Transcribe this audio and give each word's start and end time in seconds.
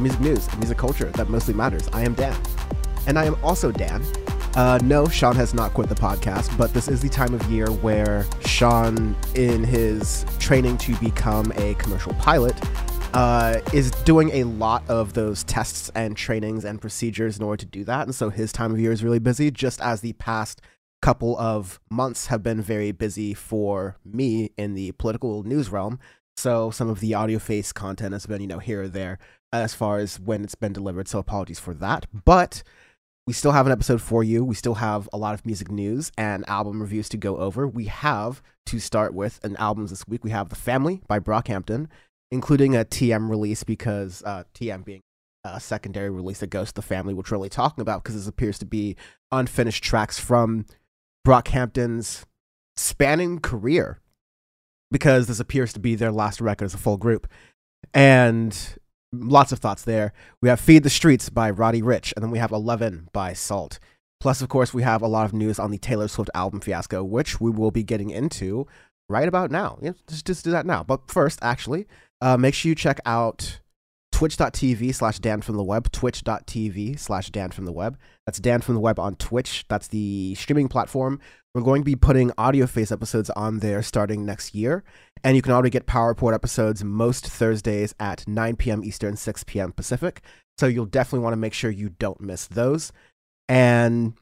the 0.00 0.08
music 0.08 0.20
news 0.20 0.46
and 0.48 0.58
music 0.58 0.78
culture 0.78 1.10
that 1.12 1.28
mostly 1.28 1.54
matters. 1.54 1.88
I 1.92 2.02
am 2.02 2.14
Dan. 2.14 2.36
And 3.06 3.18
I 3.18 3.24
am 3.24 3.36
also 3.44 3.70
Dan. 3.70 4.04
Uh, 4.54 4.78
no, 4.82 5.06
Sean 5.06 5.36
has 5.36 5.54
not 5.54 5.74
quit 5.74 5.88
the 5.88 5.94
podcast, 5.94 6.56
but 6.58 6.72
this 6.74 6.88
is 6.88 7.00
the 7.00 7.08
time 7.08 7.34
of 7.34 7.42
year 7.50 7.70
where 7.70 8.26
Sean, 8.44 9.14
in 9.34 9.62
his 9.62 10.24
training 10.38 10.78
to 10.78 10.96
become 10.96 11.52
a 11.56 11.74
commercial 11.74 12.12
pilot, 12.14 12.58
uh, 13.14 13.60
is 13.72 13.90
doing 14.04 14.30
a 14.30 14.44
lot 14.44 14.88
of 14.88 15.12
those 15.12 15.44
tests 15.44 15.90
and 15.94 16.16
trainings 16.16 16.64
and 16.64 16.80
procedures 16.80 17.38
in 17.38 17.44
order 17.44 17.58
to 17.58 17.66
do 17.66 17.84
that. 17.84 18.06
And 18.06 18.14
so 18.14 18.30
his 18.30 18.52
time 18.52 18.72
of 18.72 18.80
year 18.80 18.92
is 18.92 19.04
really 19.04 19.18
busy, 19.18 19.50
just 19.50 19.80
as 19.80 20.00
the 20.00 20.14
past 20.14 20.60
couple 21.02 21.38
of 21.38 21.80
months 21.90 22.26
have 22.26 22.42
been 22.42 22.60
very 22.60 22.92
busy 22.92 23.34
for 23.34 23.96
me 24.04 24.50
in 24.56 24.74
the 24.74 24.92
political 24.92 25.42
news 25.44 25.70
realm. 25.70 25.98
So 26.36 26.70
some 26.70 26.88
of 26.88 27.00
the 27.00 27.14
audio 27.14 27.38
face 27.38 27.72
content 27.72 28.12
has 28.12 28.26
been, 28.26 28.40
you 28.40 28.46
know, 28.46 28.58
here 28.58 28.82
or 28.82 28.88
there 28.88 29.18
as 29.52 29.74
far 29.74 29.98
as 29.98 30.20
when 30.20 30.44
it's 30.44 30.54
been 30.54 30.72
delivered. 30.72 31.08
So 31.08 31.18
apologies 31.18 31.58
for 31.58 31.74
that. 31.74 32.06
But 32.24 32.62
we 33.26 33.32
still 33.32 33.52
have 33.52 33.66
an 33.66 33.72
episode 33.72 34.00
for 34.00 34.24
you. 34.24 34.44
We 34.44 34.54
still 34.54 34.74
have 34.74 35.08
a 35.12 35.18
lot 35.18 35.34
of 35.34 35.46
music 35.46 35.70
news 35.70 36.10
and 36.16 36.48
album 36.48 36.80
reviews 36.80 37.08
to 37.10 37.16
go 37.16 37.36
over. 37.36 37.66
We 37.66 37.84
have 37.86 38.42
to 38.66 38.78
start 38.78 39.14
with 39.14 39.38
an 39.44 39.56
albums 39.56 39.90
this 39.90 40.06
week. 40.08 40.24
We 40.24 40.30
have 40.30 40.48
The 40.48 40.56
Family 40.56 41.00
by 41.06 41.20
Brockhampton, 41.20 41.88
including 42.30 42.74
a 42.74 42.84
TM 42.84 43.28
release 43.28 43.62
because 43.62 44.22
uh, 44.24 44.44
TM 44.54 44.84
being 44.84 45.02
a 45.44 45.60
secondary 45.60 46.10
release 46.10 46.40
that 46.40 46.48
goes 46.48 46.68
to 46.68 46.74
the 46.74 46.82
family, 46.82 47.14
which 47.14 47.30
we're 47.30 47.38
really 47.38 47.48
talking 47.48 47.82
about 47.82 48.02
because 48.02 48.14
this 48.14 48.26
appears 48.26 48.58
to 48.58 48.66
be 48.66 48.96
unfinished 49.32 49.82
tracks 49.82 50.18
from 50.18 50.66
Brockhampton's 51.26 52.26
spanning 52.76 53.38
career 53.38 54.00
because 54.90 55.28
this 55.28 55.40
appears 55.40 55.72
to 55.72 55.80
be 55.80 55.94
their 55.94 56.12
last 56.12 56.40
record 56.40 56.64
as 56.64 56.74
a 56.74 56.78
full 56.78 56.96
group. 56.96 57.26
And 57.94 58.56
lots 59.12 59.52
of 59.52 59.58
thoughts 59.58 59.84
there. 59.84 60.12
We 60.40 60.48
have 60.48 60.60
Feed 60.60 60.82
the 60.82 60.90
Streets 60.90 61.28
by 61.28 61.50
Roddy 61.50 61.82
Ricch, 61.82 62.12
and 62.14 62.22
then 62.22 62.30
we 62.30 62.38
have 62.38 62.52
11 62.52 63.08
by 63.12 63.32
SAULT. 63.32 63.78
Plus, 64.20 64.42
of 64.42 64.48
course, 64.48 64.74
we 64.74 64.82
have 64.82 65.02
a 65.02 65.08
lot 65.08 65.24
of 65.24 65.32
news 65.32 65.58
on 65.58 65.70
the 65.70 65.78
Taylor 65.78 66.06
Swift 66.06 66.30
album 66.34 66.60
fiasco, 66.60 67.02
which 67.02 67.40
we 67.40 67.50
will 67.50 67.70
be 67.70 67.82
getting 67.82 68.10
into 68.10 68.66
right 69.08 69.26
about 69.26 69.50
now. 69.50 69.78
Yeah, 69.80 69.92
just, 70.08 70.26
just 70.26 70.44
do 70.44 70.50
that 70.50 70.66
now. 70.66 70.82
But 70.82 71.10
first, 71.10 71.38
actually, 71.42 71.86
uh, 72.20 72.36
make 72.36 72.54
sure 72.54 72.68
you 72.68 72.74
check 72.74 73.00
out 73.06 73.60
twitch.tv 74.12 74.94
slash 74.94 75.18
Dan 75.18 75.40
from 75.40 75.56
the 75.56 75.64
web, 75.64 75.90
twitch.tv 75.90 76.98
slash 76.98 77.30
Dan 77.30 77.50
from 77.50 77.64
the 77.64 77.72
web. 77.72 77.96
That's 78.26 78.38
Dan 78.38 78.60
from 78.60 78.74
the 78.74 78.80
web 78.80 78.98
on 78.98 79.14
Twitch. 79.14 79.64
That's 79.68 79.88
the 79.88 80.34
streaming 80.34 80.68
platform. 80.68 81.20
We're 81.54 81.62
going 81.62 81.80
to 81.80 81.86
be 81.86 81.96
putting 81.96 82.30
audio 82.36 82.66
face 82.66 82.92
episodes 82.92 83.30
on 83.30 83.60
there 83.60 83.82
starting 83.82 84.26
next 84.26 84.54
year. 84.54 84.84
And 85.22 85.36
you 85.36 85.42
can 85.42 85.52
already 85.52 85.70
get 85.70 85.86
Power 85.86 86.08
Report 86.08 86.34
episodes 86.34 86.82
most 86.82 87.26
Thursdays 87.26 87.94
at 88.00 88.26
9 88.26 88.56
p.m. 88.56 88.84
Eastern, 88.84 89.16
6 89.16 89.44
p.m. 89.44 89.72
Pacific. 89.72 90.22
So 90.58 90.66
you'll 90.66 90.86
definitely 90.86 91.24
want 91.24 91.32
to 91.34 91.38
make 91.38 91.54
sure 91.54 91.70
you 91.70 91.90
don't 91.90 92.20
miss 92.20 92.46
those. 92.46 92.92
And 93.48 94.14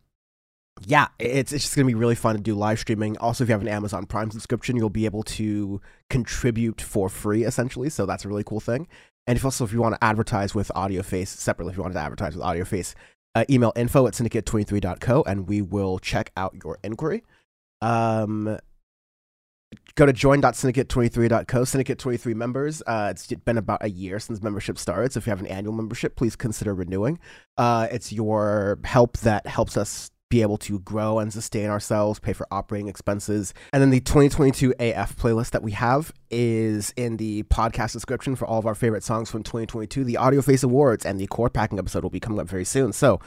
yeah, 0.84 1.08
it's, 1.18 1.52
it's 1.52 1.64
just 1.64 1.76
going 1.76 1.86
to 1.86 1.92
be 1.92 1.98
really 1.98 2.14
fun 2.14 2.36
to 2.36 2.40
do 2.40 2.54
live 2.54 2.78
streaming. 2.78 3.16
Also, 3.18 3.44
if 3.44 3.48
you 3.48 3.52
have 3.52 3.62
an 3.62 3.68
Amazon 3.68 4.06
Prime 4.06 4.30
subscription, 4.30 4.76
you'll 4.76 4.90
be 4.90 5.04
able 5.04 5.22
to 5.24 5.80
contribute 6.10 6.80
for 6.80 7.08
free, 7.08 7.44
essentially. 7.44 7.90
So 7.90 8.06
that's 8.06 8.24
a 8.24 8.28
really 8.28 8.44
cool 8.44 8.60
thing. 8.60 8.86
And 9.26 9.36
if 9.36 9.44
also 9.44 9.64
if 9.64 9.72
you 9.72 9.80
want 9.80 9.94
to 9.94 10.04
advertise 10.04 10.54
with 10.54 10.70
AudioFace 10.74 11.28
separately, 11.28 11.72
if 11.72 11.76
you 11.76 11.82
want 11.82 11.94
to 11.94 12.00
advertise 12.00 12.34
with 12.34 12.44
AudioFace, 12.44 12.94
uh, 13.34 13.44
email 13.50 13.72
info 13.76 14.06
at 14.06 14.14
syndicate23.co 14.14 15.22
and 15.26 15.46
we 15.46 15.60
will 15.60 15.98
check 15.98 16.32
out 16.36 16.54
your 16.64 16.78
inquiry. 16.82 17.24
Um, 17.82 18.58
go 19.94 20.06
to 20.06 20.12
join.syndicate23.co. 20.12 21.64
Syndicate 21.64 21.98
23 21.98 22.34
members. 22.34 22.82
Uh, 22.86 23.08
it's 23.10 23.26
been 23.26 23.58
about 23.58 23.84
a 23.84 23.90
year 23.90 24.18
since 24.18 24.42
membership 24.42 24.78
started. 24.78 25.12
So 25.12 25.18
if 25.18 25.26
you 25.26 25.30
have 25.30 25.40
an 25.40 25.46
annual 25.46 25.74
membership, 25.74 26.16
please 26.16 26.36
consider 26.36 26.74
renewing. 26.74 27.18
Uh, 27.56 27.88
it's 27.90 28.12
your 28.12 28.78
help 28.84 29.18
that 29.18 29.46
helps 29.46 29.76
us 29.76 30.10
be 30.30 30.42
able 30.42 30.58
to 30.58 30.78
grow 30.80 31.18
and 31.18 31.32
sustain 31.32 31.70
ourselves, 31.70 32.20
pay 32.20 32.32
for 32.32 32.46
operating 32.50 32.88
expenses. 32.88 33.54
And 33.72 33.80
then 33.82 33.90
the 33.90 34.00
2022 34.00 34.74
AF 34.78 35.16
playlist 35.16 35.50
that 35.50 35.62
we 35.62 35.72
have 35.72 36.12
is 36.30 36.92
in 36.96 37.16
the 37.16 37.44
podcast 37.44 37.92
description 37.92 38.36
for 38.36 38.46
all 38.46 38.58
of 38.58 38.66
our 38.66 38.74
favorite 38.74 39.02
songs 39.02 39.30
from 39.30 39.42
2022. 39.42 40.04
The 40.04 40.16
Audio 40.18 40.42
Face 40.42 40.62
Awards 40.62 41.06
and 41.06 41.18
the 41.18 41.26
core 41.28 41.50
packing 41.50 41.78
episode 41.78 42.02
will 42.02 42.10
be 42.10 42.20
coming 42.20 42.38
up 42.38 42.48
very 42.48 42.64
soon. 42.64 42.92
So 42.92 43.20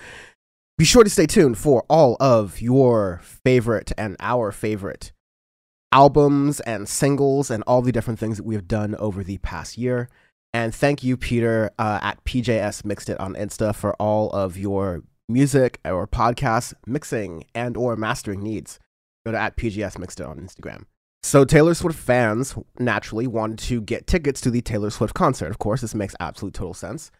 be 0.77 0.85
sure 0.85 1.03
to 1.03 1.09
stay 1.09 1.25
tuned 1.25 1.57
for 1.57 1.83
all 1.89 2.17
of 2.19 2.61
your 2.61 3.19
favorite 3.23 3.91
and 3.97 4.15
our 4.19 4.51
favorite 4.51 5.11
albums 5.91 6.59
and 6.61 6.87
singles 6.87 7.51
and 7.51 7.63
all 7.67 7.81
the 7.81 7.91
different 7.91 8.19
things 8.19 8.37
that 8.37 8.43
we 8.43 8.55
have 8.55 8.67
done 8.67 8.95
over 8.95 9.23
the 9.23 9.37
past 9.39 9.77
year. 9.77 10.09
And 10.53 10.75
thank 10.75 11.03
you, 11.03 11.15
Peter, 11.15 11.71
uh, 11.79 11.99
at 12.01 12.23
PJS 12.25 12.83
Mixed 12.83 13.09
It 13.09 13.19
on 13.19 13.35
Insta 13.35 13.73
for 13.73 13.93
all 13.95 14.29
of 14.31 14.57
your 14.57 15.01
music 15.29 15.79
or 15.85 16.07
podcast 16.07 16.73
mixing 16.85 17.45
and 17.55 17.77
or 17.77 17.95
mastering 17.95 18.41
needs, 18.41 18.79
go 19.25 19.31
to 19.31 19.39
at 19.39 19.55
PGS 19.55 19.97
Mixed 19.97 20.19
It 20.19 20.25
on 20.25 20.39
Instagram. 20.39 20.83
So 21.23 21.45
Taylor 21.45 21.73
Swift 21.73 21.99
fans 21.99 22.55
naturally 22.79 23.27
wanted 23.27 23.59
to 23.59 23.79
get 23.81 24.07
tickets 24.07 24.41
to 24.41 24.49
the 24.49 24.61
Taylor 24.61 24.89
Swift 24.89 25.13
concert. 25.13 25.51
Of 25.51 25.59
course, 25.59 25.81
this 25.81 25.95
makes 25.95 26.15
absolute 26.19 26.53
total 26.53 26.73
sense. 26.73 27.11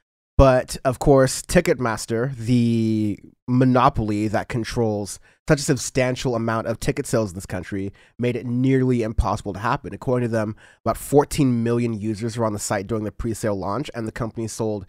But 0.42 0.76
of 0.84 0.98
course, 0.98 1.44
Ticketmaster, 1.44 2.36
the 2.36 3.20
monopoly 3.48 4.28
that 4.30 4.50
controls 4.50 5.20
such 5.48 5.60
a 5.60 5.62
substantial 5.62 6.34
amount 6.34 6.66
of 6.66 6.80
ticket 6.80 7.06
sales 7.06 7.30
in 7.30 7.36
this 7.36 7.46
country, 7.46 7.94
made 8.18 8.36
it 8.36 8.48
nearly 8.48 9.04
impossible 9.04 9.54
to 9.54 9.60
happen. 9.60 9.94
According 9.94 10.30
to 10.30 10.32
them, 10.32 10.56
about 10.84 10.98
14 10.98 11.62
million 11.62 11.94
users 11.94 12.38
were 12.40 12.46
on 12.48 12.54
the 12.54 12.58
site 12.58 12.88
during 12.88 13.04
the 13.04 13.12
pre-sale 13.12 13.54
launch, 13.54 13.92
and 13.94 14.08
the 14.08 14.12
company 14.12 14.48
sold 14.48 14.88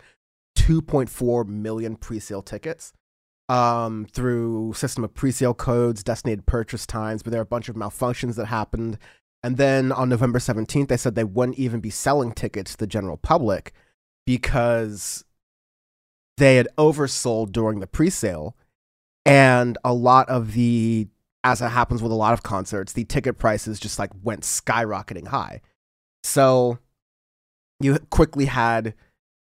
2.4 0.57 1.47
million 1.47 1.97
pre-sale 1.97 2.41
tickets 2.41 2.95
um, 3.51 4.07
through 4.11 4.73
system 4.73 5.05
of 5.05 5.13
pre-sale 5.13 5.53
codes, 5.53 6.03
designated 6.03 6.47
purchase 6.47 6.87
times, 6.87 7.23
but 7.23 7.31
there 7.31 7.41
are 7.41 7.43
a 7.43 7.45
bunch 7.45 7.69
of 7.69 7.77
malfunctions 7.77 8.37
that 8.37 8.47
happened. 8.47 8.97
And 9.43 9.59
then 9.59 9.93
on 9.93 10.09
November 10.09 10.39
17th, 10.39 10.89
they 10.89 10.97
said 10.97 11.15
they 11.15 11.25
wouldn't 11.25 11.59
even 11.59 11.81
be 11.81 11.91
selling 11.91 12.33
tickets 12.33 12.71
to 12.73 12.79
the 12.79 12.87
general 12.87 13.19
public 13.19 13.75
because 14.25 15.27
they 16.37 16.57
had 16.57 16.69
oversold 16.79 17.53
during 17.53 17.81
the 17.81 17.87
pre-sale. 17.87 18.57
And 19.25 19.79
a 19.85 19.93
lot 19.93 20.29
of 20.29 20.53
the, 20.53 21.07
as 21.45 21.61
it 21.61 21.69
happens 21.69 22.03
with 22.03 22.13
a 22.13 22.17
lot 22.17 22.33
of 22.33 22.43
concerts, 22.43 22.93
the 22.93 23.05
ticket 23.05 23.39
prices 23.39 23.79
just 23.79 23.99
like 23.99 24.11
went 24.23 24.43
skyrocketing 24.43 25.29
high. 25.29 25.61
So 26.25 26.79
you 27.81 27.99
quickly 28.11 28.47
had 28.47 28.95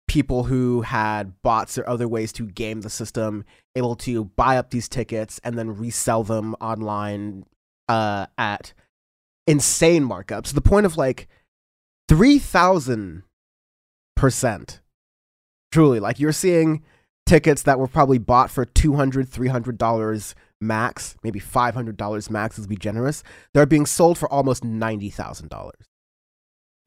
people 0.08 0.46
who 0.46 0.82
had 0.82 1.40
bots 1.44 1.78
or 1.78 1.88
other 1.88 2.08
ways 2.08 2.34
to 2.34 2.48
game 2.48 2.82
the 2.82 2.90
system 2.90 3.46
able 3.76 3.96
to 3.96 4.26
buy 4.26 4.58
up 4.58 4.72
these 4.72 4.90
tickets 4.90 5.40
and 5.44 5.58
then 5.58 5.78
resell 5.78 6.24
them 6.24 6.56
online 6.56 7.46
uh, 7.88 8.26
at 8.38 8.74
insane 9.46 10.04
markups 10.04 10.48
to 10.48 10.56
the 10.56 10.62
point 10.62 10.86
of 10.86 10.98
like 10.98 11.28
3000 12.08 13.24
percent 14.16 14.82
truly 15.72 16.00
like 16.00 16.20
you're 16.20 16.32
seeing 16.32 16.84
tickets 17.26 17.64
that 17.64 17.80
were 17.80 17.88
probably 17.88 18.18
bought 18.18 18.50
for 18.50 18.66
200 18.66 19.30
300 19.30 19.78
dollars 19.78 20.36
max 20.62 21.16
maybe 21.24 21.40
500 21.40 21.96
dollars 21.96 22.30
max 22.30 22.58
let's 22.58 22.68
be 22.68 22.76
generous 22.76 23.24
they're 23.54 23.66
being 23.66 23.86
sold 23.86 24.18
for 24.18 24.32
almost 24.32 24.64
$90000 24.64 25.72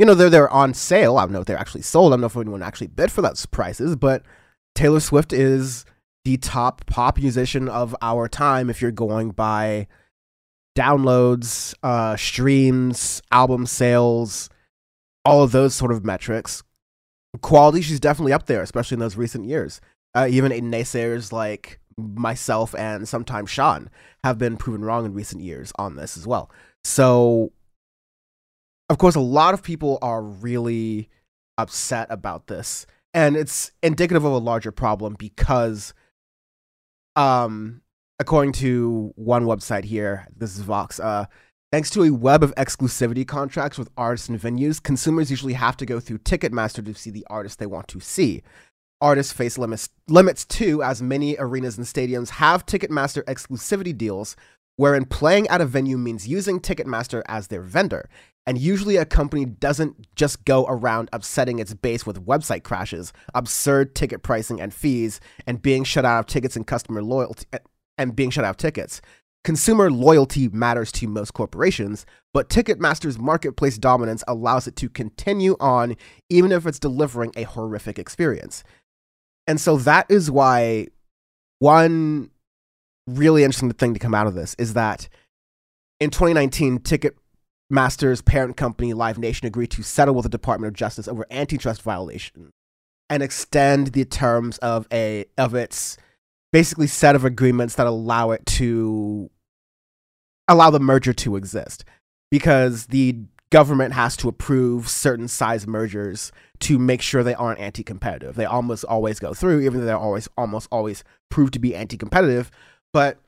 you 0.03 0.06
know, 0.06 0.15
they're 0.15 0.31
they're 0.31 0.50
on 0.50 0.75
sale. 0.75 1.16
I 1.16 1.22
don't 1.22 1.33
know 1.33 1.41
if 1.41 1.47
they're 1.47 1.56
actually 1.56 1.83
sold. 1.83 2.12
I 2.12 2.15
don't 2.15 2.22
know 2.22 2.27
if 2.27 2.36
anyone 2.36 2.60
actually 2.60 2.89
bid 2.89 3.12
for 3.12 3.22
those 3.22 3.47
prices, 3.47 3.95
but 3.95 4.24
Taylor 4.74 4.98
Swift 4.98 5.33
is 5.33 5.84
the 6.24 6.39
top 6.39 6.84
pop 6.86 7.18
musician 7.18 7.68
of 7.68 7.95
our 8.03 8.27
time 8.27 8.71
if 8.71 8.83
you're 8.83 8.91
going 8.91 9.30
by 9.30 9.86
downloads, 10.77 11.74
uh, 11.84 12.16
streams, 12.16 13.22
album 13.30 13.66
sales, 13.66 14.48
all 15.24 15.42
of 15.42 15.53
those 15.53 15.74
sort 15.74 15.92
of 15.92 16.04
metrics. 16.04 16.62
Quality, 17.40 17.80
she's 17.80 18.00
definitely 18.00 18.32
up 18.32 18.46
there, 18.46 18.62
especially 18.62 18.96
in 18.96 19.00
those 19.00 19.16
recent 19.16 19.46
years. 19.46 19.80
Uh, 20.14 20.26
even 20.28 20.52
naysayers 20.70 21.32
like 21.32 21.80
myself 21.96 22.74
and 22.74 23.08
sometimes 23.08 23.50
Sean 23.50 23.88
have 24.24 24.38
been 24.38 24.56
proven 24.56 24.84
wrong 24.84 25.06
in 25.06 25.14
recent 25.14 25.42
years 25.42 25.72
on 25.76 25.96
this 25.96 26.16
as 26.16 26.26
well. 26.26 26.50
So 26.84 27.52
of 28.92 28.98
course, 28.98 29.14
a 29.14 29.20
lot 29.20 29.54
of 29.54 29.62
people 29.62 29.98
are 30.02 30.22
really 30.22 31.08
upset 31.56 32.08
about 32.10 32.48
this, 32.48 32.86
and 33.14 33.36
it's 33.36 33.72
indicative 33.82 34.22
of 34.22 34.32
a 34.32 34.38
larger 34.38 34.70
problem 34.70 35.16
because, 35.18 35.94
um, 37.16 37.80
according 38.18 38.52
to 38.52 39.12
one 39.16 39.44
website 39.44 39.84
here, 39.84 40.28
this 40.36 40.58
is 40.58 40.62
Vox. 40.62 41.00
Uh, 41.00 41.24
thanks 41.72 41.91
to 41.91 42.04
a 42.04 42.10
web 42.10 42.42
of 42.45 42.54
exclusivity 42.54 43.27
contracts 43.27 43.78
with 43.78 43.91
artists 43.97 44.28
and 44.28 44.39
venues, 44.39 44.80
consumers 44.80 45.30
usually 45.30 45.54
have 45.54 45.77
to 45.78 45.86
go 45.86 45.98
through 45.98 46.19
Ticketmaster 46.19 46.84
to 46.84 46.95
see 46.95 47.10
the 47.10 47.27
artist 47.30 47.59
they 47.59 47.66
want 47.66 47.89
to 47.89 47.98
see. 47.98 48.42
Artists 49.01 49.33
face 49.33 49.59
limits, 49.59 49.89
limits 50.07 50.45
too, 50.45 50.83
as 50.83 51.03
many 51.03 51.34
arenas 51.39 51.78
and 51.78 51.86
stadiums 51.86 52.28
have 52.28 52.66
Ticketmaster 52.66 53.24
exclusivity 53.24 53.97
deals 53.97 54.36
wherein 54.77 55.04
playing 55.04 55.48
at 55.48 55.60
a 55.60 55.66
venue 55.66 55.98
means 55.98 56.28
using 56.28 56.60
Ticketmaster 56.60 57.22
as 57.27 57.48
their 57.48 57.63
vendor. 57.63 58.09
And 58.47 58.59
usually 58.59 58.97
a 58.97 59.04
company 59.04 59.45
doesn't 59.45 60.15
just 60.15 60.45
go 60.45 60.66
around 60.66 61.09
upsetting 61.13 61.59
its 61.59 61.75
base 61.75 62.04
with 62.04 62.27
website 62.27 62.65
crashes, 62.65 63.13
absurd 63.34 63.95
ticket 63.95 64.22
pricing 64.22 64.60
and 64.60 64.75
fees, 64.75 65.21
and 65.47 65.63
being 65.63 65.84
shut 65.84 66.04
out 66.04 66.21
of 66.21 66.27
tickets 66.27 66.57
and 66.57 66.66
customer 66.66 67.03
loyalty 67.03 67.47
and 67.98 68.16
being 68.16 68.30
shut 68.30 68.45
out 68.45 68.51
of 68.51 68.57
tickets. 68.57 69.01
Consumer 69.44 69.91
loyalty 69.91 70.48
matters 70.48 70.92
to 70.92 71.09
most 71.09 71.34
corporations, 71.34 72.06
but 72.33 72.48
Ticketmaster's 72.48 73.18
marketplace 73.18 73.77
dominance 73.77 74.22
allows 74.28 74.68
it 74.68 74.77
to 74.77 74.89
continue 74.89 75.56
on 75.59 75.97
even 76.30 76.53
if 76.53 76.65
it's 76.65 76.78
delivering 76.78 77.33
a 77.36 77.42
horrific 77.42 77.98
experience. 77.98 78.62
And 79.48 79.60
so 79.60 79.77
that 79.78 80.06
is 80.09 80.30
why 80.30 80.86
one 81.59 82.30
really 83.09 83.42
interesting 83.42 83.72
thing 83.72 83.94
to 83.94 84.00
come 84.00 84.15
out 84.15 84.28
of 84.28 84.34
this 84.34 84.54
is 84.59 84.74
that 84.74 85.09
in 85.98 86.10
2019, 86.10 86.78
Ticketmaster's 86.78 88.22
parent 88.22 88.56
company, 88.56 88.92
Live 88.92 89.18
Nation, 89.18 89.47
agreed 89.47 89.71
to 89.72 89.83
settle 89.83 90.15
with 90.15 90.24
the 90.24 90.28
Department 90.28 90.68
of 90.68 90.74
Justice 90.74 91.09
over 91.09 91.27
antitrust 91.30 91.83
violation 91.83 92.50
and 93.10 93.22
extend 93.22 93.89
the 93.89 94.04
terms 94.04 94.59
of 94.59 94.86
a 94.92 95.24
of 95.36 95.54
its 95.54 95.97
basically 96.53 96.87
set 96.87 97.16
of 97.16 97.25
agreements 97.25 97.75
that 97.77 97.87
allow 97.87 98.31
it 98.31 98.45
to 98.47 99.31
allow 100.49 100.71
the 100.71 100.81
merger 100.81 101.13
to 101.13 101.37
exist 101.37 101.84
because 102.31 102.87
the 102.87 103.16
government 103.51 103.93
has 103.93 104.16
to 104.16 104.28
approve 104.28 104.89
certain 104.89 105.28
size 105.28 105.66
mergers 105.66 106.33
to 106.59 106.78
make 106.78 107.03
sure 107.03 107.22
they 107.22 107.34
aren't 107.34 107.60
anti-competitive. 107.60 108.34
They 108.34 108.47
almost 108.47 108.84
always 108.84 109.19
go 109.19 109.34
through, 109.34 109.60
even 109.60 109.81
though 109.81 109.87
they're 109.87 109.97
always 109.97 110.28
almost 110.39 110.69
always 110.72 111.04
proved 111.31 111.53
to 111.53 111.59
be 111.59 111.75
anti-competitive. 111.75 112.51
But 112.93 113.19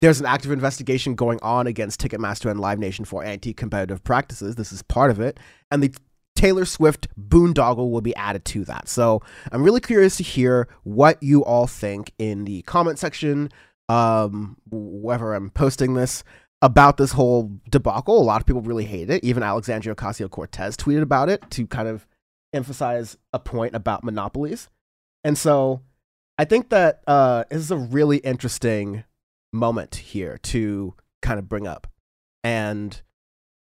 there's 0.00 0.20
an 0.20 0.26
active 0.26 0.52
investigation 0.52 1.14
going 1.14 1.38
on 1.42 1.66
against 1.66 2.00
Ticketmaster 2.00 2.50
and 2.50 2.60
Live 2.60 2.78
Nation 2.78 3.04
for 3.04 3.24
anti-competitive 3.24 4.04
practices. 4.04 4.54
This 4.54 4.70
is 4.70 4.82
part 4.82 5.10
of 5.10 5.18
it, 5.18 5.40
and 5.70 5.82
the 5.82 5.94
Taylor 6.36 6.64
Swift 6.64 7.08
boondoggle 7.18 7.90
will 7.90 8.00
be 8.00 8.14
added 8.16 8.44
to 8.46 8.64
that. 8.64 8.88
So 8.88 9.22
I'm 9.52 9.62
really 9.62 9.80
curious 9.80 10.16
to 10.16 10.22
hear 10.22 10.68
what 10.82 11.22
you 11.22 11.44
all 11.44 11.66
think 11.66 12.12
in 12.18 12.44
the 12.44 12.62
comment 12.62 12.98
section, 12.98 13.50
um, 13.88 14.56
wherever 14.70 15.34
I'm 15.34 15.50
posting 15.50 15.94
this 15.94 16.24
about 16.60 16.96
this 16.96 17.12
whole 17.12 17.50
debacle. 17.70 18.20
A 18.20 18.24
lot 18.24 18.40
of 18.40 18.46
people 18.46 18.62
really 18.62 18.84
hate 18.84 19.10
it. 19.10 19.22
Even 19.22 19.42
Alexandria 19.42 19.94
Ocasio 19.94 20.30
Cortez 20.30 20.76
tweeted 20.76 21.02
about 21.02 21.28
it 21.28 21.42
to 21.50 21.66
kind 21.66 21.88
of 21.88 22.06
emphasize 22.52 23.16
a 23.32 23.38
point 23.38 23.74
about 23.74 24.04
monopolies. 24.04 24.68
And 25.22 25.36
so 25.36 25.82
I 26.38 26.44
think 26.44 26.70
that 26.70 27.02
uh, 27.06 27.44
this 27.50 27.60
is 27.60 27.70
a 27.70 27.76
really 27.76 28.18
interesting 28.18 29.04
moment 29.52 29.94
here 29.96 30.38
to 30.38 30.94
kind 31.22 31.38
of 31.38 31.48
bring 31.48 31.66
up. 31.66 31.86
And 32.42 33.00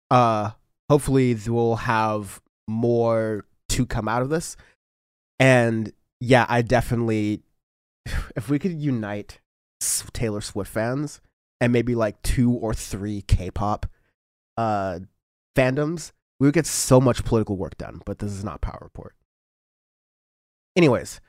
uh, 0.09 0.51
hopefully 0.89 1.35
we'll 1.47 1.75
have 1.77 2.41
more 2.71 3.45
to 3.69 3.85
come 3.85 4.07
out 4.07 4.21
of 4.21 4.29
this. 4.29 4.57
And 5.39 5.93
yeah, 6.19 6.45
I 6.49 6.61
definitely, 6.61 7.41
if 8.35 8.49
we 8.49 8.59
could 8.59 8.73
unite 8.73 9.39
Taylor 10.13 10.41
Swift 10.41 10.71
fans 10.71 11.21
and 11.59 11.73
maybe 11.73 11.95
like 11.95 12.21
two 12.21 12.51
or 12.51 12.73
three 12.73 13.21
K-pop 13.23 13.85
uh, 14.57 14.99
fandoms, 15.55 16.11
we 16.39 16.47
would 16.47 16.53
get 16.53 16.65
so 16.65 16.99
much 16.99 17.23
political 17.23 17.57
work 17.57 17.77
done. 17.77 18.01
But 18.05 18.19
this 18.19 18.31
is 18.31 18.43
not 18.43 18.61
Power 18.61 18.79
Report. 18.81 19.15
Anyways, 20.75 21.19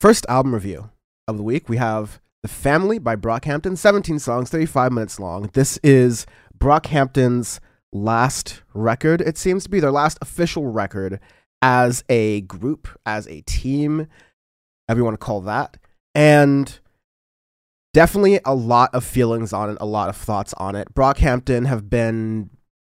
first 0.00 0.26
album 0.28 0.54
review 0.54 0.90
of 1.28 1.36
the 1.36 1.42
week, 1.42 1.68
we 1.68 1.76
have 1.76 2.20
The 2.42 2.48
Family 2.48 2.98
by 2.98 3.16
Brockhampton, 3.16 3.78
17 3.78 4.18
songs, 4.18 4.50
35 4.50 4.92
minutes 4.92 5.20
long. 5.20 5.50
This 5.52 5.78
is 5.82 6.26
Brockhampton's 6.58 7.60
last 7.92 8.62
record, 8.74 9.20
it 9.20 9.36
seems 9.38 9.64
to 9.64 9.70
be 9.70 9.80
their 9.80 9.92
last 9.92 10.18
official 10.20 10.66
record 10.66 11.20
as 11.60 12.02
a 12.08 12.40
group, 12.42 12.88
as 13.06 13.26
a 13.28 13.42
team, 13.42 14.08
to 14.88 15.16
call 15.16 15.40
that. 15.42 15.76
And 16.14 16.78
definitely 17.94 18.40
a 18.44 18.54
lot 18.54 18.94
of 18.94 19.04
feelings 19.04 19.52
on 19.52 19.70
it, 19.70 19.78
a 19.80 19.86
lot 19.86 20.08
of 20.08 20.16
thoughts 20.16 20.52
on 20.54 20.74
it. 20.74 20.92
Brockhampton 20.94 21.66
have 21.66 21.88
been 21.88 22.50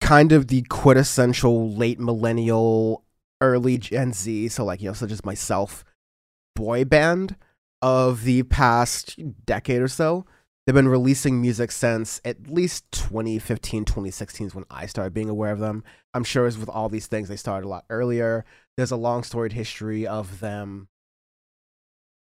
kind 0.01 0.33
of 0.33 0.49
the 0.49 0.63
quintessential 0.63 1.71
late 1.71 1.99
millennial, 1.99 3.05
early 3.41 3.79
Gen 3.79 4.13
Z, 4.13 4.49
so 4.49 4.65
like, 4.65 4.81
you 4.81 4.89
know, 4.89 4.95
such 4.95 5.13
as 5.13 5.25
myself, 5.25 5.85
boy 6.55 6.85
band 6.85 7.37
of 7.81 8.25
the 8.25 8.43
past 8.45 9.19
decade 9.45 9.81
or 9.81 9.89
so. 9.89 10.25
They've 10.65 10.75
been 10.75 10.89
releasing 10.89 11.41
music 11.41 11.73
since 11.73 12.21
at 12.25 12.49
least 12.49 12.91
2015, 12.93 13.85
2016 13.85 14.47
is 14.47 14.55
when 14.55 14.65
I 14.71 14.87
started 14.87 15.13
being 15.13 15.29
aware 15.29 15.51
of 15.51 15.59
them. 15.59 15.83
I'm 16.15 16.23
sure 16.23 16.47
as 16.47 16.57
with 16.57 16.69
all 16.69 16.89
these 16.89 17.09
things, 17.09 17.29
they 17.29 17.37
started 17.37 17.67
a 17.67 17.69
lot 17.69 17.85
earlier. 17.91 18.45
There's 18.77 18.93
a 18.93 18.97
long 18.97 19.25
storied 19.25 19.55
history 19.55 20.07
of 20.07 20.39
them, 20.39 20.87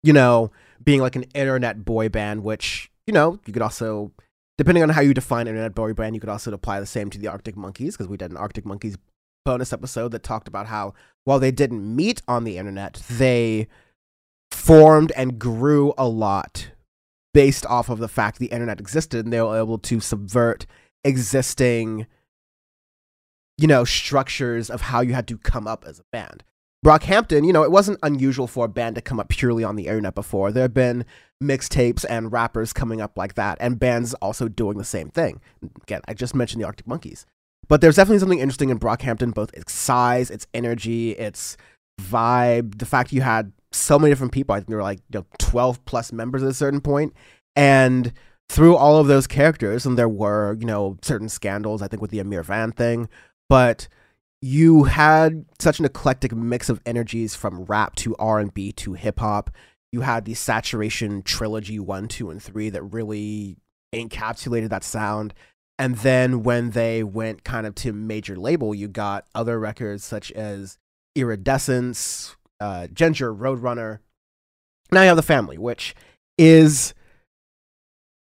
you 0.05 0.13
know, 0.13 0.53
being 0.83 1.01
like 1.01 1.17
an 1.17 1.25
internet 1.35 1.85
boy 1.85 2.09
band, 2.09 2.45
which, 2.45 2.93
you 3.09 3.13
know, 3.13 3.41
you 3.45 3.53
could 3.53 3.63
also, 3.63 4.13
depending 4.57 4.85
on 4.85 4.91
how 4.91 5.01
you 5.01 5.15
define 5.15 5.49
internet 5.49 5.75
boy 5.75 5.93
band, 5.93 6.15
you 6.15 6.21
could 6.21 6.31
also 6.31 6.53
apply 6.53 6.79
the 6.79 6.87
same 6.87 7.11
to 7.11 7.19
the 7.19 7.27
Arctic 7.27 7.57
Monkeys, 7.57 7.97
because 7.97 8.09
we 8.09 8.17
did 8.17 8.31
an 8.31 8.37
Arctic 8.37 8.65
Monkeys 8.65 8.97
bonus 9.45 9.73
episode 9.73 10.13
that 10.13 10.23
talked 10.23 10.47
about 10.47 10.67
how 10.69 10.95
while 11.25 11.41
they 11.41 11.51
didn't 11.51 11.97
meet 11.97 12.23
on 12.29 12.45
the 12.45 12.57
internet, 12.57 13.03
they 13.11 13.67
formed 14.53 15.11
and 15.17 15.41
grew 15.41 15.93
a 15.99 16.07
lot 16.07 16.71
based 17.35 17.67
off 17.67 17.89
of 17.89 17.99
the 17.99 18.09
fact 18.09 18.39
the 18.39 18.47
internet 18.47 18.81
existed 18.81 19.25
and 19.25 19.33
they 19.33 19.41
were 19.41 19.59
able 19.59 19.79
to 19.79 20.01
subvert 20.01 20.67
existing 21.05 22.07
you 23.57 23.67
know 23.67 23.85
structures 23.85 24.71
of 24.71 24.83
how 24.83 25.01
you 25.01 25.13
had 25.13 25.29
to 25.29 25.39
come 25.39 25.67
up 25.67 25.85
as 25.87 25.99
a 25.99 26.05
band. 26.13 26.45
Brockhampton 26.85 27.47
you 27.47 27.53
know 27.53 27.65
it 27.65 27.71
wasn't 27.71 27.99
unusual 28.03 28.47
for 28.47 28.65
a 28.65 28.69
band 28.69 28.95
to 28.95 29.03
come 29.03 29.21
up 29.21 29.29
purely 29.29 29.65
on 29.65 29.77
the 29.77 29.87
internet 29.87 30.15
before. 30.15 30.53
There 30.53 30.63
have 30.63 30.75
been 30.75 31.05
mixtapes 31.43 32.05
and 32.09 32.33
rappers 32.33 32.73
coming 32.73 33.01
up 33.01 33.17
like 33.17 33.35
that 33.35 33.59
and 33.61 33.79
bands 33.79 34.15
also 34.15 34.49
doing 34.49 34.79
the 34.79 34.85
same 34.85 35.11
thing. 35.11 35.41
Again 35.83 36.03
i 36.09 36.15
just 36.15 36.35
mentioned 36.35 36.63
the 36.63 36.67
arctic 36.67 36.87
monkeys. 36.87 37.27
But 37.69 37.83
there's 37.83 37.97
definitely 37.97 38.21
something 38.21 38.39
interesting 38.39 38.71
in 38.71 38.79
brockhampton 38.79 39.35
both 39.35 39.53
its 39.55 39.73
size 39.73 40.31
its 40.31 40.47
energy 40.55 41.13
its 41.13 41.57
vibe 42.01 42.79
the 42.79 42.87
fact 42.87 43.13
you 43.13 43.23
had 43.23 43.53
so 43.73 43.99
many 43.99 44.11
different 44.11 44.33
people. 44.33 44.55
I 44.55 44.59
think 44.59 44.69
there 44.69 44.77
were 44.77 44.83
like 44.83 45.01
you 45.13 45.21
know, 45.21 45.27
12 45.39 45.85
plus 45.85 46.13
members 46.13 46.43
at 46.43 46.49
a 46.49 46.55
certain 46.55 46.81
point. 46.81 47.15
And 47.57 48.13
through 48.49 48.77
all 48.77 48.97
of 48.99 49.09
those 49.09 49.27
characters, 49.27 49.85
and 49.85 49.99
there 49.99 50.09
were, 50.09 50.57
you 50.59 50.67
know, 50.67 50.97
certain 51.03 51.29
scandals, 51.29 51.83
I 51.83 51.89
think 51.89 52.01
with 52.01 52.11
the 52.11 52.21
Ameer 52.21 52.43
Vann 52.43 52.73
thing, 52.73 53.09
but 53.49 53.89
you 54.41 54.85
had 54.85 55.45
such 55.59 55.79
an 55.79 55.85
eclectic 55.85 56.33
mix 56.35 56.69
of 56.69 56.81
energies 56.87 57.35
from 57.35 57.65
rap 57.65 57.97
to 57.97 58.15
R&B 58.17 58.73
to 58.73 58.93
hip 58.95 59.21
hop. 59.21 59.51
You 59.93 60.03
had 60.03 60.25
the 60.25 60.35
Saturation 60.35 61.23
trilogy 61.23 61.79
1, 61.79 62.09
2 62.09 62.31
and 62.31 62.43
3 62.43 62.71
that 62.71 62.83
really 62.83 63.57
encapsulated 63.95 64.69
that 64.71 64.85
sound. 64.85 65.35
And 65.79 65.97
then 65.97 66.43
when 66.43 66.71
they 66.71 67.03
went 67.03 67.45
kind 67.45 67.67
of 67.67 67.75
to 67.77 67.93
major 67.93 68.37
label, 68.37 68.75
you 68.75 68.89
got 68.89 69.27
other 69.35 69.59
records 69.59 70.05
such 70.05 70.31
as 70.33 70.79
Iridescence, 71.15 72.37
uh, 72.61 72.87
Ginger, 72.89 73.35
Roadrunner. 73.35 73.99
Now 74.91 75.03
you 75.03 75.09
have 75.09 75.17
the 75.17 75.23
family, 75.23 75.59
which 75.59 75.95
is 76.37 76.95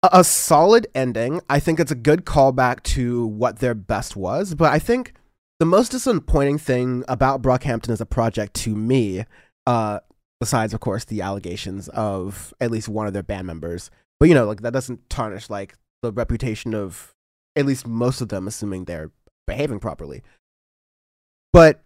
a, 0.04 0.10
a 0.14 0.24
solid 0.24 0.88
ending. 0.94 1.42
I 1.50 1.60
think 1.60 1.80
it's 1.80 1.92
a 1.92 1.96
good 1.96 2.26
callback 2.26 2.84
to 2.84 3.26
what 3.26 3.60
their 3.60 3.76
best 3.76 4.16
was, 4.16 4.56
but 4.56 4.72
I 4.72 4.80
think 4.80 5.14
the 5.60 5.66
most 5.66 5.90
disappointing 5.90 6.58
thing 6.58 7.04
about 7.08 7.42
Brockhampton 7.42 7.90
as 7.90 8.02
a 8.02 8.06
project 8.06 8.54
to 8.56 8.76
me, 8.76 9.26
uh, 9.66 10.00
besides 10.40 10.74
of 10.74 10.80
course 10.80 11.06
the 11.06 11.22
allegations 11.22 11.88
of 11.90 12.54
at 12.60 12.70
least 12.72 12.90
one 12.90 13.08
of 13.08 13.14
their 13.14 13.24
band 13.24 13.48
members, 13.48 13.90
but 14.20 14.30
you 14.30 14.36
know, 14.36 14.46
like 14.46 14.62
that 14.62 14.74
doesn't 14.74 15.10
tarnish 15.10 15.50
like 15.50 15.76
the 16.04 16.12
reputation 16.12 16.74
of 16.74 17.14
at 17.56 17.66
least 17.66 17.88
most 17.88 18.22
of 18.22 18.30
them, 18.30 18.48
assuming 18.48 18.86
they're 18.86 19.12
behaving 19.48 19.80
properly. 19.80 20.22
But 21.54 21.82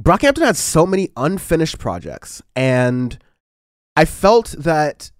Brockhampton 0.00 0.44
had 0.44 0.56
so 0.56 0.86
many 0.86 1.10
unfinished 1.16 1.78
projects, 1.78 2.42
and 2.56 3.18
I 3.94 4.04
felt 4.04 4.54
that 4.58 5.10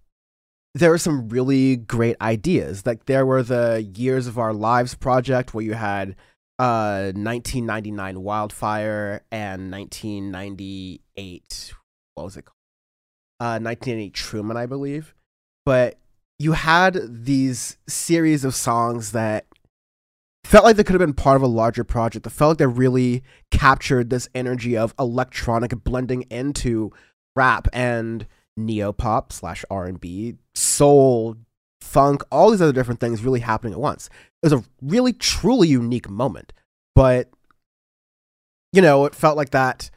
there 0.75 0.91
were 0.91 0.99
some 0.99 1.29
really 1.29 1.77
great 1.77 2.17
ideas. 2.21 2.87
Like 2.87 3.07
there 3.07 3.27
were 3.27 3.43
the 3.43 3.87
Years 3.95 4.27
of 4.27 4.39
Our 4.39 4.55
Lives 4.55 4.95
project 4.95 5.55
where 5.55 5.65
you 5.65 5.75
had 5.75 6.17
uh 6.59 7.13
1999 7.15 8.23
Wildfire 8.23 9.23
and 9.31 9.71
1998 9.71 11.75
what 12.15 12.25
was 12.25 12.37
it 12.37 12.45
called? 12.45 12.57
Uh 13.41 13.59
1988 13.61 14.15
Truman, 14.15 14.57
I 14.57 14.67
believe. 14.67 15.15
But 15.65 15.97
you 16.39 16.53
had 16.53 16.99
these 17.09 17.79
series 17.87 18.45
of 18.45 18.55
songs 18.55 19.13
that 19.13 19.47
felt 20.45 20.65
like 20.65 20.77
they 20.77 20.85
could 20.85 20.95
have 20.95 21.07
been 21.07 21.15
part 21.15 21.37
of 21.37 21.43
a 21.43 21.47
larger 21.47 21.85
project. 21.85 22.27
It 22.27 22.31
felt 22.31 22.51
like 22.51 22.59
they 22.59 22.67
really 22.67 23.23
captured 23.51 24.11
this 24.11 24.29
energy 24.35 24.77
of 24.77 24.95
electronic 24.99 25.85
blending 25.85 26.23
into 26.31 26.93
rap 27.37 27.69
and 27.73 28.27
neo 28.57 28.93
pop 28.93 29.33
slash 29.33 29.65
R 29.71 29.87
and 29.87 30.01
B, 30.01 30.35
soul, 30.55 31.37
funk, 31.81 32.23
all 32.31 32.51
these 32.51 32.63
other 32.63 32.73
different 32.73 33.01
things 33.01 33.25
really 33.25 33.41
happening 33.41 33.73
at 33.73 33.81
once. 33.81 34.09
It 34.43 34.47
was 34.47 34.53
a 34.53 34.65
really 34.81 35.13
truly 35.13 35.69
unique 35.69 36.11
moment. 36.11 36.53
but 36.95 37.31
you 38.73 38.81
know, 38.81 39.05
it 39.05 39.15
felt 39.15 39.37
like 39.37 39.51
that 39.51 39.91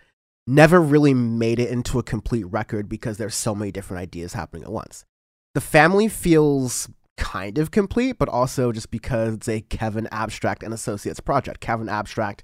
never 0.47 0.81
really 0.81 1.13
made 1.13 1.59
it 1.59 1.69
into 1.69 1.97
a 1.97 2.03
complete 2.03 2.43
record 2.43 2.87
because 2.89 3.17
there's 3.17 3.35
so 3.35 3.55
many 3.55 3.71
different 3.71 4.01
ideas 4.01 4.33
happening 4.33 4.63
at 4.63 4.71
once. 4.71 5.05
The 5.53 5.61
family 5.61 6.07
feels 6.07 6.89
kind 7.17 7.57
of 7.57 7.71
complete, 7.71 8.17
but 8.17 8.29
also 8.29 8.71
just 8.71 8.91
because 8.91 9.35
it's 9.35 9.47
a 9.49 9.61
Kevin 9.61 10.07
Abstract 10.11 10.63
and 10.63 10.73
Associates 10.73 11.19
project. 11.19 11.59
Kevin 11.59 11.89
Abstract 11.89 12.43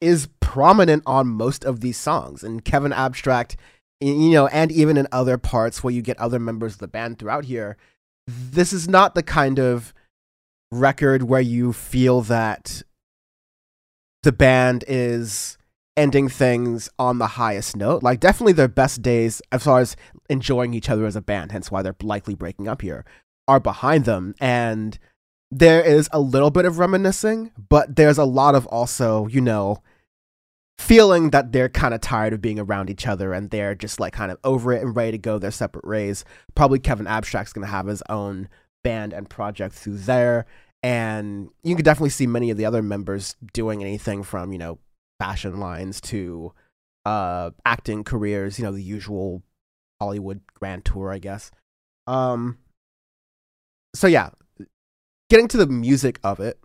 is 0.00 0.28
prominent 0.40 1.02
on 1.06 1.26
most 1.26 1.64
of 1.64 1.80
these 1.80 1.96
songs, 1.96 2.42
and 2.42 2.64
Kevin 2.64 2.92
Abstract, 2.92 3.56
you 4.00 4.30
know, 4.30 4.46
and 4.48 4.70
even 4.70 4.96
in 4.96 5.06
other 5.12 5.38
parts 5.38 5.82
where 5.82 5.92
you 5.92 6.02
get 6.02 6.18
other 6.18 6.38
members 6.38 6.74
of 6.74 6.78
the 6.80 6.88
band 6.88 7.18
throughout 7.18 7.46
here, 7.46 7.76
this 8.26 8.72
is 8.72 8.88
not 8.88 9.14
the 9.14 9.22
kind 9.22 9.58
of 9.58 9.94
record 10.72 11.22
where 11.22 11.40
you 11.40 11.72
feel 11.72 12.20
that 12.22 12.82
the 14.22 14.32
band 14.32 14.84
is 14.88 15.56
ending 15.96 16.28
things 16.28 16.90
on 16.98 17.18
the 17.18 17.26
highest 17.26 17.76
note. 17.76 18.02
Like 18.02 18.20
definitely 18.20 18.52
their 18.52 18.68
best 18.68 19.00
days 19.00 19.40
as 19.52 19.64
far 19.64 19.80
as 19.80 19.96
enjoying 20.28 20.74
each 20.74 20.90
other 20.90 21.06
as 21.06 21.16
a 21.16 21.22
band, 21.22 21.52
hence 21.52 21.70
why 21.70 21.82
they're 21.82 21.96
likely 22.02 22.34
breaking 22.34 22.68
up 22.68 22.82
here, 22.82 23.04
are 23.48 23.60
behind 23.60 24.04
them. 24.04 24.34
And 24.40 24.98
there 25.50 25.82
is 25.82 26.08
a 26.12 26.20
little 26.20 26.50
bit 26.50 26.64
of 26.64 26.78
reminiscing, 26.78 27.52
but 27.68 27.96
there's 27.96 28.18
a 28.18 28.24
lot 28.24 28.54
of 28.54 28.66
also, 28.66 29.26
you 29.28 29.40
know, 29.40 29.82
feeling 30.78 31.30
that 31.30 31.52
they're 31.52 31.68
kind 31.68 31.94
of 31.94 32.00
tired 32.00 32.32
of 32.32 32.42
being 32.42 32.58
around 32.58 32.90
each 32.90 33.06
other 33.06 33.32
and 33.32 33.50
they're 33.50 33.74
just 33.74 33.98
like 33.98 34.12
kind 34.12 34.30
of 34.30 34.38
over 34.44 34.72
it 34.72 34.82
and 34.82 34.94
ready 34.94 35.12
to 35.12 35.18
go 35.18 35.38
their 35.38 35.50
separate 35.50 35.86
ways. 35.86 36.24
Probably 36.54 36.78
Kevin 36.78 37.06
Abstract's 37.06 37.52
going 37.52 37.64
to 37.66 37.70
have 37.70 37.86
his 37.86 38.02
own 38.08 38.48
band 38.84 39.12
and 39.12 39.28
project 39.28 39.74
through 39.74 39.98
there. 39.98 40.46
And 40.82 41.48
you 41.62 41.74
can 41.74 41.84
definitely 41.84 42.10
see 42.10 42.26
many 42.26 42.50
of 42.50 42.56
the 42.56 42.66
other 42.66 42.82
members 42.82 43.36
doing 43.52 43.82
anything 43.82 44.22
from, 44.22 44.52
you 44.52 44.58
know, 44.58 44.78
fashion 45.18 45.58
lines 45.58 46.00
to 46.02 46.52
uh, 47.04 47.50
acting 47.64 48.04
careers, 48.04 48.58
you 48.58 48.64
know, 48.64 48.72
the 48.72 48.82
usual 48.82 49.42
Hollywood 50.00 50.40
grand 50.54 50.84
tour, 50.84 51.10
I 51.10 51.18
guess. 51.18 51.50
Um, 52.06 52.58
so 53.96 54.06
yeah, 54.06 54.30
getting 55.30 55.48
to 55.48 55.56
the 55.56 55.66
music 55.66 56.18
of 56.22 56.40
it, 56.40 56.58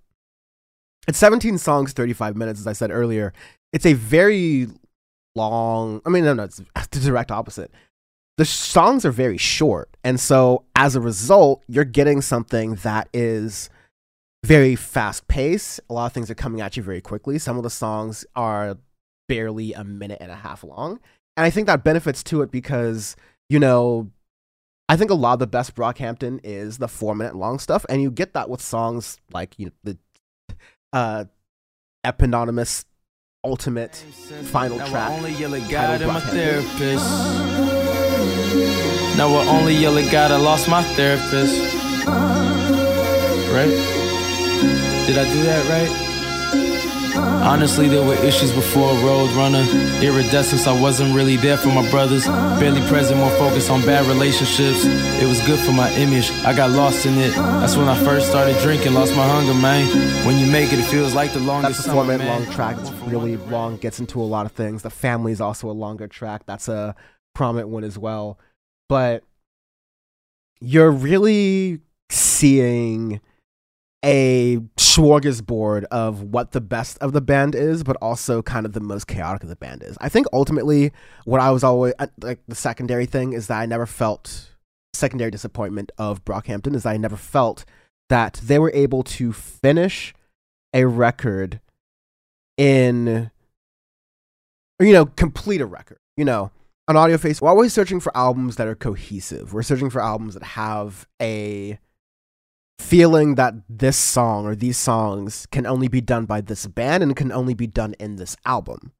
it's 1.07 1.17
17 1.17 1.57
songs, 1.57 1.93
35 1.93 2.35
minutes, 2.35 2.59
as 2.59 2.67
I 2.67 2.73
said 2.73 2.91
earlier. 2.91 3.33
It's 3.73 3.85
a 3.85 3.93
very 3.93 4.67
long, 5.35 6.01
I 6.05 6.09
mean, 6.09 6.25
no, 6.25 6.33
no, 6.33 6.43
it's 6.43 6.61
the 6.91 6.99
direct 6.99 7.31
opposite. 7.31 7.71
The 8.37 8.45
songs 8.45 9.05
are 9.05 9.11
very 9.11 9.37
short. 9.37 9.89
And 10.03 10.19
so 10.19 10.65
as 10.75 10.95
a 10.95 11.01
result, 11.01 11.63
you're 11.67 11.85
getting 11.85 12.21
something 12.21 12.75
that 12.75 13.09
is 13.13 13.69
very 14.43 14.75
fast 14.75 15.27
paced. 15.27 15.79
A 15.89 15.93
lot 15.93 16.07
of 16.07 16.13
things 16.13 16.31
are 16.31 16.35
coming 16.35 16.61
at 16.61 16.77
you 16.77 16.83
very 16.83 17.01
quickly. 17.01 17.39
Some 17.39 17.57
of 17.57 17.63
the 17.63 17.69
songs 17.69 18.25
are 18.35 18.77
barely 19.27 19.73
a 19.73 19.83
minute 19.83 20.17
and 20.21 20.31
a 20.31 20.35
half 20.35 20.63
long. 20.63 20.99
And 21.37 21.45
I 21.45 21.49
think 21.49 21.67
that 21.67 21.83
benefits 21.83 22.23
to 22.23 22.41
it 22.41 22.51
because, 22.51 23.15
you 23.49 23.59
know, 23.59 24.09
I 24.91 24.97
think 24.97 25.09
a 25.09 25.13
lot 25.15 25.31
of 25.31 25.39
the 25.39 25.47
best 25.47 25.73
Brockhampton 25.73 26.41
is 26.43 26.77
the 26.77 26.89
four 26.89 27.15
minute 27.15 27.33
long 27.33 27.59
stuff. 27.59 27.85
And 27.87 28.01
you 28.01 28.11
get 28.11 28.33
that 28.33 28.49
with 28.49 28.59
songs 28.59 29.19
like, 29.31 29.57
you 29.57 29.67
know, 29.67 29.71
the 29.85 29.97
uh, 30.91 31.23
eponymous 32.03 32.83
ultimate 33.41 33.95
final 33.95 34.79
now 34.79 34.87
track. 34.87 35.11
Only 35.11 35.31
yell 35.31 35.51
God 35.69 36.01
and 36.01 36.11
my 36.11 36.19
therapist. 36.19 37.05
Now 39.15 39.33
we're 39.33 39.49
only 39.49 39.75
yell 39.75 39.97
at 39.97 40.11
God. 40.11 40.29
I 40.29 40.35
lost 40.35 40.67
my 40.67 40.83
therapist. 40.83 41.55
Right? 43.53 43.71
Did 45.07 45.17
I 45.17 45.23
do 45.23 45.43
that 45.43 45.69
right? 45.69 46.10
Honestly, 47.15 47.87
there 47.87 48.05
were 48.05 48.15
issues 48.15 48.51
before 48.51 48.93
Roadrunner. 48.95 49.65
Iridescence, 50.01 50.67
I 50.67 50.79
wasn't 50.79 51.15
really 51.15 51.35
there 51.35 51.57
for 51.57 51.69
my 51.69 51.89
brothers. 51.89 52.25
Barely 52.27 52.81
present, 52.87 53.19
more 53.19 53.29
focused 53.31 53.69
on 53.69 53.81
bad 53.81 54.05
relationships. 54.05 54.85
It 54.85 55.27
was 55.27 55.45
good 55.45 55.59
for 55.59 55.71
my 55.71 55.91
image. 55.95 56.31
I 56.45 56.55
got 56.55 56.71
lost 56.71 57.05
in 57.05 57.17
it. 57.17 57.33
That's 57.35 57.75
when 57.75 57.87
I 57.87 57.97
first 58.03 58.29
started 58.29 58.57
drinking, 58.59 58.93
lost 58.93 59.15
my 59.15 59.27
hunger, 59.27 59.53
man. 59.53 59.87
When 60.25 60.37
you 60.37 60.51
make 60.51 60.71
it, 60.71 60.79
it 60.79 60.85
feels 60.85 61.13
like 61.13 61.33
the 61.33 61.39
longest 61.39 61.79
That's 61.79 61.87
a 61.87 61.91
four 61.91 62.05
minute 62.05 62.27
long 62.27 62.45
track. 62.51 62.77
It's 62.79 62.91
really 62.91 63.37
long, 63.37 63.77
gets 63.77 63.99
into 63.99 64.21
a 64.21 64.23
lot 64.23 64.45
of 64.45 64.51
things. 64.51 64.83
The 64.83 64.89
family 64.89 65.31
is 65.31 65.41
also 65.41 65.69
a 65.69 65.73
longer 65.73 66.07
track. 66.07 66.43
That's 66.45 66.67
a 66.67 66.95
prominent 67.33 67.69
one 67.69 67.83
as 67.83 67.97
well. 67.97 68.39
But 68.87 69.23
you're 70.59 70.91
really 70.91 71.79
seeing 72.09 73.19
a 74.03 74.57
smorgasbord 74.77 75.83
of 75.85 76.23
what 76.23 76.51
the 76.51 76.61
best 76.61 76.97
of 76.99 77.13
the 77.13 77.21
band 77.21 77.53
is, 77.53 77.83
but 77.83 77.95
also 78.01 78.41
kind 78.41 78.65
of 78.65 78.73
the 78.73 78.79
most 78.79 79.07
chaotic 79.07 79.43
of 79.43 79.49
the 79.49 79.55
band 79.55 79.83
is. 79.83 79.97
I 80.01 80.09
think 80.09 80.27
ultimately, 80.33 80.91
what 81.25 81.39
I 81.39 81.51
was 81.51 81.63
always 81.63 81.93
uh, 81.99 82.07
like 82.21 82.39
the 82.47 82.55
secondary 82.55 83.05
thing 83.05 83.33
is 83.33 83.47
that 83.47 83.59
I 83.59 83.65
never 83.65 83.85
felt 83.85 84.49
secondary 84.93 85.31
disappointment 85.31 85.91
of 85.97 86.23
Brockhampton 86.25 86.75
is 86.75 86.83
that 86.83 86.89
I 86.89 86.97
never 86.97 87.15
felt 87.15 87.63
that 88.09 88.41
they 88.43 88.59
were 88.59 88.71
able 88.73 89.03
to 89.03 89.31
finish 89.31 90.13
a 90.73 90.85
record 90.85 91.59
in, 92.57 93.31
you 94.79 94.93
know, 94.93 95.05
complete 95.05 95.61
a 95.61 95.65
record. 95.65 95.97
You 96.17 96.25
know, 96.25 96.51
on 96.87 96.95
Audioface, 96.95 97.41
we're 97.41 97.49
always 97.49 97.73
searching 97.73 97.99
for 97.99 98.15
albums 98.15 98.57
that 98.57 98.67
are 98.67 98.75
cohesive. 98.75 99.53
We're 99.53 99.63
searching 99.63 99.89
for 99.89 100.01
albums 100.01 100.33
that 100.33 100.43
have 100.43 101.07
a 101.21 101.79
feeling 102.81 103.35
that 103.35 103.53
this 103.69 103.95
song 103.95 104.45
or 104.45 104.55
these 104.55 104.77
songs 104.77 105.45
can 105.51 105.65
only 105.65 105.87
be 105.87 106.01
done 106.01 106.25
by 106.25 106.41
this 106.41 106.65
band 106.67 107.03
and 107.03 107.15
can 107.15 107.31
only 107.31 107.53
be 107.53 107.67
done 107.67 107.93
in 107.99 108.15
this 108.17 108.35
album. 108.45 108.91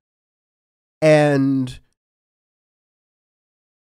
And 1.01 1.79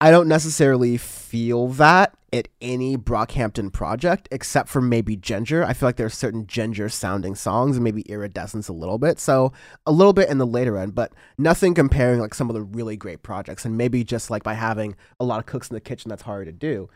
I 0.02 0.12
don't 0.12 0.28
necessarily 0.28 0.98
feel 0.98 1.70
that 1.70 2.16
at 2.34 2.50
any 2.60 2.98
Brockhampton 2.98 3.72
project, 3.72 4.28
except 4.30 4.68
for 4.68 4.82
maybe 4.82 5.16
Ginger. 5.16 5.64
I 5.64 5.74
feel 5.74 5.88
like 5.88 5.96
there 5.96 6.06
are 6.06 6.10
certain 6.10 6.46
Ginger 6.46 6.90
sounding 6.90 7.34
songs 7.34 7.78
and 7.78 7.84
maybe 7.84 8.02
Iridescence 8.02 8.68
a 8.68 8.74
little 8.74 8.98
bit. 8.98 9.20
So 9.20 9.54
a 9.86 9.92
little 9.92 10.12
bit 10.12 10.30
in 10.30 10.38
the 10.38 10.46
later 10.46 10.78
end, 10.78 10.94
but 10.94 11.14
nothing 11.38 11.74
comparing 11.74 12.20
like 12.20 12.34
some 12.34 12.50
of 12.50 12.54
the 12.54 12.62
really 12.62 12.98
great 12.98 13.24
projects. 13.24 13.64
And 13.64 13.78
maybe 13.78 14.04
just 14.04 14.30
like 14.30 14.44
by 14.44 14.54
having 14.54 14.98
a 15.20 15.26
lot 15.26 15.40
of 15.40 15.46
cooks 15.46 15.70
in 15.70 15.76
the 15.76 15.82
kitchen, 15.82 16.10
that's 16.10 16.24
harder 16.24 16.46
to 16.46 16.52
do. 16.52 16.90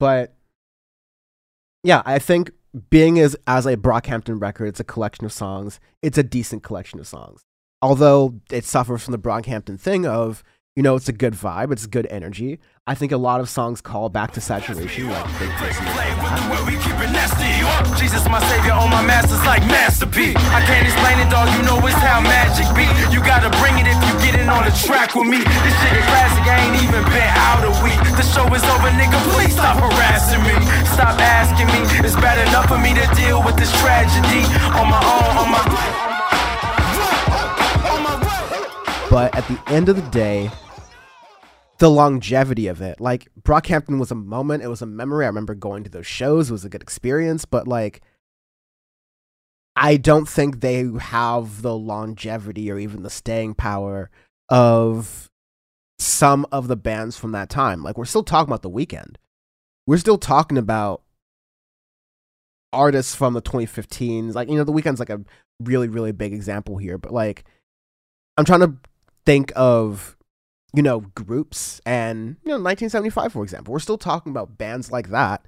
But 0.00 0.34
yeah, 1.86 2.02
I 2.04 2.18
think 2.18 2.50
being 2.90 3.20
as 3.20 3.36
as 3.46 3.64
a 3.64 3.76
Brockhampton 3.76 4.40
record, 4.40 4.66
it's 4.66 4.80
a 4.80 4.84
collection 4.84 5.24
of 5.24 5.32
songs. 5.32 5.78
It's 6.02 6.18
a 6.18 6.24
decent 6.24 6.64
collection 6.64 6.98
of 6.98 7.06
songs. 7.06 7.42
Although 7.80 8.40
it 8.50 8.64
suffers 8.64 9.04
from 9.04 9.12
the 9.12 9.18
Brockhampton 9.18 9.78
thing 9.78 10.04
of 10.04 10.42
you 10.76 10.82
know, 10.82 10.94
it's 10.94 11.08
a 11.08 11.12
good 11.12 11.32
vibe, 11.32 11.72
it's 11.72 11.86
good 11.86 12.06
energy. 12.12 12.60
I 12.86 12.94
think 12.94 13.10
a 13.10 13.16
lot 13.16 13.40
of 13.40 13.48
songs 13.48 13.80
call 13.80 14.10
back 14.12 14.36
to 14.36 14.44
saturation, 14.44 15.08
like 15.08 15.24
Big 15.40 15.48
Jesus, 17.96 18.28
my 18.28 18.44
savior, 18.44 18.76
all 18.76 18.86
my 18.86 19.00
masters 19.00 19.40
like 19.48 19.64
Master 19.72 20.04
P. 20.04 20.36
I 20.36 20.60
can't 20.68 20.84
explain 20.84 21.16
it, 21.16 21.32
dog. 21.32 21.48
You 21.56 21.64
know 21.64 21.80
it's 21.80 21.96
how 21.96 22.20
magic 22.20 22.68
be. 22.76 22.84
You 23.08 23.24
gotta 23.24 23.48
bring 23.56 23.80
it 23.80 23.88
if 23.88 23.96
you 24.04 24.12
get 24.20 24.36
in 24.36 24.52
on 24.52 24.68
the 24.68 24.74
track 24.84 25.16
with 25.16 25.24
me. 25.24 25.40
This 25.40 25.74
shit 25.80 25.96
is 25.96 26.04
classic, 26.12 26.44
I 26.44 26.60
ain't 26.68 26.76
even 26.84 27.02
been 27.08 27.32
out 27.40 27.64
a 27.64 27.72
week. 27.80 27.96
The 28.12 28.26
show 28.28 28.44
is 28.52 28.60
over, 28.68 28.92
nigga. 28.92 29.16
Please 29.32 29.56
stop 29.56 29.80
harassing 29.80 30.44
me. 30.44 30.60
Stop 30.92 31.16
asking 31.16 31.72
me. 31.72 31.80
It's 32.04 32.20
bad 32.20 32.36
enough 32.46 32.68
for 32.68 32.76
me 32.76 32.92
to 32.92 33.04
deal 33.16 33.40
with 33.40 33.56
this 33.56 33.72
tragedy 33.80 34.44
on 34.76 34.92
my 34.92 35.00
own, 35.00 35.40
on 35.40 35.48
my. 35.48 35.64
But 39.08 39.34
at 39.34 39.48
the 39.48 39.58
end 39.72 39.88
of 39.88 39.96
the 39.96 40.06
day, 40.12 40.50
the 41.78 41.90
longevity 41.90 42.66
of 42.66 42.80
it. 42.80 43.00
Like 43.00 43.28
Brockhampton 43.40 43.98
was 43.98 44.10
a 44.10 44.16
moment, 44.16 44.62
it 44.62 44.68
was 44.68 44.82
a 44.82 44.86
memory. 44.86 45.24
I 45.24 45.28
remember 45.28 45.54
going 45.54 45.84
to 45.84 45.90
those 45.90 46.06
shows, 46.06 46.50
it 46.50 46.52
was 46.52 46.64
a 46.64 46.68
good 46.68 46.82
experience, 46.82 47.44
but 47.44 47.68
like 47.68 48.02
I 49.74 49.98
don't 49.98 50.26
think 50.26 50.60
they 50.60 50.88
have 50.98 51.60
the 51.60 51.76
longevity 51.76 52.70
or 52.70 52.78
even 52.78 53.02
the 53.02 53.10
staying 53.10 53.54
power 53.54 54.10
of 54.48 55.30
some 55.98 56.46
of 56.50 56.68
the 56.68 56.76
bands 56.76 57.18
from 57.18 57.32
that 57.32 57.50
time. 57.50 57.82
Like 57.82 57.98
we're 57.98 58.06
still 58.06 58.24
talking 58.24 58.48
about 58.48 58.62
the 58.62 58.70
Weeknd. 58.70 59.16
We're 59.86 59.98
still 59.98 60.18
talking 60.18 60.58
about 60.58 61.02
artists 62.72 63.14
from 63.14 63.34
the 63.34 63.42
2015s. 63.42 64.34
Like, 64.34 64.48
you 64.48 64.56
know, 64.56 64.64
the 64.64 64.72
Weeknd's 64.72 64.98
like 64.98 65.10
a 65.10 65.20
really, 65.62 65.88
really 65.88 66.12
big 66.12 66.32
example 66.32 66.78
here, 66.78 66.96
but 66.96 67.12
like 67.12 67.44
I'm 68.38 68.44
trying 68.44 68.60
to 68.60 68.74
think 69.24 69.52
of 69.56 70.16
you 70.76 70.82
know, 70.82 71.00
groups 71.00 71.80
and, 71.86 72.36
you 72.44 72.50
know, 72.50 72.60
1975, 72.62 73.32
for 73.32 73.42
example. 73.42 73.72
We're 73.72 73.80
still 73.80 73.96
talking 73.96 74.30
about 74.30 74.58
bands 74.58 74.92
like 74.92 75.08
that 75.08 75.46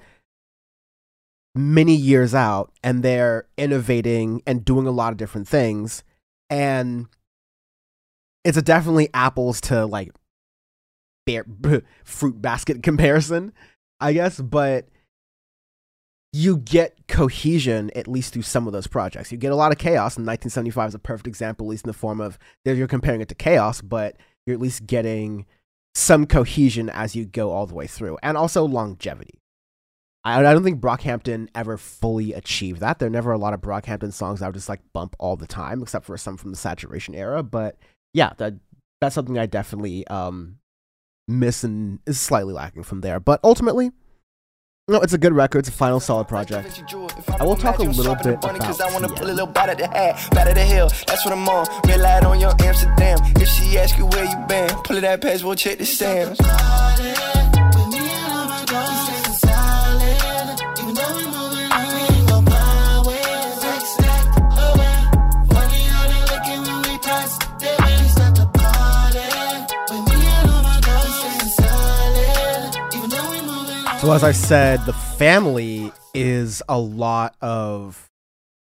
many 1.54 1.94
years 1.94 2.34
out, 2.34 2.72
and 2.82 3.02
they're 3.02 3.46
innovating 3.58 4.42
and 4.46 4.64
doing 4.64 4.86
a 4.86 4.90
lot 4.90 5.12
of 5.12 5.18
different 5.18 5.46
things. 5.46 6.02
And 6.48 7.08
it's 8.42 8.56
a 8.56 8.62
definitely 8.62 9.10
apples 9.12 9.60
to 9.62 9.84
like 9.84 10.12
bear, 11.26 11.44
fruit 12.04 12.40
basket 12.40 12.82
comparison, 12.82 13.52
I 14.00 14.14
guess. 14.14 14.40
But 14.40 14.88
you 16.32 16.56
get 16.56 17.06
cohesion 17.08 17.90
at 17.94 18.08
least 18.08 18.32
through 18.32 18.42
some 18.42 18.66
of 18.66 18.72
those 18.72 18.86
projects. 18.86 19.30
You 19.30 19.36
get 19.36 19.52
a 19.52 19.56
lot 19.56 19.72
of 19.72 19.78
chaos, 19.78 20.16
and 20.16 20.26
1975 20.26 20.88
is 20.88 20.94
a 20.94 20.98
perfect 20.98 21.26
example, 21.26 21.66
at 21.66 21.70
least 21.70 21.84
in 21.84 21.88
the 21.88 21.94
form 21.94 22.20
of 22.20 22.38
you're 22.64 22.86
comparing 22.86 23.20
it 23.20 23.28
to 23.28 23.34
chaos, 23.34 23.82
but 23.82 24.16
you're 24.48 24.54
at 24.54 24.60
least 24.60 24.86
getting 24.86 25.46
some 25.94 26.26
cohesion 26.26 26.88
as 26.88 27.14
you 27.14 27.26
go 27.26 27.50
all 27.50 27.66
the 27.66 27.74
way 27.74 27.86
through, 27.86 28.18
and 28.22 28.36
also 28.36 28.64
longevity. 28.64 29.40
I, 30.24 30.38
I 30.40 30.52
don't 30.52 30.64
think 30.64 30.80
Brockhampton 30.80 31.48
ever 31.54 31.76
fully 31.76 32.32
achieved 32.32 32.80
that. 32.80 32.98
There 32.98 33.06
are 33.08 33.10
never 33.10 33.32
a 33.32 33.38
lot 33.38 33.54
of 33.54 33.60
Brockhampton 33.60 34.12
songs 34.12 34.40
that 34.40 34.46
would 34.46 34.54
just 34.54 34.68
like 34.68 34.80
bump 34.92 35.14
all 35.18 35.36
the 35.36 35.46
time, 35.46 35.82
except 35.82 36.06
for 36.06 36.16
some 36.16 36.36
from 36.36 36.50
the 36.50 36.56
saturation 36.56 37.14
era. 37.14 37.42
But 37.42 37.76
yeah, 38.12 38.32
that 38.38 38.54
that's 39.00 39.14
something 39.14 39.38
I 39.38 39.46
definitely 39.46 40.06
um, 40.08 40.58
miss 41.26 41.62
and 41.62 42.00
is 42.06 42.18
slightly 42.18 42.54
lacking 42.54 42.84
from 42.84 43.02
there. 43.02 43.20
But 43.20 43.40
ultimately, 43.44 43.92
no, 44.88 45.00
it's 45.00 45.12
a 45.12 45.18
good 45.18 45.34
record. 45.34 45.60
It's 45.60 45.68
a 45.68 45.72
final 45.72 46.00
solid 46.00 46.28
project. 46.28 46.82
I 47.38 47.44
will 47.44 47.56
talk 47.56 47.78
a 47.78 47.82
little 47.82 48.14
bit 48.16 48.34
about 48.34 48.58
Cause 48.58 48.80
I 48.80 48.90
wanna 48.92 49.08
pull 49.08 49.26
a 49.26 49.32
little 49.32 49.46
bite 49.46 49.68
of 49.68 49.78
the 49.78 49.86
hat, 49.86 50.28
bite 50.32 50.48
of 50.48 50.54
the 50.54 50.64
hill. 50.64 50.88
That's 51.06 51.24
what 51.24 51.32
I'm 51.32 51.48
on. 51.48 51.66
Red 51.86 52.00
light 52.00 52.24
on 52.24 52.40
your 52.40 52.54
Amsterdam. 52.60 53.18
If 53.36 53.48
she 53.48 53.78
ask 53.78 53.98
you 53.98 54.06
where 54.06 54.24
you 54.24 54.36
been, 54.48 54.70
pull 54.84 54.96
it 54.96 55.02
that 55.02 55.20
passport, 55.20 55.58
check 55.58 55.78
the 55.78 55.84
stamps. 55.84 57.37
So 74.00 74.12
as 74.12 74.22
I 74.22 74.30
said, 74.30 74.86
the 74.86 74.92
family 74.92 75.90
is 76.14 76.62
a 76.68 76.78
lot 76.78 77.34
of 77.40 78.08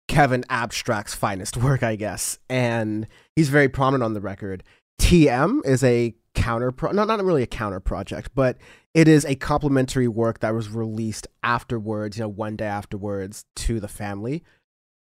Kevin 0.08 0.46
Abstract's 0.50 1.14
finest 1.14 1.58
work, 1.58 1.84
I 1.84 1.98
guess, 1.98 2.40
and 2.50 3.06
he's 3.36 3.50
very 3.50 3.68
prominent 3.68 4.06
on 4.06 4.14
the 4.14 4.22
record. 4.22 4.64
TM 5.00 5.66
is 5.66 5.84
a 5.84 6.16
counter, 6.36 6.72
pro- 6.72 6.94
not 6.94 7.10
not 7.10 7.22
really 7.24 7.44
a 7.44 7.48
counter 7.48 7.82
project, 7.82 8.32
but 8.34 8.58
it 8.94 9.10
is 9.10 9.26
a 9.26 9.36
complementary 9.36 10.08
work 10.08 10.40
that 10.40 10.54
was 10.54 10.70
released 10.70 11.28
afterwards, 11.44 12.18
you 12.18 12.24
know, 12.24 12.30
one 12.30 12.56
day 12.56 12.66
afterwards 12.66 13.44
to 13.58 13.82
the 13.82 13.90
family. 13.90 14.42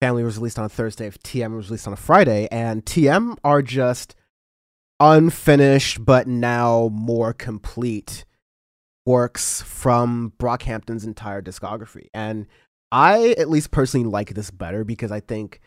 Family 0.01 0.23
was 0.23 0.39
released 0.39 0.61
on 0.61 0.65
a 0.65 0.69
Thursday. 0.69 1.11
TM 1.11 1.57
was 1.57 1.71
released 1.71 1.89
on 1.89 1.93
a 1.93 1.97
Friday, 1.97 2.47
and 2.53 2.85
TM 2.85 3.37
are 3.43 3.63
just 3.63 4.15
unfinished 5.01 6.05
but 6.05 6.29
now 6.29 6.89
more 6.93 7.33
complete 7.33 8.25
works 9.07 9.63
from 9.63 10.33
Brockhampton's 10.39 11.05
entire 11.05 11.43
discography. 11.43 12.09
And 12.15 12.47
I 12.91 13.35
at 13.39 13.51
least 13.51 13.71
personally 13.71 14.09
like 14.09 14.35
this 14.35 14.51
better 14.51 14.85
because 14.85 15.11
I 15.11 15.21
think 15.21 15.61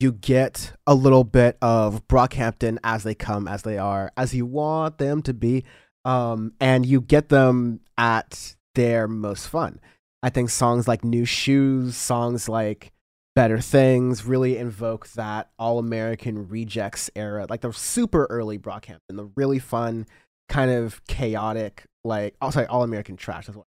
you 0.00 0.12
get 0.12 0.72
a 0.86 0.94
little 0.94 1.24
bit 1.24 1.58
of 1.60 2.06
Brockhampton 2.06 2.78
as 2.84 3.02
they 3.02 3.14
come, 3.14 3.48
as 3.48 3.62
they 3.62 3.78
are, 3.78 4.12
as 4.16 4.34
you 4.34 4.46
want 4.46 4.98
them 4.98 5.22
to 5.22 5.34
be. 5.34 5.64
Um, 6.04 6.52
and 6.60 6.86
you 6.86 7.00
get 7.00 7.28
them 7.28 7.80
at 7.98 8.56
their 8.74 9.08
most 9.08 9.48
fun. 9.48 9.80
I 10.22 10.30
think 10.30 10.50
songs 10.50 10.88
like 10.88 11.04
New 11.04 11.24
Shoes, 11.24 11.96
songs 11.96 12.48
like 12.48 12.92
Better 13.34 13.60
Things 13.60 14.24
really 14.24 14.56
invoke 14.56 15.08
that 15.10 15.50
all 15.58 15.78
American 15.78 16.48
rejects 16.48 17.10
era, 17.14 17.46
like 17.48 17.60
the 17.60 17.72
super 17.72 18.26
early 18.30 18.58
Brockhampton, 18.58 19.16
the 19.16 19.30
really 19.36 19.58
fun, 19.58 20.06
kind 20.48 20.70
of 20.70 21.04
chaotic 21.06 21.84
like 22.04 22.34
I'll 22.40 22.52
say 22.52 22.64
all 22.66 22.82
American 22.82 23.16
trash 23.16 23.48
as 23.48 23.54
well. 23.54 23.66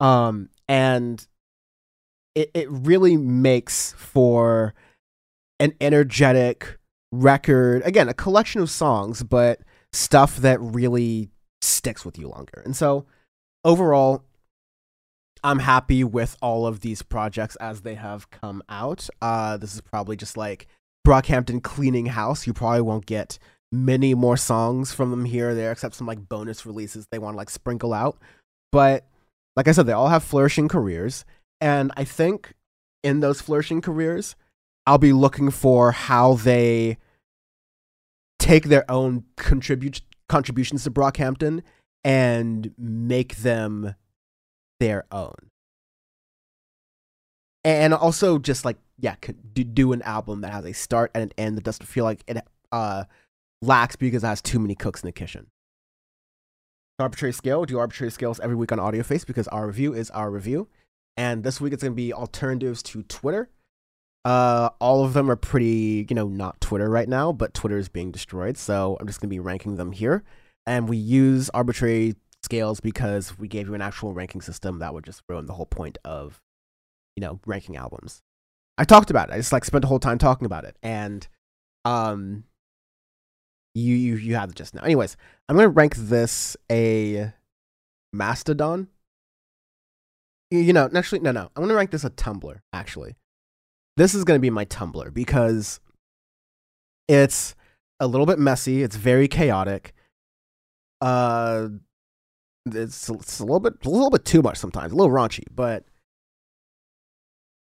Um, 0.00 0.50
and 0.68 1.26
it 2.34 2.50
it 2.54 2.70
really 2.70 3.16
makes 3.16 3.92
for 3.94 4.74
an 5.58 5.74
energetic 5.80 6.78
record. 7.12 7.82
Again, 7.84 8.08
a 8.08 8.14
collection 8.14 8.60
of 8.60 8.70
songs, 8.70 9.22
but 9.22 9.60
stuff 9.92 10.36
that 10.36 10.60
really 10.60 11.30
sticks 11.60 12.04
with 12.04 12.18
you 12.18 12.28
longer. 12.28 12.62
And 12.64 12.76
so 12.76 13.06
overall, 13.64 14.24
I'm 15.42 15.58
happy 15.58 16.04
with 16.04 16.36
all 16.40 16.66
of 16.66 16.80
these 16.80 17.02
projects 17.02 17.56
as 17.56 17.82
they 17.82 17.94
have 17.94 18.30
come 18.30 18.62
out. 18.68 19.08
Uh, 19.20 19.56
this 19.56 19.74
is 19.74 19.80
probably 19.80 20.16
just 20.16 20.36
like 20.36 20.66
Brockhampton 21.06 21.62
cleaning 21.62 22.06
house. 22.06 22.46
You 22.46 22.52
probably 22.52 22.82
won't 22.82 23.06
get 23.06 23.38
many 23.72 24.14
more 24.14 24.36
songs 24.36 24.92
from 24.92 25.10
them 25.10 25.24
here 25.24 25.50
or 25.50 25.54
there, 25.54 25.72
except 25.72 25.94
some 25.94 26.06
like 26.06 26.28
bonus 26.28 26.66
releases 26.66 27.06
they 27.10 27.18
want 27.18 27.34
to 27.34 27.38
like 27.38 27.50
sprinkle 27.50 27.92
out. 27.92 28.18
But 28.72 29.06
like 29.56 29.68
I 29.68 29.72
said, 29.72 29.86
they 29.86 29.92
all 29.92 30.08
have 30.08 30.24
flourishing 30.24 30.68
careers. 30.68 31.24
And 31.60 31.92
I 31.96 32.04
think 32.04 32.54
in 33.02 33.20
those 33.20 33.40
flourishing 33.40 33.80
careers, 33.80 34.36
I'll 34.86 34.98
be 34.98 35.12
looking 35.12 35.50
for 35.50 35.92
how 35.92 36.34
they 36.34 36.98
take 38.38 38.64
their 38.64 38.90
own 38.90 39.24
contribute 39.36 40.02
contributions 40.28 40.84
to 40.84 40.90
Brockhampton 40.90 41.62
and 42.02 42.72
make 42.78 43.36
them 43.36 43.94
their 44.80 45.04
own. 45.12 45.34
And 47.62 47.92
also 47.92 48.38
just 48.38 48.64
like 48.64 48.78
yeah, 48.98 49.16
do 49.54 49.92
an 49.92 50.02
album 50.02 50.42
that 50.42 50.52
has 50.52 50.64
a 50.64 50.72
start 50.72 51.10
and 51.14 51.22
an 51.22 51.32
end 51.38 51.56
that 51.56 51.64
doesn't 51.64 51.86
feel 51.86 52.04
like 52.04 52.22
it 52.26 52.38
uh 52.72 53.04
lacks 53.62 53.96
because 53.96 54.24
it 54.24 54.26
has 54.26 54.42
too 54.42 54.58
many 54.58 54.74
cooks 54.74 55.02
in 55.02 55.06
the 55.06 55.12
kitchen. 55.12 55.48
Arbitrary 56.98 57.32
scale, 57.32 57.64
do 57.64 57.78
arbitrary 57.78 58.10
scales 58.10 58.40
every 58.40 58.56
week 58.56 58.72
on 58.72 58.78
Audio 58.78 59.02
Face 59.02 59.24
because 59.24 59.48
our 59.48 59.66
review 59.66 59.94
is 59.94 60.10
our 60.10 60.30
review. 60.30 60.68
And 61.16 61.44
this 61.44 61.60
week 61.60 61.72
it's 61.72 61.82
going 61.82 61.92
to 61.92 61.96
be 61.96 62.12
alternatives 62.12 62.82
to 62.84 63.02
Twitter. 63.04 63.48
Uh, 64.24 64.68
all 64.80 65.04
of 65.04 65.14
them 65.14 65.30
are 65.30 65.36
pretty, 65.36 66.06
you 66.08 66.14
know, 66.14 66.28
not 66.28 66.60
Twitter 66.60 66.90
right 66.90 67.08
now, 67.08 67.32
but 67.32 67.54
Twitter 67.54 67.78
is 67.78 67.88
being 67.88 68.10
destroyed. 68.10 68.58
So 68.58 68.98
I'm 69.00 69.06
just 69.06 69.20
going 69.20 69.28
to 69.28 69.34
be 69.34 69.40
ranking 69.40 69.76
them 69.76 69.92
here. 69.92 70.22
And 70.66 70.88
we 70.88 70.98
use 70.98 71.48
arbitrary 71.50 72.16
scales 72.42 72.80
because 72.80 73.38
we 73.38 73.48
gave 73.48 73.66
you 73.66 73.74
an 73.74 73.82
actual 73.82 74.12
ranking 74.12 74.42
system 74.42 74.78
that 74.78 74.92
would 74.92 75.04
just 75.04 75.22
ruin 75.28 75.46
the 75.46 75.54
whole 75.54 75.66
point 75.66 75.96
of, 76.04 76.40
you 77.16 77.22
know, 77.22 77.40
ranking 77.46 77.76
albums. 77.76 78.20
I 78.76 78.84
talked 78.84 79.10
about 79.10 79.30
it. 79.30 79.34
I 79.34 79.36
just 79.36 79.52
like 79.52 79.64
spent 79.64 79.82
the 79.82 79.88
whole 79.88 79.98
time 79.98 80.18
talking 80.18 80.46
about 80.46 80.64
it. 80.64 80.76
And 80.82 81.26
um 81.84 82.44
you 83.74 83.94
you 83.94 84.16
you 84.16 84.34
have 84.34 84.50
it 84.50 84.56
just 84.56 84.74
now. 84.74 84.82
Anyways, 84.82 85.16
I'm 85.48 85.56
gonna 85.56 85.68
rank 85.68 85.96
this 85.96 86.56
a 86.70 87.32
mastodon. 88.12 88.88
You 90.50 90.72
know, 90.72 90.90
actually, 90.94 91.20
no, 91.20 91.30
no. 91.30 91.50
I'm 91.54 91.62
gonna 91.62 91.74
rank 91.74 91.90
this 91.90 92.04
a 92.04 92.10
Tumblr. 92.10 92.60
Actually, 92.72 93.16
this 93.96 94.14
is 94.14 94.24
gonna 94.24 94.40
be 94.40 94.50
my 94.50 94.64
Tumblr 94.64 95.14
because 95.14 95.80
it's 97.06 97.54
a 98.00 98.06
little 98.06 98.26
bit 98.26 98.38
messy. 98.38 98.82
It's 98.82 98.96
very 98.96 99.28
chaotic. 99.28 99.94
Uh, 101.00 101.68
it's 102.66 103.08
it's 103.08 103.38
a 103.38 103.44
little 103.44 103.60
bit 103.60 103.74
a 103.84 103.90
little 103.90 104.10
bit 104.10 104.24
too 104.24 104.42
much 104.42 104.58
sometimes. 104.58 104.92
A 104.92 104.96
little 104.96 105.12
raunchy, 105.12 105.44
but 105.54 105.84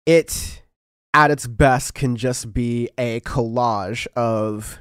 it 0.07 0.63
at 1.15 1.31
its 1.31 1.47
best 1.47 1.95
can 1.95 2.17
just 2.17 2.53
be 2.53 2.91
a 2.99 3.21
collage 3.21 4.07
of 4.17 4.81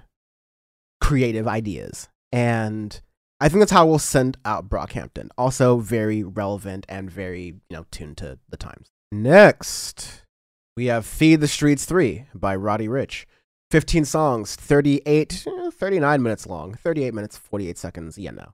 creative 1.03 1.47
ideas. 1.47 2.07
And 2.31 2.99
I 3.39 3.49
think 3.49 3.59
that's 3.59 3.71
how 3.71 3.85
we'll 3.85 3.99
send 3.99 4.37
out 4.45 4.69
Brockhampton. 4.69 5.27
Also 5.37 5.77
very 5.77 6.23
relevant 6.23 6.85
and 6.87 7.11
very, 7.11 7.55
you 7.69 7.77
know, 7.77 7.85
tuned 7.91 8.17
to 8.17 8.39
the 8.49 8.57
times. 8.57 8.87
Next, 9.11 10.23
we 10.77 10.85
have 10.85 11.05
Feed 11.05 11.41
the 11.41 11.47
Streets 11.47 11.85
3 11.85 12.27
by 12.33 12.55
Roddy 12.55 12.87
Ricch. 12.87 13.25
15 13.69 14.05
songs, 14.05 14.55
38, 14.55 15.45
eh, 15.47 15.69
39 15.71 16.21
minutes 16.21 16.47
long, 16.47 16.75
38 16.75 17.13
minutes, 17.13 17.37
48 17.37 17.77
seconds, 17.77 18.17
yeah, 18.17 18.31
no. 18.31 18.53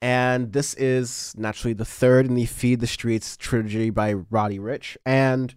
And 0.00 0.52
this 0.52 0.74
is 0.74 1.34
naturally 1.36 1.74
the 1.74 1.84
third 1.84 2.26
in 2.26 2.34
the 2.34 2.46
Feed 2.46 2.80
the 2.80 2.86
Streets 2.86 3.36
trilogy 3.36 3.90
by 3.90 4.12
Roddy 4.12 4.58
Ricch. 4.58 4.96
And 5.04 5.54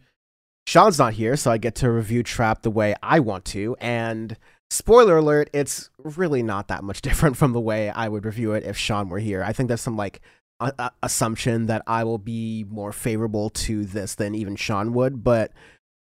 Sean's 0.67 0.99
not 0.99 1.13
here, 1.13 1.37
so 1.37 1.51
I 1.51 1.57
get 1.59 1.75
to 1.75 1.91
review 1.91 2.23
Trap 2.23 2.63
the 2.63 2.71
way 2.71 2.95
I 3.01 3.19
want 3.19 3.45
to. 3.45 3.75
And 3.79 4.37
spoiler 4.69 5.17
alert, 5.17 5.49
it's 5.53 5.89
really 6.03 6.43
not 6.43 6.67
that 6.67 6.83
much 6.83 7.01
different 7.03 7.37
from 7.37 7.53
the 7.53 7.61
way 7.61 7.89
I 7.89 8.07
would 8.07 8.25
review 8.25 8.53
it 8.53 8.63
if 8.63 8.77
Sean 8.77 9.09
were 9.09 9.19
here. 9.19 9.43
I 9.43 9.53
think 9.53 9.67
there's 9.67 9.81
some 9.81 9.97
like 9.97 10.21
a- 10.59 10.73
a- 10.79 10.91
assumption 11.03 11.65
that 11.67 11.83
I 11.87 12.03
will 12.03 12.17
be 12.17 12.65
more 12.69 12.91
favorable 12.91 13.49
to 13.51 13.85
this 13.85 14.15
than 14.15 14.35
even 14.35 14.55
Sean 14.55 14.93
would, 14.93 15.23
but 15.23 15.51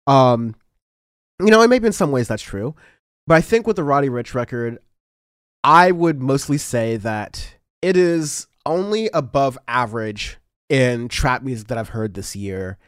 um 0.06 0.54
you 1.40 1.50
know, 1.50 1.62
it 1.62 1.68
maybe 1.68 1.86
in 1.86 1.92
some 1.92 2.12
ways 2.12 2.28
that's 2.28 2.42
true. 2.42 2.74
But 3.26 3.34
I 3.34 3.40
think 3.40 3.66
with 3.66 3.76
the 3.76 3.82
Roddy 3.84 4.08
Ricch 4.08 4.34
record, 4.34 4.78
I 5.64 5.90
would 5.90 6.22
mostly 6.22 6.58
say 6.58 6.96
that 6.98 7.56
it 7.82 7.96
is 7.96 8.46
only 8.64 9.08
above 9.12 9.58
average 9.66 10.38
in 10.68 11.08
trap 11.08 11.42
music 11.42 11.68
that 11.68 11.78
I've 11.78 11.88
heard 11.90 12.14
this 12.14 12.36
year. 12.36 12.78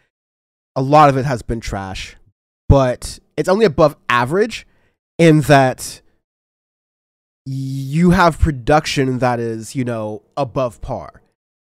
A 0.77 0.83
lot 0.83 1.09
of 1.09 1.17
it 1.17 1.25
has 1.25 1.43
been 1.43 1.61
trash, 1.61 2.17
but 2.69 3.19
it's 3.37 3.49
only 3.49 3.65
above 3.65 3.97
average 4.09 4.67
in 5.19 5.43
that 5.43 6.01
you 7.45 8.11
have 8.11 8.39
production 8.39 9.19
that 9.19 9.39
is, 9.39 9.75
you 9.75 9.85
know, 9.85 10.23
above 10.37 10.81
par. 10.81 11.23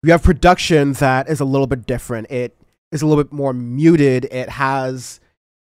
You 0.03 0.11
have 0.11 0.23
production 0.23 0.93
that 0.93 1.29
is 1.29 1.39
a 1.39 1.45
little 1.45 1.67
bit 1.67 1.85
different. 1.85 2.29
It 2.29 2.57
is 2.91 3.01
a 3.01 3.07
little 3.07 3.23
bit 3.23 3.31
more 3.31 3.53
muted. 3.53 4.25
It 4.25 4.49
has, 4.49 5.19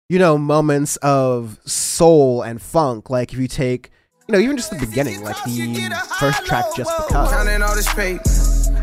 you 0.08 0.18
know, 0.18 0.38
moments 0.38 0.96
of 0.98 1.58
soul 1.66 2.42
and 2.42 2.62
funk. 2.62 3.10
Like 3.10 3.32
if 3.32 3.38
you 3.38 3.48
take, 3.48 3.90
you 4.26 4.32
know, 4.32 4.38
even 4.38 4.56
just 4.56 4.70
the 4.70 4.78
beginning, 4.78 5.22
like 5.22 5.36
the 5.44 6.06
first 6.18 6.46
track, 6.46 6.64
just 6.76 6.90
because. 6.96 7.32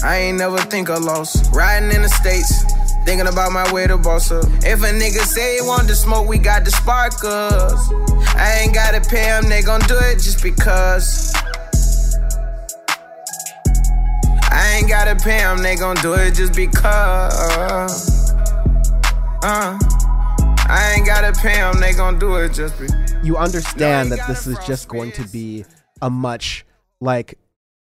I 0.03 0.17
ain't 0.17 0.37
never 0.37 0.57
think 0.57 0.89
of 0.89 1.01
loss. 1.03 1.49
Riding 1.55 1.91
in 1.91 2.01
the 2.01 2.09
states. 2.09 2.63
Thinking 3.05 3.27
about 3.27 3.51
my 3.51 3.71
way 3.71 3.85
to 3.85 3.97
boss 3.97 4.31
up. 4.31 4.45
If 4.63 4.81
a 4.81 4.87
nigga 4.87 5.21
say 5.21 5.55
he 5.55 5.61
want 5.61 5.87
to 5.89 5.95
smoke, 5.95 6.27
we 6.27 6.39
got 6.39 6.65
the 6.65 6.71
sparkers. 6.71 7.21
I 8.35 8.61
ain't 8.63 8.73
gotta 8.73 8.99
pay 8.99 9.25
them, 9.25 9.47
they 9.47 9.61
gon' 9.61 9.81
do 9.81 9.95
it 9.97 10.15
just 10.15 10.41
because. 10.41 11.33
I 14.49 14.77
ain't 14.77 14.89
gotta 14.89 15.15
pay 15.15 15.37
them, 15.37 15.59
they 15.61 15.75
gon' 15.75 15.95
do 15.97 16.13
it 16.13 16.33
just 16.33 16.55
because. 16.55 18.33
Uh, 19.43 19.77
I 20.67 20.95
ain't 20.97 21.05
gotta 21.05 21.31
pay 21.39 21.57
them, 21.57 21.79
they 21.79 21.93
gon' 21.93 22.17
do 22.17 22.35
it 22.37 22.53
just 22.53 22.79
because. 22.79 23.13
You 23.23 23.37
understand 23.37 24.11
that 24.11 24.27
this 24.27 24.47
is 24.47 24.57
just 24.65 24.87
going 24.87 25.11
to 25.13 25.27
be 25.27 25.65
a 26.01 26.09
much 26.09 26.65
like 26.99 27.37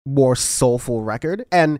more 0.05 0.35
soulful 0.35 1.01
record 1.01 1.45
and 1.51 1.79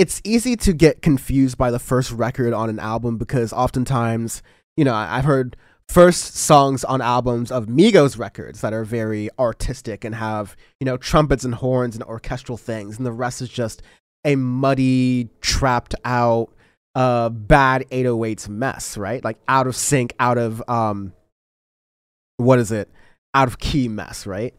it's 0.00 0.22
easy 0.24 0.56
to 0.56 0.72
get 0.72 1.02
confused 1.02 1.58
by 1.58 1.70
the 1.70 1.78
first 1.78 2.10
record 2.10 2.54
on 2.54 2.70
an 2.70 2.78
album 2.78 3.18
because 3.18 3.52
oftentimes, 3.52 4.42
you 4.74 4.82
know, 4.82 4.94
I've 4.94 5.26
heard 5.26 5.58
first 5.90 6.36
songs 6.36 6.84
on 6.84 7.02
albums 7.02 7.52
of 7.52 7.66
Migos 7.66 8.18
records 8.18 8.62
that 8.62 8.72
are 8.72 8.82
very 8.82 9.28
artistic 9.38 10.02
and 10.02 10.14
have, 10.14 10.56
you 10.80 10.86
know, 10.86 10.96
trumpets 10.96 11.44
and 11.44 11.54
horns 11.54 11.96
and 11.96 12.02
orchestral 12.04 12.56
things, 12.56 12.96
and 12.96 13.04
the 13.04 13.12
rest 13.12 13.42
is 13.42 13.50
just 13.50 13.82
a 14.24 14.36
muddy, 14.36 15.28
trapped 15.42 15.94
out, 16.06 16.48
uh, 16.94 17.28
bad 17.28 17.84
808s 17.90 18.48
mess, 18.48 18.96
right? 18.96 19.22
Like 19.22 19.36
out 19.48 19.66
of 19.66 19.76
sync, 19.76 20.14
out 20.18 20.38
of, 20.38 20.62
um, 20.66 21.12
what 22.38 22.58
is 22.58 22.72
it? 22.72 22.90
Out 23.34 23.48
of 23.48 23.58
key 23.58 23.86
mess, 23.86 24.26
right? 24.26 24.54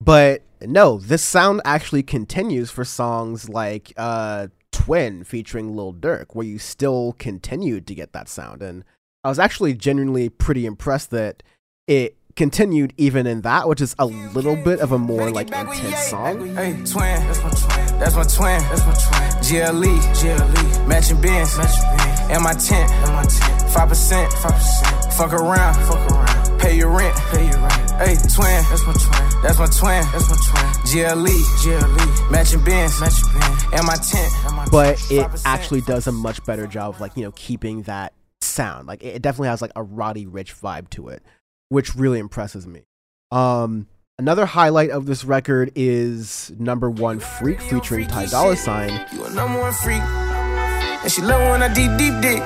But 0.00 0.42
no, 0.60 0.98
this 0.98 1.22
sound 1.22 1.60
actually 1.64 2.02
continues 2.02 2.72
for 2.72 2.84
songs 2.84 3.48
like, 3.48 3.92
uh, 3.96 4.48
Twin 4.82 5.22
featuring 5.22 5.76
Lil 5.76 5.94
Durk, 5.94 6.26
where 6.32 6.44
you 6.44 6.58
still 6.58 7.14
continued 7.20 7.86
to 7.86 7.94
get 7.94 8.12
that 8.14 8.28
sound. 8.28 8.62
And 8.62 8.82
I 9.22 9.28
was 9.28 9.38
actually 9.38 9.74
genuinely 9.74 10.28
pretty 10.28 10.66
impressed 10.66 11.10
that 11.10 11.44
it 11.86 12.16
continued 12.34 12.92
even 12.96 13.24
in 13.24 13.42
that, 13.42 13.68
which 13.68 13.80
is 13.80 13.94
a 14.00 14.06
little 14.06 14.56
bit 14.56 14.80
of 14.80 14.90
a 14.90 14.98
more 14.98 15.30
like 15.30 15.52
intense 15.52 16.08
song. 16.08 16.56
Hey, 16.56 16.72
twin, 16.72 17.22
that's 17.28 17.42
my 17.44 17.50
twin. 17.50 18.00
That's 18.00 18.16
my 18.16 18.24
twin. 18.24 19.30
GLE, 19.46 20.00
GLE, 20.18 20.88
matching 20.88 21.20
bins, 21.20 21.56
matching 21.56 21.96
bins. 21.96 22.20
And 22.32 22.42
my 22.42 22.54
tent, 22.54 22.90
and 22.90 23.12
my 23.12 23.22
tent. 23.22 23.70
Five 23.70 23.88
percent, 23.88 24.32
five 24.32 24.52
percent. 24.52 25.14
Fuck 25.14 25.32
around, 25.32 25.74
fuck 25.86 26.10
around. 26.10 26.31
Pay 26.62 26.76
your 26.76 26.90
rent, 26.90 27.16
pay 27.32 27.48
your 27.48 27.58
rent. 27.58 27.90
Hey, 27.98 28.14
twin, 28.14 28.64
that's 28.70 28.86
my 28.86 28.92
twin. 28.92 29.42
That's 29.42 29.58
my 29.58 29.66
twin. 29.66 30.04
That's 30.12 30.30
my 30.30 30.36
twin. 30.46 30.72
GLE, 30.86 31.26
GLE, 31.60 32.30
matching 32.30 32.62
bins, 32.62 33.00
matching 33.00 33.28
bins. 33.32 33.64
And 33.72 33.84
my 33.84 33.96
tent, 33.96 34.32
and 34.46 34.56
my 34.56 34.66
but 34.70 35.04
it 35.10 35.28
actually 35.44 35.80
does 35.80 36.06
a 36.06 36.12
much 36.12 36.44
better 36.44 36.68
job 36.68 36.94
of 36.94 37.00
like 37.00 37.16
you 37.16 37.24
know 37.24 37.32
keeping 37.32 37.82
that 37.82 38.12
sound. 38.40 38.86
Like 38.86 39.02
it 39.02 39.22
definitely 39.22 39.48
has 39.48 39.60
like 39.60 39.72
a 39.74 39.82
Roddy 39.82 40.24
Ricch 40.24 40.54
vibe 40.60 40.88
to 40.90 41.08
it, 41.08 41.24
which 41.68 41.96
really 41.96 42.20
impresses 42.20 42.64
me. 42.64 42.84
Um, 43.32 43.88
another 44.20 44.46
highlight 44.46 44.90
of 44.90 45.06
this 45.06 45.24
record 45.24 45.72
is 45.74 46.52
number 46.58 46.88
one 46.88 47.18
Freak 47.18 47.60
featuring 47.60 48.06
Ty 48.06 48.26
Dolla 48.26 48.56
Sign. 48.56 48.90
You 49.12 49.24
a 49.24 49.30
number 49.30 49.60
one 49.60 49.72
freak. 49.72 50.00
And 50.00 51.10
she 51.10 51.22
love 51.22 51.40
when 51.50 51.60
I 51.60 51.74
deep, 51.74 51.90
deep 51.98 52.20
dick. 52.22 52.40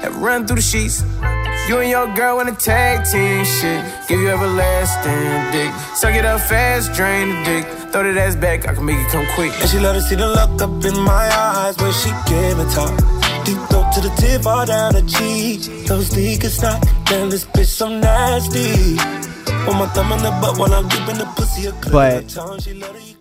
Have 0.00 0.16
run 0.22 0.46
through 0.46 0.56
the 0.56 0.62
sheets. 0.62 1.02
You 1.68 1.80
and 1.80 1.90
your 1.90 2.06
girl 2.14 2.40
in 2.40 2.48
a 2.48 2.54
tag 2.56 3.04
team 3.04 3.44
shit. 3.44 3.84
Give 4.08 4.18
you 4.18 4.30
everlasting 4.30 5.52
dick. 5.52 5.70
Suck 5.94 6.14
it 6.14 6.24
up 6.24 6.40
fast, 6.40 6.94
drain 6.94 7.28
the 7.28 7.44
dick. 7.44 7.66
Throw 7.92 8.04
that 8.04 8.16
ass 8.16 8.36
back, 8.36 8.66
I 8.66 8.74
can 8.74 8.86
make 8.86 8.96
it 8.96 9.10
come 9.10 9.26
quick. 9.34 9.52
And 9.60 9.68
she 9.68 9.78
love 9.78 9.94
to 9.94 10.00
see 10.00 10.14
the 10.14 10.28
look 10.28 10.62
up 10.62 10.82
in 10.82 10.98
my 11.04 11.28
eyes 11.28 11.76
when 11.76 11.92
she 11.92 12.08
give 12.26 12.58
it 12.58 12.70
talk. 12.72 12.96
Deep 13.44 13.58
throat 13.68 13.92
to 13.92 14.00
the 14.00 14.10
tip, 14.16 14.46
all 14.46 14.64
down 14.64 14.94
the 14.94 15.02
cheek. 15.02 15.86
Those 15.86 16.08
niggas 16.08 16.62
not, 16.62 16.80
damn 17.04 17.28
this 17.28 17.44
bitch 17.44 17.66
so 17.66 17.90
nasty. 17.90 18.96
Put 19.66 19.74
my 19.74 19.88
thumb 19.88 20.12
in 20.12 20.22
the 20.22 20.30
butt 20.40 20.58
while 20.58 20.72
I'm 20.72 20.88
deep 20.88 21.04
the 21.04 21.30
pussy. 21.36 21.68
But 21.92 22.34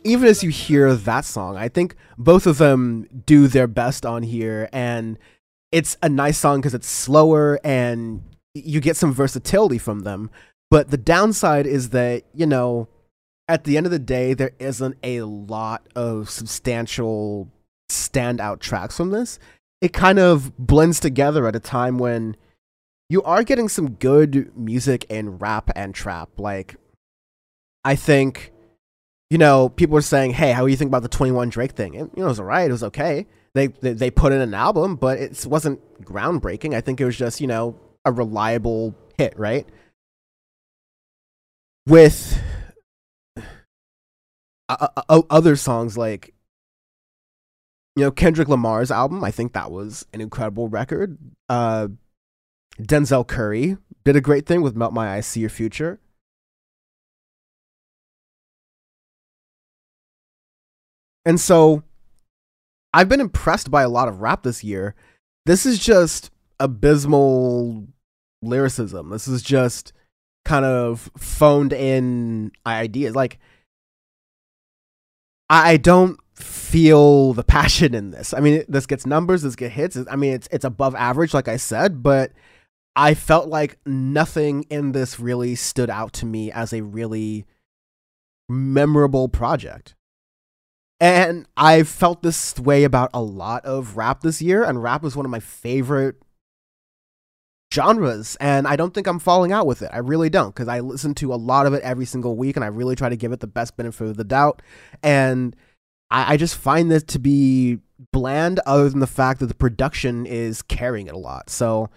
even 0.05 0.25
as 0.25 0.41
you 0.41 0.51
hear 0.51 0.95
that 0.95 1.25
song, 1.25 1.57
I 1.57 1.67
think 1.67 1.97
both 2.17 2.47
of 2.47 2.59
them 2.59 3.09
do 3.25 3.49
their 3.49 3.67
best 3.67 4.05
on 4.05 4.23
here, 4.23 4.69
and 4.71 5.19
it's 5.73 5.97
a 6.01 6.07
nice 6.07 6.37
song 6.37 6.61
because 6.61 6.73
it's 6.73 6.87
slower 6.87 7.59
and 7.61 8.23
you 8.65 8.79
get 8.79 8.97
some 8.97 9.13
versatility 9.13 9.77
from 9.77 10.01
them. 10.01 10.29
But 10.69 10.91
the 10.91 10.97
downside 10.97 11.65
is 11.65 11.89
that, 11.89 12.23
you 12.33 12.45
know, 12.45 12.89
at 13.47 13.63
the 13.63 13.77
end 13.77 13.85
of 13.85 13.91
the 13.91 13.99
day, 13.99 14.33
there 14.33 14.51
isn't 14.59 14.97
a 15.03 15.21
lot 15.21 15.87
of 15.95 16.29
substantial 16.29 17.49
standout 17.89 18.59
tracks 18.59 18.97
from 18.97 19.11
this. 19.11 19.39
It 19.79 19.93
kind 19.93 20.19
of 20.19 20.57
blends 20.57 20.99
together 20.99 21.47
at 21.47 21.55
a 21.55 21.59
time 21.59 21.97
when 21.97 22.35
you 23.09 23.23
are 23.23 23.43
getting 23.43 23.69
some 23.69 23.91
good 23.91 24.55
music 24.57 25.05
in 25.09 25.37
rap 25.37 25.71
and 25.75 25.95
trap. 25.95 26.29
Like, 26.37 26.75
I 27.85 27.95
think, 27.95 28.51
you 29.29 29.37
know, 29.37 29.69
people 29.69 29.95
are 29.97 30.01
saying, 30.01 30.31
hey, 30.31 30.51
how 30.51 30.65
do 30.65 30.67
you 30.67 30.75
think 30.75 30.89
about 30.89 31.03
the 31.03 31.09
21 31.09 31.49
Drake 31.49 31.71
thing? 31.71 31.93
You 31.93 32.11
know, 32.17 32.25
it 32.25 32.29
was 32.29 32.39
alright, 32.39 32.69
it 32.69 32.73
was 32.73 32.83
okay. 32.83 33.27
They, 33.53 33.67
they, 33.67 33.93
they 33.93 34.11
put 34.11 34.33
in 34.33 34.41
an 34.41 34.53
album, 34.53 34.97
but 34.97 35.17
it 35.19 35.45
wasn't 35.45 35.79
groundbreaking. 36.03 36.75
I 36.75 36.81
think 36.81 36.99
it 36.99 37.05
was 37.05 37.17
just, 37.17 37.39
you 37.39 37.47
know, 37.47 37.79
a 38.07 38.11
reliable 38.11 38.95
hit, 39.17 39.37
right? 39.37 39.67
With 41.85 42.41
uh, 44.69 44.87
uh, 45.09 45.21
other 45.29 45.55
songs 45.55 45.97
like 45.97 46.33
you 47.95 48.03
know 48.03 48.11
Kendrick 48.11 48.47
Lamar's 48.47 48.91
album, 48.91 49.23
I 49.23 49.31
think 49.31 49.53
that 49.53 49.71
was 49.71 50.05
an 50.13 50.21
incredible 50.21 50.69
record. 50.69 51.17
Uh, 51.49 51.89
Denzel 52.79 53.27
Curry 53.27 53.77
did 54.05 54.15
a 54.15 54.21
great 54.21 54.45
thing 54.45 54.61
with 54.61 54.75
"Melt 54.75 54.93
My 54.93 55.15
Eyes, 55.15 55.27
See 55.27 55.41
Your 55.41 55.49
Future." 55.49 55.99
And 61.25 61.41
so 61.41 61.83
I've 62.93 63.09
been 63.09 63.19
impressed 63.19 63.69
by 63.69 63.81
a 63.83 63.89
lot 63.89 64.07
of 64.07 64.21
rap 64.21 64.43
this 64.43 64.63
year. 64.63 64.95
This 65.45 65.65
is 65.65 65.77
just 65.77 66.31
abysmal 66.59 67.87
lyricism. 68.41 69.09
This 69.09 69.27
is 69.27 69.41
just 69.41 69.93
kind 70.45 70.65
of 70.65 71.11
phoned 71.17 71.73
in 71.73 72.51
ideas. 72.65 73.15
Like, 73.15 73.39
I 75.49 75.77
don't 75.77 76.19
feel 76.35 77.33
the 77.33 77.43
passion 77.43 77.93
in 77.93 78.11
this. 78.11 78.33
I 78.33 78.39
mean, 78.39 78.63
this 78.67 78.85
gets 78.85 79.05
numbers, 79.05 79.41
this 79.41 79.55
gets 79.55 79.73
hits. 79.73 79.97
I 80.09 80.15
mean, 80.15 80.33
it's 80.33 80.47
it's 80.51 80.65
above 80.65 80.95
average, 80.95 81.33
like 81.33 81.47
I 81.47 81.57
said, 81.57 82.03
but 82.03 82.31
I 82.95 83.13
felt 83.13 83.47
like 83.47 83.77
nothing 83.85 84.63
in 84.69 84.91
this 84.91 85.19
really 85.19 85.55
stood 85.55 85.89
out 85.89 86.13
to 86.13 86.25
me 86.25 86.51
as 86.51 86.73
a 86.73 86.81
really 86.81 87.45
memorable 88.49 89.29
project. 89.29 89.95
And 90.99 91.45
I 91.55 91.83
felt 91.83 92.23
this 92.23 92.57
way 92.57 92.83
about 92.83 93.11
a 93.13 93.21
lot 93.21 93.63
of 93.65 93.97
rap 93.97 94.21
this 94.21 94.41
year, 94.41 94.63
and 94.63 94.81
rap 94.81 95.03
was 95.03 95.15
one 95.15 95.25
of 95.25 95.31
my 95.31 95.39
favorite 95.39 96.15
genres 97.73 98.37
and 98.39 98.67
I 98.67 98.75
don't 98.75 98.93
think 98.93 99.07
I'm 99.07 99.19
falling 99.19 99.51
out 99.51 99.67
with 99.67 99.81
it. 99.81 99.89
I 99.93 99.97
really 99.97 100.29
don't 100.29 100.53
because 100.53 100.67
I 100.67 100.79
listen 100.79 101.13
to 101.15 101.33
a 101.33 101.35
lot 101.35 101.65
of 101.65 101.73
it 101.73 101.83
every 101.83 102.05
single 102.05 102.37
week 102.37 102.55
and 102.55 102.63
I 102.63 102.69
really 102.69 102.95
try 102.95 103.09
to 103.09 103.17
give 103.17 103.31
it 103.31 103.39
the 103.39 103.47
best 103.47 103.75
benefit 103.75 104.07
of 104.07 104.17
the 104.17 104.23
doubt. 104.23 104.61
And 105.03 105.55
I, 106.09 106.33
I 106.33 106.37
just 106.37 106.55
find 106.55 106.89
this 106.89 107.03
to 107.03 107.19
be 107.19 107.79
bland 108.13 108.59
other 108.65 108.89
than 108.89 108.99
the 108.99 109.07
fact 109.07 109.39
that 109.39 109.47
the 109.47 109.55
production 109.55 110.25
is 110.25 110.61
carrying 110.61 111.07
it 111.07 111.13
a 111.13 111.19
lot. 111.19 111.49
So 111.49 111.89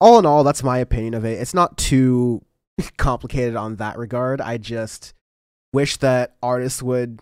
all 0.00 0.18
in 0.18 0.26
all, 0.26 0.44
that's 0.44 0.62
my 0.62 0.78
opinion 0.78 1.14
of 1.14 1.24
it. 1.24 1.40
It's 1.40 1.54
not 1.54 1.78
too 1.78 2.44
complicated 2.96 3.56
on 3.56 3.76
that 3.76 3.96
regard. 3.96 4.40
I 4.40 4.58
just 4.58 5.14
wish 5.72 5.96
that 5.98 6.36
artists 6.42 6.82
would 6.82 7.20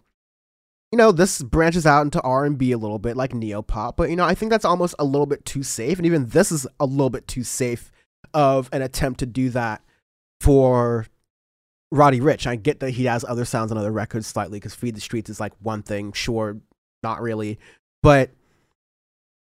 you 0.94 0.98
know, 0.98 1.10
this 1.10 1.42
branches 1.42 1.86
out 1.86 2.02
into 2.02 2.20
R 2.20 2.44
and 2.44 2.56
B 2.56 2.70
a 2.70 2.78
little 2.78 3.00
bit, 3.00 3.16
like 3.16 3.32
neopop, 3.32 3.96
but 3.96 4.10
you 4.10 4.14
know, 4.14 4.24
I 4.24 4.36
think 4.36 4.50
that's 4.50 4.64
almost 4.64 4.94
a 4.96 5.04
little 5.04 5.26
bit 5.26 5.44
too 5.44 5.64
safe, 5.64 5.98
and 5.98 6.06
even 6.06 6.28
this 6.28 6.52
is 6.52 6.68
a 6.78 6.86
little 6.86 7.10
bit 7.10 7.26
too 7.26 7.42
safe 7.42 7.90
of 8.32 8.68
an 8.72 8.80
attempt 8.80 9.18
to 9.18 9.26
do 9.26 9.50
that 9.50 9.82
for 10.40 11.08
Roddy 11.90 12.20
Ricch. 12.20 12.46
I 12.46 12.54
get 12.54 12.78
that 12.78 12.90
he 12.90 13.06
has 13.06 13.24
other 13.24 13.44
sounds 13.44 13.72
on 13.72 13.76
other 13.76 13.90
records 13.90 14.28
slightly, 14.28 14.60
because 14.60 14.76
Feed 14.76 14.94
the 14.94 15.00
Streets 15.00 15.28
is 15.28 15.40
like 15.40 15.52
one 15.60 15.82
thing, 15.82 16.12
sure, 16.12 16.58
not 17.02 17.20
really, 17.20 17.58
but 18.00 18.30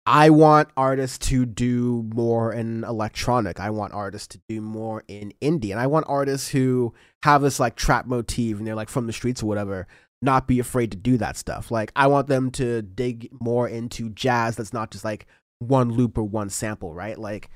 I 0.05 0.31
want 0.31 0.67
artists 0.75 1.29
to 1.29 1.45
do 1.45 2.05
more 2.13 2.51
in 2.51 2.83
electronic. 2.83 3.61
I 3.61 3.69
want 3.69 3.93
artists 3.93 4.27
to 4.35 4.41
do 4.49 4.59
more 4.59 5.05
in 5.07 5.31
indie, 5.41 5.71
and 5.71 5.79
I 5.79 5.87
want 5.87 6.05
artists 6.09 6.49
who 6.49 6.93
have 7.23 7.43
this 7.43 7.61
like 7.61 7.77
trap 7.77 8.07
motif 8.07 8.57
and 8.57 8.67
they're 8.67 8.75
like 8.75 8.89
from 8.89 9.07
the 9.07 9.13
streets 9.13 9.41
or 9.41 9.45
whatever 9.45 9.87
not 10.21 10.47
be 10.47 10.59
afraid 10.59 10.91
to 10.91 10.97
do 10.97 11.17
that 11.17 11.37
stuff. 11.37 11.71
Like 11.71 11.91
I 11.95 12.07
want 12.07 12.27
them 12.27 12.51
to 12.51 12.81
dig 12.81 13.29
more 13.39 13.67
into 13.67 14.09
jazz 14.09 14.55
that's 14.55 14.73
not 14.73 14.91
just 14.91 15.05
like 15.05 15.25
one 15.59 15.91
loop 15.91 16.17
or 16.17 16.23
one 16.23 16.49
sample, 16.49 16.93
right? 16.93 17.17
Like 17.17 17.49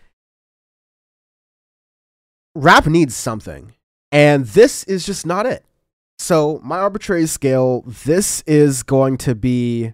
rap 2.56 2.86
needs 2.86 3.16
something. 3.16 3.74
And 4.12 4.46
this 4.46 4.84
is 4.84 5.06
just 5.06 5.26
not 5.26 5.46
it. 5.46 5.66
So, 6.20 6.62
my 6.64 6.78
arbitrary 6.78 7.26
scale, 7.26 7.82
this 7.82 8.44
is 8.46 8.84
going 8.84 9.18
to 9.18 9.34
be 9.36 9.94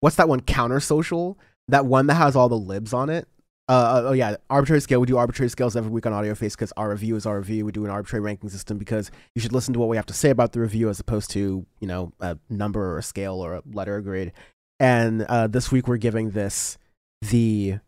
what's 0.00 0.16
that 0.16 0.28
one 0.28 0.40
counter 0.40 0.80
social? 0.80 1.38
That 1.68 1.86
one 1.86 2.06
that 2.08 2.14
has 2.14 2.36
all 2.36 2.50
the 2.50 2.58
libs 2.58 2.92
on 2.92 3.08
it. 3.08 3.26
Uh, 3.66 4.02
oh 4.06 4.12
yeah, 4.12 4.36
arbitrary 4.50 4.80
scale. 4.80 5.00
We 5.00 5.06
do 5.06 5.16
arbitrary 5.16 5.48
scales 5.48 5.74
every 5.74 5.90
week 5.90 6.04
on 6.04 6.12
Audio 6.12 6.34
Face 6.34 6.54
because 6.54 6.72
our 6.76 6.90
review 6.90 7.16
is 7.16 7.24
our 7.24 7.38
review. 7.38 7.64
We 7.64 7.72
do 7.72 7.84
an 7.84 7.90
arbitrary 7.90 8.22
ranking 8.22 8.50
system 8.50 8.76
because 8.76 9.10
you 9.34 9.40
should 9.40 9.52
listen 9.52 9.72
to 9.72 9.80
what 9.80 9.88
we 9.88 9.96
have 9.96 10.06
to 10.06 10.12
say 10.14 10.28
about 10.28 10.52
the 10.52 10.60
review 10.60 10.90
as 10.90 11.00
opposed 11.00 11.30
to 11.30 11.64
you 11.80 11.88
know 11.88 12.12
a 12.20 12.36
number 12.50 12.84
or 12.84 12.98
a 12.98 13.02
scale 13.02 13.36
or 13.36 13.54
a 13.54 13.62
letter 13.72 14.00
grade. 14.02 14.32
And 14.78 15.22
uh, 15.22 15.46
this 15.46 15.72
week 15.72 15.88
we're 15.88 15.96
giving 15.96 16.30
this 16.30 16.76
the 17.22 17.78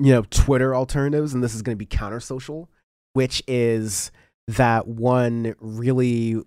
you 0.00 0.12
know 0.12 0.24
Twitter 0.30 0.74
alternatives, 0.74 1.32
and 1.32 1.44
this 1.44 1.54
is 1.54 1.62
going 1.62 1.76
to 1.76 1.78
be 1.78 1.86
counter 1.86 2.18
social, 2.18 2.68
which 3.12 3.40
is 3.46 4.10
that 4.48 4.88
one 4.88 5.54
really 5.60 6.42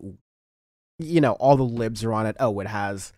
you 1.00 1.22
know 1.22 1.34
all 1.34 1.56
the 1.56 1.63
libs 1.63 2.04
are 2.04 2.12
on 2.12 2.26
it. 2.26 2.36
Oh, 2.38 2.60
it 2.60 2.68
has 2.68 3.13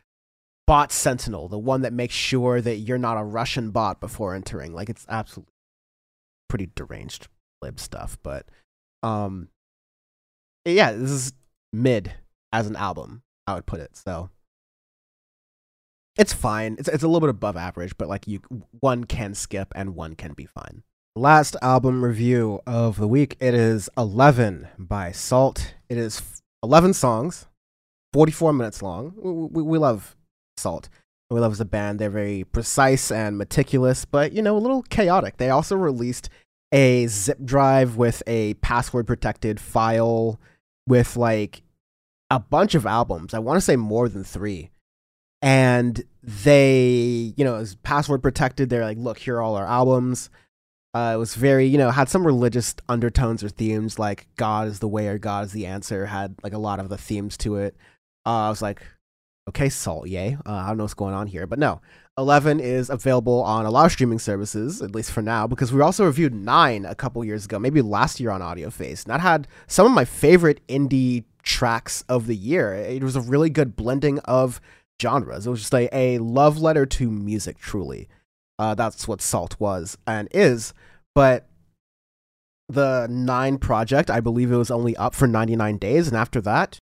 bot 0.68 0.92
sentinel, 0.92 1.48
the 1.48 1.58
one 1.58 1.82
that 1.82 1.94
makes 1.94 2.14
sure 2.14 2.62
that 2.62 2.76
you're 2.76 2.98
not 2.98 3.18
a 3.18 3.24
Russian 3.24 3.72
bot 3.72 4.00
before 4.00 4.36
entering. 4.36 4.74
Like 4.74 4.90
it's 4.90 5.06
absolutely 5.10 5.54
pretty 6.50 6.70
deranged 6.76 7.30
lib 7.62 7.80
stuff, 7.80 8.18
but 8.22 8.46
um 9.02 9.50
yeah, 10.66 10.92
this 10.92 11.10
is 11.10 11.34
mid 11.72 12.14
as 12.52 12.68
an 12.68 12.76
album, 12.76 13.24
I 13.48 13.56
would 13.56 13.66
put 13.66 13.80
it. 13.80 13.96
So 13.96 14.30
it's 16.18 16.34
fine. 16.34 16.76
It's 16.78 16.90
it's 16.90 17.04
a 17.04 17.08
little 17.08 17.22
bit 17.22 17.30
above 17.30 17.56
average, 17.56 17.98
but 17.98 18.10
like 18.10 18.28
you 18.28 18.42
one 18.82 19.06
can 19.06 19.34
skip 19.34 19.72
and 19.76 19.96
one 19.96 20.16
can 20.16 20.34
be 20.34 20.46
fine. 20.46 20.84
Last 21.16 21.56
album 21.62 22.04
review 22.04 22.62
of 22.68 22.98
the 22.98 23.08
week. 23.08 23.38
It 23.40 23.56
is 23.56 23.90
11 23.98 24.68
by 24.78 25.12
SAULT. 25.12 25.74
It 25.90 25.98
is 25.98 26.44
11 26.62 26.94
songs, 26.94 27.48
44 28.14 28.54
minutes 28.54 28.84
long. 28.84 29.14
We, 29.18 29.32
we, 29.32 29.64
we 29.64 29.78
love 29.80 30.17
SAULT. 30.58 30.90
We 31.30 31.40
love 31.40 31.52
as 31.52 31.60
a 31.60 31.66
band. 31.66 32.00
They're 32.00 32.10
very 32.10 32.46
precise 32.46 33.12
and 33.12 33.38
meticulous, 33.38 34.06
but 34.06 34.32
you 34.32 34.42
know, 34.42 34.56
a 34.56 34.60
little 34.60 34.84
chaotic. 34.84 35.38
They 35.38 35.50
also 35.50 35.76
released 35.76 36.30
a 36.72 37.08
zip 37.08 37.40
drive 37.44 37.98
with 37.98 38.24
a 38.28 38.54
password 38.56 39.08
protected 39.08 39.60
file 39.60 40.40
with 40.88 41.18
like 41.18 41.64
a 42.30 42.40
bunch 42.40 42.76
of 42.76 42.86
albums. 42.86 43.34
I 43.34 43.40
want 43.40 43.58
to 43.58 43.62
say 43.62 43.76
more 43.76 44.10
than 44.10 44.24
three. 44.24 44.70
And 45.42 46.04
they, 46.24 47.34
you 47.38 47.46
know, 47.46 47.56
it 47.56 47.60
was 47.60 47.76
password 47.76 48.24
protected. 48.24 48.70
They're 48.70 48.84
like, 48.84 48.98
look, 48.98 49.20
here 49.20 49.38
are 49.38 49.42
all 49.42 49.56
our 49.56 49.68
albums. 49.68 50.30
Uh, 50.94 51.12
it 51.14 51.18
was 51.18 51.36
very, 51.36 51.68
you 51.68 51.78
know, 51.78 51.92
had 51.92 52.10
some 52.10 52.26
religious 52.26 52.74
undertones 52.90 53.44
or 53.44 53.50
themes, 53.50 54.00
like 54.00 54.28
God 54.36 54.68
is 54.68 54.80
the 54.80 54.88
way 54.88 55.08
or 55.08 55.20
God 55.20 55.46
is 55.46 55.52
the 55.52 55.68
answer. 55.68 56.08
Had 56.08 56.36
like 56.42 56.54
a 56.54 56.58
lot 56.58 56.80
of 56.80 56.90
the 56.90 56.98
themes 56.98 57.38
to 57.38 57.58
it. 57.58 57.76
Uh, 58.26 58.48
I 58.48 58.50
was 58.50 58.62
like, 58.62 58.82
Okay, 59.48 59.70
SAULT, 59.70 60.08
yay. 60.10 60.38
Uh, 60.46 60.52
I 60.52 60.68
don't 60.68 60.78
know 60.78 60.84
what's 60.84 60.94
going 60.94 61.14
on 61.14 61.28
here, 61.28 61.48
but 61.48 61.60
no. 61.60 61.80
11 62.18 62.60
is 62.60 62.90
available 62.90 63.44
on 63.44 63.66
a 63.66 63.70
lot 63.70 63.86
of 63.86 63.92
streaming 63.92 64.20
services, 64.20 64.82
at 64.82 64.94
least 64.94 65.12
for 65.12 65.22
now, 65.22 65.46
because 65.46 65.72
we 65.72 65.82
also 65.82 66.04
reviewed 66.04 66.34
9 66.34 66.86
a 66.86 66.96
couple 66.96 67.24
years 67.24 67.46
ago, 67.46 67.60
maybe 67.60 67.82
last 67.82 68.20
year 68.20 68.32
on 68.32 68.42
Audio 68.42 68.70
Face. 68.70 69.04
And 69.04 69.14
that 69.14 69.22
had 69.22 69.48
some 69.68 69.86
of 69.86 69.92
my 69.92 70.04
favorite 70.04 70.66
indie 70.68 71.26
tracks 71.44 72.04
of 72.10 72.26
the 72.26 72.36
year. 72.36 72.74
It 72.74 73.04
was 73.04 73.16
a 73.16 73.22
really 73.22 73.50
good 73.50 73.76
blending 73.76 74.20
of 74.20 74.60
genres. 75.02 75.46
It 75.46 75.52
was 75.52 75.62
just 75.62 75.74
a, 75.74 75.96
a 75.96 76.18
love 76.18 76.60
letter 76.60 76.86
to 76.86 77.10
music, 77.10 77.60
truly. 77.60 78.10
Uh, 78.60 78.74
that's 78.74 79.08
what 79.08 79.22
SAULT 79.22 79.60
was 79.60 79.98
and 80.08 80.28
is. 80.32 80.74
But 81.14 81.48
the 82.68 83.08
9 83.10 83.60
project, 83.60 84.10
I 84.10 84.20
believe 84.20 84.52
it 84.52 84.58
was 84.58 84.72
only 84.72 84.98
up 84.98 85.14
for 85.14 85.28
99 85.28 85.78
days. 85.78 86.08
And 86.08 86.18
after 86.18 86.42
that, 86.42 86.80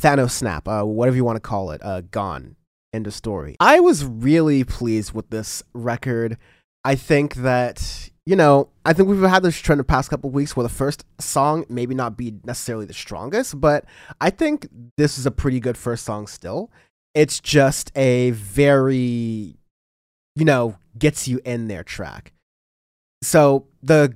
Thanos 0.00 0.30
snap, 0.30 0.68
uh, 0.68 0.82
whatever 0.82 1.16
you 1.16 1.24
want 1.24 1.36
to 1.36 1.40
call 1.40 1.70
it, 1.70 1.80
uh, 1.84 2.02
gone. 2.10 2.56
End 2.92 3.06
of 3.06 3.14
story. 3.14 3.56
I 3.60 3.80
was 3.80 4.04
really 4.04 4.64
pleased 4.64 5.12
with 5.12 5.28
this 5.30 5.62
record. 5.74 6.38
I 6.84 6.94
think 6.94 7.34
that 7.34 8.10
you 8.28 8.36
know, 8.36 8.68
I 8.84 8.92
think 8.92 9.08
we've 9.08 9.22
had 9.22 9.42
this 9.42 9.58
trend 9.58 9.80
the 9.80 9.84
past 9.84 10.10
couple 10.10 10.28
weeks 10.28 10.54
where 10.54 10.62
the 10.62 10.68
first 10.68 11.06
song 11.18 11.64
maybe 11.70 11.94
not 11.94 12.14
be 12.14 12.34
necessarily 12.44 12.84
the 12.84 12.92
strongest, 12.92 13.58
but 13.58 13.86
I 14.20 14.28
think 14.28 14.68
this 14.98 15.16
is 15.18 15.24
a 15.24 15.30
pretty 15.30 15.60
good 15.60 15.78
first 15.78 16.04
song 16.04 16.26
still. 16.26 16.70
It's 17.14 17.40
just 17.40 17.90
a 17.96 18.32
very, 18.32 19.56
you 20.36 20.44
know, 20.44 20.76
gets 20.98 21.26
you 21.26 21.40
in 21.42 21.68
there 21.68 21.82
track. 21.82 22.34
So 23.22 23.66
the, 23.82 24.14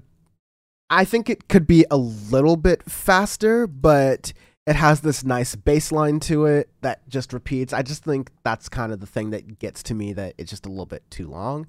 I 0.91 1.07
think 1.07 1.31
it 1.31 1.49
could 1.49 1.67
be 1.67 1.87
a 1.91 1.97
little 1.97 2.59
bit 2.59 2.83
faster, 2.91 3.67
but 3.67 4.35
it 4.67 4.77
has 4.77 5.01
this 5.01 5.25
nice 5.25 5.57
bass 5.57 5.91
line 5.91 6.21
to 6.21 6.47
it 6.47 6.69
that 6.83 7.09
just 7.09 7.33
repeats. 7.33 7.73
I 7.73 7.83
just 7.83 8.05
think 8.05 8.31
that's 8.45 8.69
kind 8.69 8.93
of 8.93 9.01
the 9.01 9.07
thing 9.07 9.31
that 9.31 9.59
gets 9.59 9.83
to 9.85 9.95
me 9.95 10.13
that 10.13 10.35
it's 10.39 10.51
just 10.51 10.67
a 10.67 10.69
little 10.69 10.87
bit 10.87 11.03
too 11.11 11.27
long. 11.29 11.67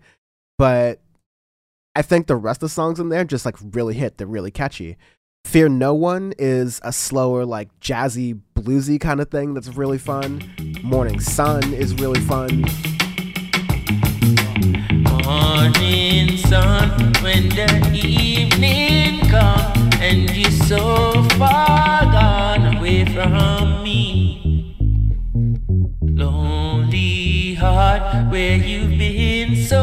But 0.60 1.00
I 1.96 2.04
think 2.04 2.28
the 2.28 2.36
rest 2.36 2.58
of 2.58 2.70
the 2.70 2.74
songs 2.74 3.00
in 3.00 3.10
there 3.10 3.24
just 3.24 3.46
like 3.46 3.58
really 3.72 3.96
hit. 3.96 4.18
They're 4.18 4.28
really 4.28 4.52
catchy. 4.52 4.98
Fear 5.46 5.70
No 5.70 5.94
One 5.94 6.34
is 6.38 6.80
a 6.84 6.94
slower, 6.94 7.46
like 7.46 7.68
jazzy, 7.80 8.40
bluesy 8.56 9.02
kind 9.02 9.20
of 9.20 9.30
thing 9.30 9.54
that's 9.54 9.70
really 9.70 9.98
fun. 9.98 10.42
Morning 10.84 11.20
Sun 11.20 11.74
is 11.74 11.96
really 11.96 12.22
fun. 12.22 12.64
Morning 15.26 16.38
sun, 16.38 17.14
when 17.22 17.50
the 17.50 17.92
evening 17.94 19.20
comes 19.30 19.96
and 20.00 20.30
you're 20.30 20.52
so 20.52 21.24
far 21.38 22.04
gone 22.12 22.63
from 23.10 23.84
me. 23.84 24.76
Lonely 26.02 27.56
heart, 27.56 28.32
where 28.32 28.58
you've 28.58 28.98
been 28.98 29.56
so 29.66 29.82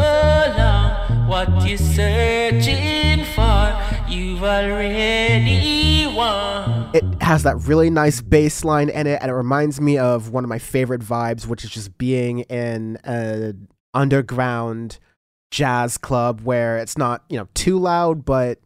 long, 0.56 1.28
what 1.28 1.48
you're 1.66 1.78
searching 1.78 3.24
for, 3.34 3.76
you've 4.08 4.42
already 4.42 6.06
won. 6.14 6.90
It 6.94 7.04
has 7.22 7.42
that 7.44 7.56
really 7.58 7.90
nice 7.90 8.20
bass 8.20 8.64
line 8.64 8.88
in 8.88 9.06
it, 9.06 9.18
and 9.22 9.30
it 9.30 9.34
reminds 9.34 9.80
me 9.80 9.98
of 9.98 10.30
one 10.30 10.44
of 10.44 10.48
my 10.48 10.58
favorite 10.58 11.02
vibes, 11.02 11.46
which 11.46 11.64
is 11.64 11.70
just 11.70 11.96
being 11.98 12.40
in 12.40 12.96
an 13.04 13.68
underground 13.94 14.98
jazz 15.50 15.98
club 15.98 16.40
where 16.42 16.78
it's 16.78 16.96
not, 16.96 17.24
you 17.28 17.36
know, 17.38 17.48
too 17.54 17.78
loud, 17.78 18.24
but 18.24 18.60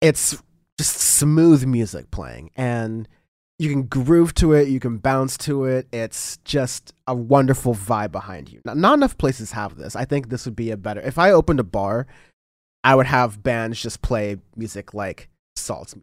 it's 0.00 0.42
just 0.78 0.96
smooth 0.96 1.64
music 1.64 2.10
playing 2.10 2.50
and 2.56 3.08
you 3.58 3.70
can 3.70 3.84
groove 3.84 4.34
to 4.34 4.52
it, 4.52 4.68
you 4.68 4.80
can 4.80 4.98
bounce 4.98 5.38
to 5.38 5.64
it. 5.64 5.86
It's 5.92 6.38
just 6.38 6.92
a 7.06 7.14
wonderful 7.14 7.74
vibe 7.74 8.10
behind 8.10 8.52
you. 8.52 8.60
Now, 8.64 8.74
not 8.74 8.94
enough 8.94 9.16
places 9.16 9.52
have 9.52 9.76
this. 9.76 9.94
I 9.94 10.04
think 10.04 10.28
this 10.28 10.44
would 10.44 10.56
be 10.56 10.70
a 10.70 10.76
better. 10.76 11.00
If 11.00 11.18
I 11.18 11.30
opened 11.30 11.60
a 11.60 11.64
bar, 11.64 12.06
I 12.82 12.94
would 12.94 13.06
have 13.06 13.42
bands 13.42 13.80
just 13.80 14.02
play 14.02 14.38
music 14.56 14.92
like 14.92 15.28
SAULT, 15.56 15.94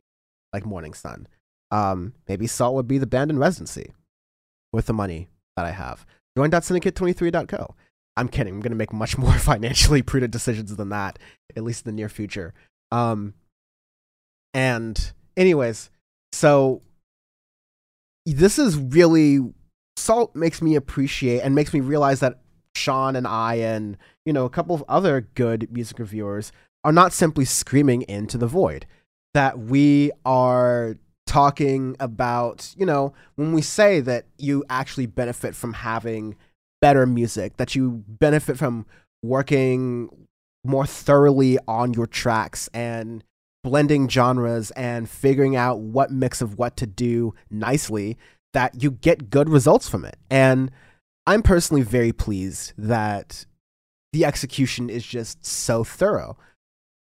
like 0.54 0.66
Morning 0.66 0.94
Sun. 0.94 1.28
Um, 1.72 2.14
maybe 2.28 2.48
SAULT 2.48 2.76
would 2.76 2.88
be 2.88 2.98
the 2.98 3.06
band 3.06 3.32
in 3.32 3.38
residency 3.38 3.92
with 4.72 4.86
the 4.86 4.94
money 4.94 5.28
that 5.58 5.66
I 5.66 5.72
have. 5.72 6.06
Join.syndicate23.co. 6.38 7.76
I'm 8.16 8.30
kidding. 8.30 8.54
I'm 8.54 8.62
going 8.62 8.72
to 8.72 8.78
make 8.78 8.94
much 8.94 9.18
more 9.18 9.34
financially 9.34 10.02
prudent 10.02 10.32
decisions 10.32 10.76
than 10.76 10.90
that, 10.90 11.20
at 11.56 11.64
least 11.64 11.86
in 11.86 11.94
the 11.94 11.96
near 11.96 12.10
future. 12.10 12.54
Um, 12.92 13.34
and, 14.54 15.14
anyways, 15.38 15.90
so 16.32 16.82
this 18.26 18.60
is 18.60 18.78
really 18.78 19.40
SAULT 19.98 20.36
makes 20.36 20.62
me 20.62 20.76
appreciate 20.76 21.42
and 21.42 21.56
makes 21.56 21.74
me 21.74 21.80
realize 21.80 22.20
that 22.22 22.40
Sean 22.76 23.16
and 23.16 23.28
I 23.28 23.56
and 23.56 23.98
you 24.26 24.34
know 24.34 24.46
a 24.46 24.50
couple 24.50 24.74
of 24.74 24.84
other 24.88 25.28
good 25.36 25.72
music 25.72 26.00
reviewers 26.00 26.52
are 26.84 26.92
not 26.92 27.14
simply 27.14 27.46
screaming 27.46 28.04
into 28.04 28.38
the 28.38 28.48
void. 28.48 28.86
That 29.34 29.60
we 29.60 30.12
are 30.26 30.98
talking 31.26 31.96
about, 32.00 32.74
you 32.78 32.86
know, 32.86 33.14
when 33.36 33.54
we 33.54 33.62
say 33.62 34.02
that 34.02 34.26
you 34.38 34.66
actually 34.70 35.06
benefit 35.06 35.56
from 35.56 35.74
having 35.74 36.36
better 36.82 37.06
music, 37.06 37.58
that 37.58 37.76
you 37.76 38.04
benefit 38.08 38.58
from 38.58 38.86
working 39.24 40.10
more 40.66 40.86
thoroughly 40.86 41.58
on 41.68 41.94
your 41.94 42.08
tracks 42.08 42.70
and 42.74 43.24
blending 43.64 44.10
genres 44.10 44.72
and 44.72 45.10
figuring 45.10 45.56
out 45.56 45.80
what 45.80 46.12
mix 46.12 46.42
of 46.42 46.58
what 46.58 46.76
to 46.78 46.88
do 46.88 47.34
nicely 47.50 48.18
that 48.54 48.82
you 48.84 48.92
get 48.92 49.30
good 49.30 49.50
results 49.50 49.88
from 49.88 50.06
it. 50.06 50.18
And 50.30 50.72
I'm 51.28 51.44
personally 51.44 51.84
very 51.84 52.12
pleased 52.12 52.74
that 52.78 53.46
the 54.14 54.26
execution 54.26 54.90
is 54.90 55.06
just 55.06 55.46
so 55.46 55.84
thorough. 55.84 56.38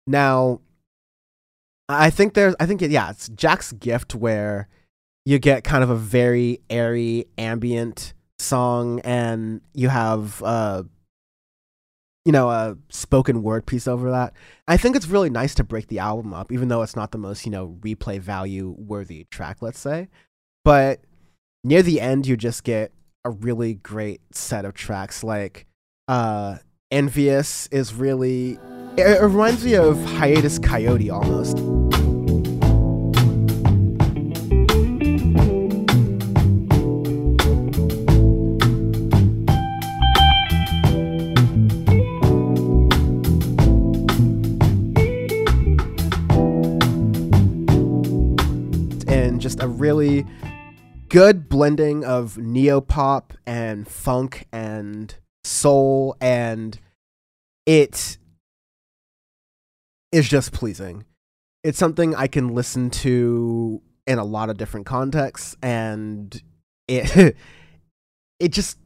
Now, 0.07 0.61
I 1.87 2.09
think 2.09 2.33
there's, 2.33 2.55
I 2.59 2.65
think, 2.65 2.81
yeah, 2.81 3.11
it's 3.11 3.29
Jack's 3.29 3.71
gift 3.73 4.15
where 4.15 4.67
you 5.25 5.39
get 5.39 5.63
kind 5.63 5.83
of 5.83 5.89
a 5.89 5.95
very 5.95 6.61
airy 6.69 7.25
ambient 7.37 8.13
song 8.37 8.99
and 9.01 9.61
you 9.73 9.87
have 9.87 10.43
uh 10.43 10.83
you 12.25 12.31
know 12.31 12.49
a 12.49 12.75
spoken 12.89 13.43
word 13.43 13.65
piece 13.65 13.87
over 13.87 14.11
that. 14.11 14.33
I 14.67 14.77
think 14.77 14.95
it's 14.95 15.07
really 15.07 15.29
nice 15.29 15.55
to 15.55 15.63
break 15.63 15.87
the 15.87 15.99
album 15.99 16.33
up 16.33 16.51
even 16.51 16.67
though 16.67 16.81
it's 16.81 16.95
not 16.95 17.11
the 17.11 17.17
most 17.17 17.45
you 17.45 17.51
know 17.51 17.77
replay 17.81 18.19
value 18.19 18.75
worthy 18.77 19.25
track 19.31 19.61
let's 19.61 19.79
say. 19.79 20.09
But 20.63 21.01
near 21.63 21.83
the 21.83 22.01
end 22.01 22.27
you 22.27 22.35
just 22.35 22.63
get 22.63 22.91
a 23.23 23.29
really 23.29 23.75
great 23.75 24.21
set 24.31 24.65
of 24.65 24.73
tracks 24.73 25.23
like 25.23 25.65
uh 26.07 26.57
envious 26.91 27.67
is 27.67 27.93
really 27.93 28.59
it, 28.97 29.07
it 29.07 29.21
reminds 29.21 29.63
me 29.63 29.75
of 29.75 30.03
Hiatus 30.05 30.59
Kaiyote 30.59 31.11
almost 31.11 31.84
really 49.85 50.25
good 51.09 51.47
blending 51.47 52.03
of 52.03 52.39
neo 52.39 52.81
pop 52.81 53.33
and 53.45 53.87
funk 53.87 54.47
and 54.51 55.13
soul 55.43 56.17
and 56.19 56.79
it 57.67 58.17
is 60.11 60.27
just 60.27 60.51
pleasing. 60.51 61.05
It's 61.63 61.77
something 61.77 62.15
I 62.15 62.25
can 62.25 62.55
listen 62.55 62.89
to 63.05 63.79
in 64.07 64.17
a 64.17 64.23
lot 64.23 64.49
of 64.49 64.57
different 64.57 64.87
contexts 64.87 65.55
and 65.61 66.41
it 66.87 67.35
it 68.39 68.49
just 68.51 68.79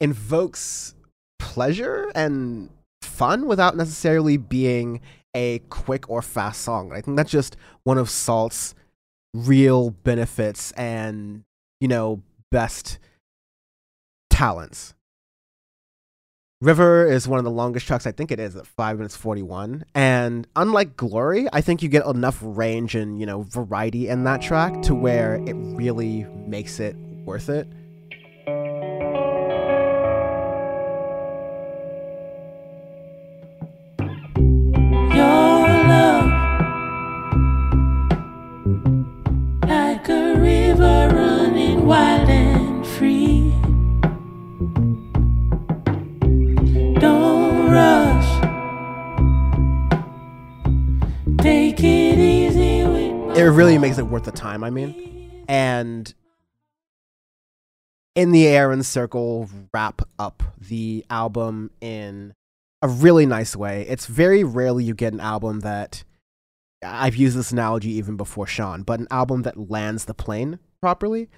invokes 0.00 0.96
pleasure 1.38 2.10
and 2.16 2.70
fun 3.02 3.46
without 3.46 3.76
necessarily 3.76 4.36
being 4.36 5.00
a 5.32 5.60
quick 5.70 6.10
or 6.10 6.22
fast 6.22 6.62
song. 6.62 6.92
I 6.92 7.00
think 7.00 7.16
that's 7.16 7.30
just 7.30 7.56
one 7.84 7.98
of 7.98 8.10
SAULT's 8.10 8.74
real 9.34 9.90
benefits 9.90 10.72
and, 10.72 11.44
you 11.80 11.88
know, 11.88 12.22
best 12.50 12.98
talents. 14.30 14.94
River 16.60 17.06
is 17.06 17.28
one 17.28 17.38
of 17.38 17.44
the 17.44 17.50
longest 17.50 17.86
tracks. 17.86 18.06
I 18.06 18.12
think 18.12 18.30
it 18.30 18.40
is 18.40 18.56
at 18.56 18.66
five 18.66 18.96
minutes 18.96 19.14
forty 19.14 19.42
one. 19.42 19.84
And 19.94 20.46
unlike 20.56 20.96
Glory, 20.96 21.46
I 21.52 21.60
think 21.60 21.82
you 21.82 21.90
get 21.90 22.06
enough 22.06 22.38
range 22.40 22.94
and 22.94 23.20
you 23.20 23.26
know 23.26 23.42
variety 23.42 24.08
in 24.08 24.24
that 24.24 24.40
track 24.40 24.80
to 24.82 24.94
where 24.94 25.34
it 25.34 25.52
really 25.52 26.24
makes 26.46 26.80
it 26.80 26.96
worth 26.96 27.50
it. 27.50 27.68
It 53.36 53.42
really 53.42 53.78
makes 53.78 53.98
it 53.98 54.06
worth 54.06 54.24
the 54.24 54.32
time. 54.32 54.62
I 54.62 54.70
mean, 54.70 55.44
and 55.48 56.14
in 58.14 58.30
the 58.30 58.46
air 58.46 58.70
and 58.70 58.86
circle 58.86 59.48
wrap 59.72 60.02
up 60.20 60.42
the 60.56 61.04
album 61.10 61.72
in 61.80 62.32
a 62.80 62.86
really 62.88 63.26
nice 63.26 63.56
way. 63.56 63.86
It's 63.88 64.06
very 64.06 64.44
rarely 64.44 64.84
you 64.84 64.94
get 64.94 65.12
an 65.12 65.20
album 65.20 65.60
that 65.60 66.04
I've 66.84 67.16
used 67.16 67.36
this 67.36 67.50
analogy 67.50 67.90
even 67.92 68.16
before 68.16 68.46
Sean, 68.46 68.82
but 68.82 69.00
an 69.00 69.08
album 69.10 69.42
that 69.42 69.68
lands 69.70 70.04
the 70.04 70.14
plane 70.14 70.60
properly. 70.80 71.28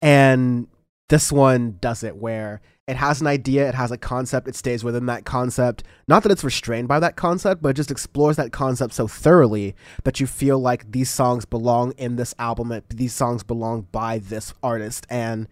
And 0.00 0.68
this 1.12 1.30
one 1.30 1.76
does 1.78 2.02
it 2.02 2.16
where 2.16 2.62
it 2.88 2.96
has 2.96 3.20
an 3.20 3.26
idea, 3.26 3.68
it 3.68 3.74
has 3.74 3.90
a 3.90 3.98
concept, 3.98 4.48
it 4.48 4.56
stays 4.56 4.82
within 4.82 5.04
that 5.06 5.26
concept. 5.26 5.84
Not 6.08 6.22
that 6.22 6.32
it's 6.32 6.42
restrained 6.42 6.88
by 6.88 7.00
that 7.00 7.16
concept, 7.16 7.60
but 7.60 7.68
it 7.68 7.74
just 7.74 7.90
explores 7.90 8.36
that 8.36 8.50
concept 8.50 8.94
so 8.94 9.06
thoroughly 9.06 9.74
that 10.04 10.20
you 10.20 10.26
feel 10.26 10.58
like 10.58 10.90
these 10.90 11.10
songs 11.10 11.44
belong 11.44 11.92
in 11.98 12.16
this 12.16 12.34
album, 12.38 12.80
these 12.88 13.12
songs 13.12 13.42
belong 13.42 13.88
by 13.92 14.20
this 14.20 14.54
artist. 14.62 15.06
And 15.10 15.48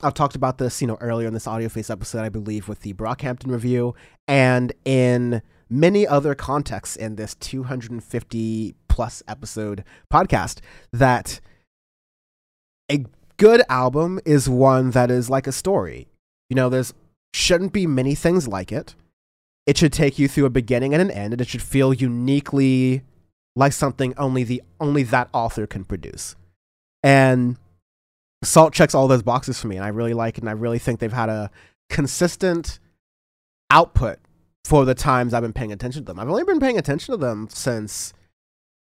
I've 0.00 0.14
talked 0.14 0.36
about 0.36 0.58
this, 0.58 0.80
you 0.80 0.86
know, 0.86 0.96
earlier 1.00 1.26
in 1.26 1.34
this 1.34 1.48
audio 1.48 1.68
face 1.68 1.90
episode, 1.90 2.22
I 2.22 2.28
believe, 2.28 2.68
with 2.68 2.82
the 2.82 2.92
Brockhampton 2.94 3.50
review, 3.50 3.96
and 4.28 4.72
in 4.84 5.42
many 5.68 6.06
other 6.06 6.36
contexts 6.36 6.94
in 6.94 7.16
this 7.16 7.34
250 7.34 8.76
plus 8.86 9.24
episode 9.26 9.82
podcast, 10.08 10.60
that 10.92 11.40
a 12.88 13.06
good 13.40 13.62
album 13.70 14.20
is 14.26 14.50
one 14.50 14.90
that 14.90 15.10
is 15.10 15.30
like 15.30 15.46
a 15.46 15.52
story. 15.52 16.06
You 16.50 16.56
know, 16.56 16.68
there's 16.68 16.92
shouldn't 17.32 17.72
be 17.72 17.86
many 17.86 18.14
things 18.14 18.46
like 18.46 18.70
it. 18.70 18.94
It 19.66 19.78
should 19.78 19.94
take 19.94 20.18
you 20.18 20.28
through 20.28 20.44
a 20.44 20.50
beginning 20.50 20.92
and 20.92 21.00
an 21.00 21.10
end, 21.10 21.32
and 21.32 21.40
it 21.40 21.48
should 21.48 21.62
feel 21.62 21.94
uniquely 21.94 23.02
like 23.56 23.72
something 23.72 24.12
only 24.18 24.44
the 24.44 24.62
only 24.78 25.04
that 25.04 25.30
author 25.32 25.66
can 25.66 25.84
produce. 25.84 26.36
And 27.02 27.56
SAULT 28.44 28.74
checks 28.74 28.94
all 28.94 29.08
those 29.08 29.22
boxes 29.22 29.58
for 29.58 29.68
me, 29.68 29.76
and 29.76 29.86
I 29.86 29.88
really 29.88 30.14
like 30.14 30.36
it, 30.36 30.42
and 30.42 30.50
I 30.50 30.52
really 30.52 30.78
think 30.78 31.00
they've 31.00 31.10
had 31.10 31.30
a 31.30 31.50
consistent 31.88 32.78
output 33.70 34.18
for 34.66 34.84
the 34.84 34.94
times 34.94 35.32
I've 35.32 35.42
been 35.42 35.54
paying 35.54 35.72
attention 35.72 36.02
to 36.02 36.06
them. 36.06 36.20
I've 36.20 36.28
only 36.28 36.44
been 36.44 36.60
paying 36.60 36.76
attention 36.76 37.12
to 37.12 37.16
them 37.16 37.48
since, 37.50 38.12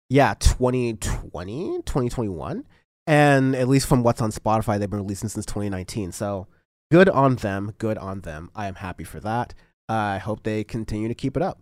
yeah, 0.10 0.34
2020, 0.34 1.82
2021. 1.86 2.66
And 3.10 3.56
at 3.56 3.68
least 3.68 3.88
from 3.88 4.04
what's 4.04 4.22
on 4.22 4.32
Spotify, 4.32 4.78
they've 4.78 4.88
been 4.88 5.00
releasing 5.00 5.30
since 5.30 5.44
2019. 5.48 6.12
So 6.12 6.46
good 6.92 7.10
on 7.10 7.38
them. 7.38 7.74
Good 7.80 7.98
on 7.98 8.22
them. 8.22 8.52
I 8.56 8.68
am 8.68 8.76
happy 8.76 9.04
for 9.04 9.20
that. 9.22 9.56
I 9.90 10.20
hope 10.20 10.44
they 10.44 10.64
continue 10.64 11.08
to 11.08 11.16
keep 11.16 11.36
it 11.36 11.42
up. 11.42 11.60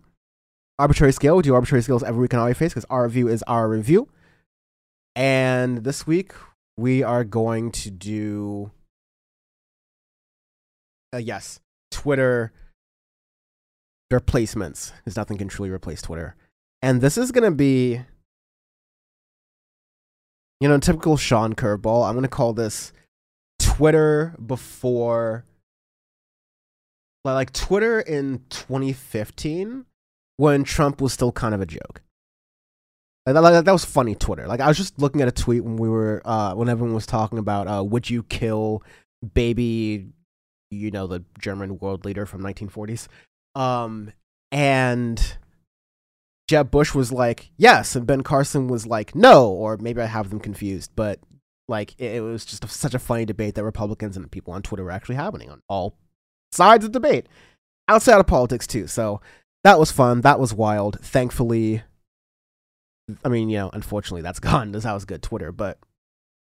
Arbitrary 0.78 1.12
Scale, 1.12 1.36
we 1.36 1.42
do 1.42 1.54
arbitrary 1.54 1.82
scales 1.82 2.02
every 2.02 2.20
week 2.20 2.34
on 2.34 2.40
Audio 2.40 2.52
Face 2.52 2.74
because 2.74 2.84
our 2.90 3.04
review 3.04 3.28
is 3.28 3.42
our 3.44 3.66
review. 3.66 4.08
And 5.16 5.84
this 5.84 6.06
week, 6.06 6.34
we 6.76 7.02
are 7.02 7.24
going 7.24 7.72
to 7.72 7.90
do 7.90 8.70
uh, 11.14 11.16
yes 11.18 11.60
twitter 11.90 12.52
replacements 14.10 14.92
because 14.98 15.16
nothing 15.16 15.38
can 15.38 15.48
truly 15.48 15.70
replace 15.70 16.02
twitter 16.02 16.36
and 16.82 17.00
this 17.00 17.18
is 17.18 17.32
going 17.32 17.44
to 17.44 17.50
be 17.50 18.00
you 20.60 20.68
know 20.68 20.78
typical 20.78 21.16
sean 21.16 21.54
curveball 21.54 22.08
i'm 22.08 22.14
to 22.22 22.28
call 22.28 22.52
this 22.52 22.92
twitter 23.58 24.34
before 24.44 25.44
like 27.24 27.52
twitter 27.52 28.00
in 28.00 28.42
2015 28.48 29.84
when 30.36 30.64
trump 30.64 31.00
was 31.00 31.12
still 31.12 31.32
kind 31.32 31.54
of 31.54 31.60
a 31.60 31.66
joke 31.66 32.00
like, 33.34 33.52
that, 33.52 33.64
that 33.64 33.72
was 33.72 33.84
funny 33.84 34.14
Twitter. 34.14 34.46
Like 34.46 34.60
I 34.60 34.68
was 34.68 34.76
just 34.76 34.98
looking 34.98 35.20
at 35.20 35.28
a 35.28 35.32
tweet 35.32 35.64
when 35.64 35.76
we 35.76 35.88
were 35.88 36.22
uh 36.24 36.54
when 36.54 36.68
everyone 36.68 36.94
was 36.94 37.06
talking 37.06 37.38
about 37.38 37.68
uh 37.68 37.84
would 37.84 38.08
you 38.08 38.22
kill 38.22 38.82
baby 39.34 40.06
you 40.70 40.90
know 40.90 41.06
the 41.06 41.24
German 41.38 41.78
world 41.78 42.04
leader 42.04 42.26
from 42.26 42.42
1940s. 42.42 43.08
Um 43.54 44.12
and 44.50 45.36
Jeb 46.48 46.70
Bush 46.70 46.94
was 46.94 47.12
like, 47.12 47.50
"Yes," 47.56 47.94
and 47.94 48.06
Ben 48.06 48.22
Carson 48.22 48.68
was 48.68 48.86
like, 48.86 49.14
"No," 49.14 49.48
or 49.48 49.76
maybe 49.76 50.00
I 50.00 50.06
have 50.06 50.30
them 50.30 50.40
confused, 50.40 50.90
but 50.96 51.20
like 51.68 51.94
it, 51.98 52.16
it 52.16 52.20
was 52.22 52.44
just 52.44 52.64
a, 52.64 52.68
such 52.68 52.94
a 52.94 52.98
funny 52.98 53.26
debate 53.26 53.54
that 53.54 53.64
Republicans 53.64 54.16
and 54.16 54.30
people 54.30 54.54
on 54.54 54.62
Twitter 54.62 54.84
were 54.84 54.90
actually 54.90 55.16
having 55.16 55.50
on 55.50 55.62
all 55.68 55.94
sides 56.50 56.84
of 56.84 56.92
debate, 56.92 57.28
outside 57.86 58.18
of 58.18 58.26
politics 58.26 58.66
too. 58.66 58.86
So 58.86 59.20
that 59.62 59.78
was 59.78 59.92
fun. 59.92 60.22
That 60.22 60.40
was 60.40 60.54
wild. 60.54 60.98
Thankfully, 61.02 61.82
I 63.22 63.28
mean, 63.28 63.50
you 63.50 63.58
know, 63.58 63.70
unfortunately, 63.72 64.22
that's 64.22 64.40
gone. 64.40 64.72
That's 64.72 64.86
how 64.86 64.96
it's 64.96 65.04
good 65.04 65.22
Twitter, 65.22 65.52
but 65.52 65.78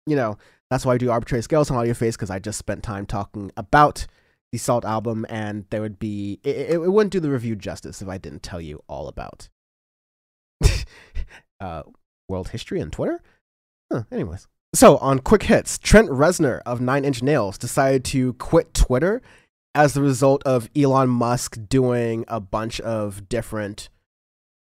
you 0.06 0.16
know, 0.16 0.36
that's 0.68 0.84
why 0.84 0.94
I 0.94 0.98
do 0.98 1.12
arbitrary 1.12 1.42
scales 1.42 1.70
on 1.70 1.76
Audio 1.76 1.94
Face 1.94 2.16
because 2.16 2.30
I 2.30 2.40
just 2.40 2.58
spent 2.58 2.82
time 2.82 3.06
talking 3.06 3.52
about 3.56 4.08
the 4.50 4.58
SAULT 4.58 4.84
album, 4.84 5.24
and 5.28 5.64
there 5.70 5.80
would 5.80 6.00
be 6.00 6.40
it, 6.42 6.56
it, 6.56 6.72
it 6.72 6.92
wouldn't 6.92 7.12
do 7.12 7.20
the 7.20 7.30
review 7.30 7.54
justice 7.54 8.02
if 8.02 8.08
I 8.08 8.18
didn't 8.18 8.42
tell 8.42 8.60
you 8.60 8.82
all 8.88 9.06
about 9.06 9.48
uh, 11.60 11.82
world 12.28 12.48
history 12.48 12.80
and 12.80 12.92
Twitter. 12.92 13.20
Huh, 13.92 14.04
anyways, 14.10 14.48
so 14.74 14.96
on 14.98 15.18
quick 15.18 15.44
hits, 15.44 15.78
Trent 15.78 16.08
Reznor 16.08 16.60
of 16.64 16.80
Nine 16.80 17.04
Inch 17.04 17.22
Nails 17.22 17.58
decided 17.58 18.04
to 18.06 18.32
quit 18.34 18.72
Twitter 18.72 19.20
as 19.74 19.94
the 19.94 20.02
result 20.02 20.42
of 20.44 20.68
Elon 20.76 21.08
Musk 21.08 21.58
doing 21.68 22.24
a 22.28 22.40
bunch 22.40 22.80
of 22.80 23.28
different 23.28 23.88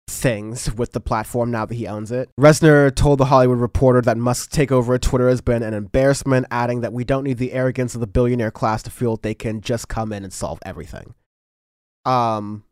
things 0.09 0.73
with 0.73 0.91
the 0.91 0.99
platform 0.99 1.51
now 1.51 1.65
that 1.65 1.75
he 1.75 1.87
owns 1.87 2.11
it. 2.11 2.29
Reznor 2.39 2.93
told 2.93 3.19
the 3.19 3.25
Hollywood 3.25 3.59
Reporter 3.59 4.01
that 4.01 4.17
Musk's 4.17 4.53
takeover 4.53 4.95
of 4.95 5.01
Twitter 5.01 5.29
has 5.29 5.41
been 5.41 5.63
an 5.63 5.73
embarrassment, 5.73 6.45
adding 6.51 6.81
that 6.81 6.93
we 6.93 7.03
don't 7.03 7.23
need 7.23 7.37
the 7.37 7.53
arrogance 7.53 7.95
of 7.95 8.01
the 8.01 8.07
billionaire 8.07 8.51
class 8.51 8.83
to 8.83 8.91
feel 8.91 9.17
they 9.17 9.33
can 9.33 9.61
just 9.61 9.87
come 9.87 10.11
in 10.11 10.23
and 10.23 10.33
solve 10.33 10.59
everything. 10.65 11.15
Um, 12.05 12.63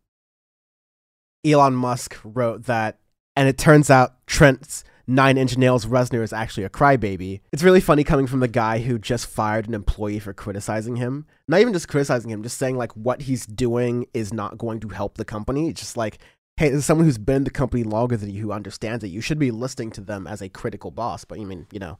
Elon 1.45 1.73
Musk 1.73 2.17
wrote 2.23 2.65
that, 2.65 2.97
and 3.35 3.47
it 3.47 3.57
turns 3.57 3.89
out 3.89 4.25
Trent's 4.27 4.83
Nine 5.07 5.37
Inch 5.37 5.57
Nails 5.57 5.85
Reznor 5.85 6.23
is 6.23 6.31
actually 6.31 6.63
a 6.63 6.69
crybaby. 6.69 7.41
It's 7.51 7.63
really 7.63 7.81
funny 7.81 8.03
coming 8.03 8.27
from 8.27 8.39
the 8.39 8.47
guy 8.47 8.79
who 8.79 8.97
just 8.97 9.27
fired 9.27 9.67
an 9.67 9.73
employee 9.73 10.19
for 10.19 10.33
criticizing 10.33 10.95
him. 10.95 11.25
Not 11.47 11.59
even 11.59 11.73
just 11.73 11.87
criticizing 11.87 12.29
him, 12.29 12.43
just 12.43 12.57
saying 12.57 12.77
like 12.77 12.93
what 12.93 13.23
he's 13.23 13.45
doing 13.45 14.05
is 14.13 14.31
not 14.31 14.57
going 14.57 14.79
to 14.81 14.89
help 14.89 15.17
the 15.17 15.25
company. 15.25 15.69
It's 15.69 15.81
just 15.81 15.97
like 15.97 16.19
hey, 16.61 16.69
there's 16.69 16.85
someone 16.85 17.05
who's 17.05 17.17
been 17.17 17.37
in 17.37 17.43
the 17.43 17.49
company 17.49 17.81
longer 17.81 18.15
than 18.15 18.29
you 18.29 18.39
who 18.39 18.51
understands 18.51 19.03
it. 19.03 19.07
You 19.07 19.19
should 19.19 19.39
be 19.39 19.49
listening 19.49 19.89
to 19.91 20.01
them 20.01 20.27
as 20.27 20.43
a 20.43 20.49
critical 20.49 20.91
boss. 20.91 21.25
But 21.25 21.39
you 21.39 21.47
mean, 21.47 21.65
you 21.71 21.79
know, 21.79 21.97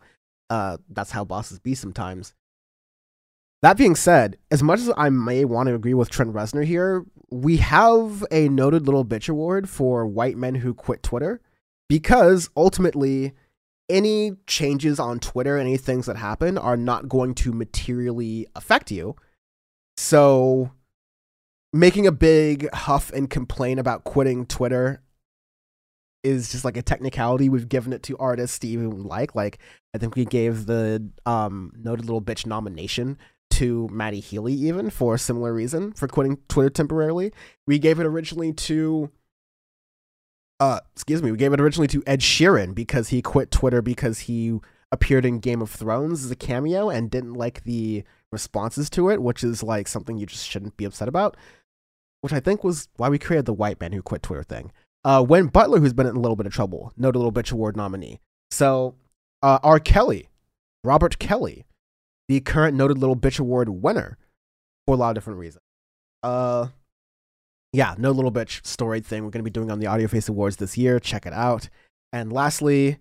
uh, 0.52 0.78
that's 0.88 1.10
how 1.10 1.26
bosses 1.26 1.58
be 1.58 1.74
sometimes. 1.74 2.36
That 3.64 3.78
being 3.78 3.96
said, 3.96 4.38
as 4.52 4.62
much 4.62 4.80
as 4.80 4.92
I 4.96 5.10
may 5.10 5.46
want 5.46 5.68
to 5.68 5.74
agree 5.74 5.96
with 5.96 6.12
Trent 6.12 6.34
Reznor 6.34 6.64
here, 6.64 7.04
we 7.32 7.58
have 7.58 8.26
a 8.30 8.50
noted 8.50 8.86
little 8.86 9.06
bitch 9.06 9.30
award 9.30 9.70
for 9.70 10.06
white 10.06 10.38
men 10.38 10.56
who 10.56 10.74
quit 10.74 11.02
Twitter 11.02 11.42
because 11.88 12.50
ultimately 12.58 13.34
any 13.90 14.34
changes 14.48 15.00
on 15.00 15.20
Twitter, 15.20 15.58
any 15.58 15.78
things 15.78 16.06
that 16.06 16.18
happen 16.18 16.58
are 16.58 16.78
not 16.78 17.10
going 17.10 17.34
to 17.36 17.54
materially 17.54 18.48
affect 18.56 18.92
you. 18.92 19.16
So 19.98 20.72
making 21.74 22.06
a 22.06 22.12
big 22.12 22.70
huff 22.74 23.12
and 23.12 23.30
complain 23.30 23.80
about 23.80 24.04
quitting 24.04 24.46
Twitter 24.46 25.02
is 26.24 26.52
just 26.52 26.66
like 26.66 26.78
a 26.78 26.82
technicality. 26.82 27.50
We've 27.50 27.70
given 27.70 27.94
it 27.94 28.04
to 28.04 28.18
artists 28.18 28.60
to 28.60 28.68
even 28.68 29.04
like. 29.04 29.36
Like 29.36 29.60
I 29.94 29.98
think 29.98 30.16
we 30.16 30.26
gave 30.26 30.66
the 30.66 31.10
um 31.26 31.72
noted 31.78 32.06
little 32.06 32.22
bitch 32.22 32.46
nomination 32.46 33.18
to 33.62 33.88
Matty 33.92 34.20
Healy 34.20 34.54
even 34.54 34.90
for 34.90 35.16
a 35.16 35.20
similar 35.20 35.54
reason 35.54 35.94
for 35.94 36.08
quitting 36.08 36.38
Twitter 36.48 36.70
temporarily. 36.70 37.32
We 37.66 37.80
gave 37.80 38.00
it 38.00 38.06
originally 38.06 38.54
to 38.54 39.12
uh 40.60 40.80
excuse 40.94 41.24
me, 41.24 41.32
we 41.32 41.38
gave 41.38 41.54
it 41.54 41.62
originally 41.62 41.88
to 41.88 42.04
Ed 42.06 42.22
Sheeran 42.22 42.76
because 42.76 43.10
he 43.10 43.22
quit 43.22 43.52
Twitter 43.52 43.82
because 43.82 44.20
he 44.20 44.60
appeared 44.92 45.26
in 45.26 45.40
Game 45.40 45.62
of 45.62 45.72
Thrones 45.72 46.26
as 46.26 46.32
a 46.32 46.36
cameo 46.36 46.90
and 46.90 47.10
didn't 47.10 47.34
like 47.34 47.64
the 47.64 48.04
responses 48.32 48.90
to 48.92 49.10
it, 49.10 49.22
which 49.22 49.44
is 49.44 49.64
like 49.64 49.88
something 49.88 50.18
you 50.18 50.26
just 50.26 50.48
shouldn't 50.48 50.78
be 50.78 50.86
upset 50.86 51.08
about 51.08 51.36
which 52.22 52.34
I 52.34 52.40
think 52.40 52.64
was 52.64 52.88
why 52.98 53.10
we 53.10 53.20
created 53.20 53.46
the 53.46 53.54
white 53.54 53.82
man 53.82 53.92
who 53.92 54.02
quit 54.02 54.24
Twitter 54.24 54.44
thing. 54.44 54.72
Uh, 55.04 55.26
Win 55.28 55.48
Butler, 55.48 55.80
who's 55.80 55.94
been 55.94 56.08
in 56.08 56.16
a 56.16 56.20
little 56.20 56.36
bit 56.36 56.46
of 56.46 56.54
trouble, 56.54 56.94
noted 56.96 57.18
a 57.18 57.20
little 57.20 57.34
bitch 57.34 57.52
award 57.52 57.76
nominee. 57.76 58.20
So, 58.52 58.96
uh, 59.42 59.60
R. 59.64 59.80
Kelly, 59.80 60.30
Robert 60.84 61.18
Kelly, 61.18 61.66
the 62.32 62.40
current 62.40 62.78
noted 62.78 62.98
little 62.98 63.18
bitch 63.18 63.42
award 63.42 63.68
winner 63.68 64.18
for 64.88 64.96
a 64.96 64.98
lot 64.98 65.10
of 65.10 65.16
different 65.16 65.38
reasons. 65.38 65.64
Uh, 66.24 66.68
yeah, 67.74 67.94
no 67.98 68.12
little 68.12 68.32
bitch 68.32 68.66
story 68.66 69.02
thing 69.02 69.26
we're 69.26 69.32
going 69.32 69.44
to 69.44 69.44
be 69.44 69.52
doing 69.52 69.70
on 69.70 69.80
the 69.80 69.88
Audio 69.88 70.08
Face 70.08 70.30
Awards 70.30 70.56
this 70.56 70.78
year. 70.78 70.98
Check 70.98 71.26
it 71.26 71.34
out. 71.34 71.68
And 72.14 72.32
lastly, 72.32 73.00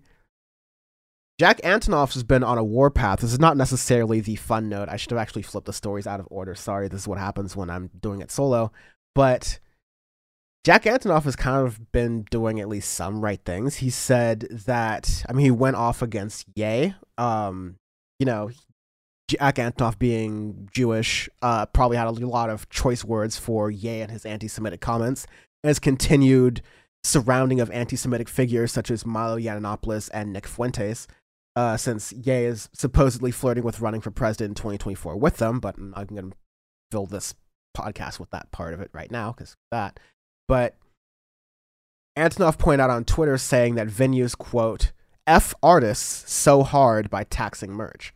Jack 1.39 1.61
Antonoff 1.61 2.13
has 2.13 2.23
been 2.23 2.43
on 2.43 2.57
a 2.57 2.63
warpath. 2.63 3.21
This 3.21 3.31
is 3.31 3.39
not 3.39 3.55
necessarily 3.55 4.19
the 4.19 4.35
fun 4.35 4.67
note. 4.67 4.89
I 4.89 4.97
should 4.97 5.11
have 5.11 5.19
actually 5.19 5.43
flipped 5.43 5.67
the 5.67 5.71
stories 5.71 6.07
out 6.07 6.19
of 6.19 6.27
order. 6.29 6.53
Sorry, 6.53 6.89
this 6.89 7.03
is 7.03 7.07
what 7.07 7.17
happens 7.17 7.55
when 7.55 7.69
I'm 7.69 7.89
doing 8.01 8.19
it 8.19 8.31
solo. 8.31 8.73
But 9.15 9.61
Jack 10.65 10.83
Antonoff 10.83 11.23
has 11.23 11.37
kind 11.37 11.65
of 11.65 11.93
been 11.93 12.23
doing 12.29 12.59
at 12.59 12.67
least 12.67 12.93
some 12.93 13.21
right 13.21 13.39
things. 13.45 13.77
He 13.77 13.91
said 13.91 14.41
that 14.65 15.23
I 15.29 15.31
mean 15.31 15.45
he 15.45 15.51
went 15.51 15.77
off 15.77 16.01
against 16.01 16.47
Ye. 16.53 16.95
Um, 17.17 17.77
you 18.19 18.25
know, 18.25 18.51
Jack 19.31 19.55
Antonoff 19.55 19.97
being 19.97 20.67
Jewish, 20.73 21.29
uh, 21.41 21.65
probably 21.67 21.97
had 21.97 22.07
a 22.07 22.11
lot 22.11 22.49
of 22.49 22.69
choice 22.69 23.03
words 23.03 23.37
for 23.37 23.71
Ye 23.71 24.01
and 24.01 24.11
his 24.11 24.25
anti-Semitic 24.25 24.81
comments. 24.81 25.25
Has 25.63 25.79
continued 25.79 26.61
surrounding 27.03 27.59
of 27.59 27.71
anti-Semitic 27.71 28.27
figures 28.27 28.71
such 28.71 28.91
as 28.91 29.05
Milo 29.05 29.37
Yiannopoulos 29.37 30.09
and 30.13 30.33
Nick 30.33 30.47
Fuentes. 30.47 31.07
Uh, 31.55 31.77
since 31.77 32.11
Ye 32.11 32.45
is 32.45 32.69
supposedly 32.73 33.31
flirting 33.31 33.63
with 33.63 33.79
running 33.79 34.01
for 34.01 34.11
president 34.11 34.51
in 34.51 34.55
2024 34.55 35.15
with 35.17 35.37
them, 35.37 35.59
but 35.59 35.75
I'm 35.77 36.07
going 36.07 36.31
to 36.31 36.37
fill 36.91 37.05
this 37.05 37.33
podcast 37.75 38.19
with 38.19 38.31
that 38.31 38.51
part 38.51 38.73
of 38.73 38.81
it 38.81 38.89
right 38.93 39.11
now 39.11 39.31
because 39.31 39.55
that. 39.71 39.99
But 40.47 40.75
Antonoff 42.17 42.57
pointed 42.57 42.81
out 42.81 42.89
on 42.89 43.05
Twitter 43.05 43.37
saying 43.37 43.75
that 43.75 43.87
venues 43.87 44.37
quote 44.37 44.91
f 45.27 45.53
artists 45.63 46.31
so 46.31 46.63
hard 46.63 47.09
by 47.09 47.23
taxing 47.23 47.71
merch. 47.71 48.13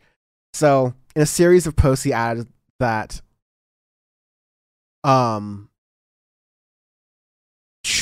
So 0.56 0.94
in 1.14 1.22
a 1.22 1.26
series 1.26 1.66
of 1.66 1.76
posts, 1.76 2.04
he 2.04 2.12
added 2.14 2.48
that 2.80 3.20
um 5.04 5.68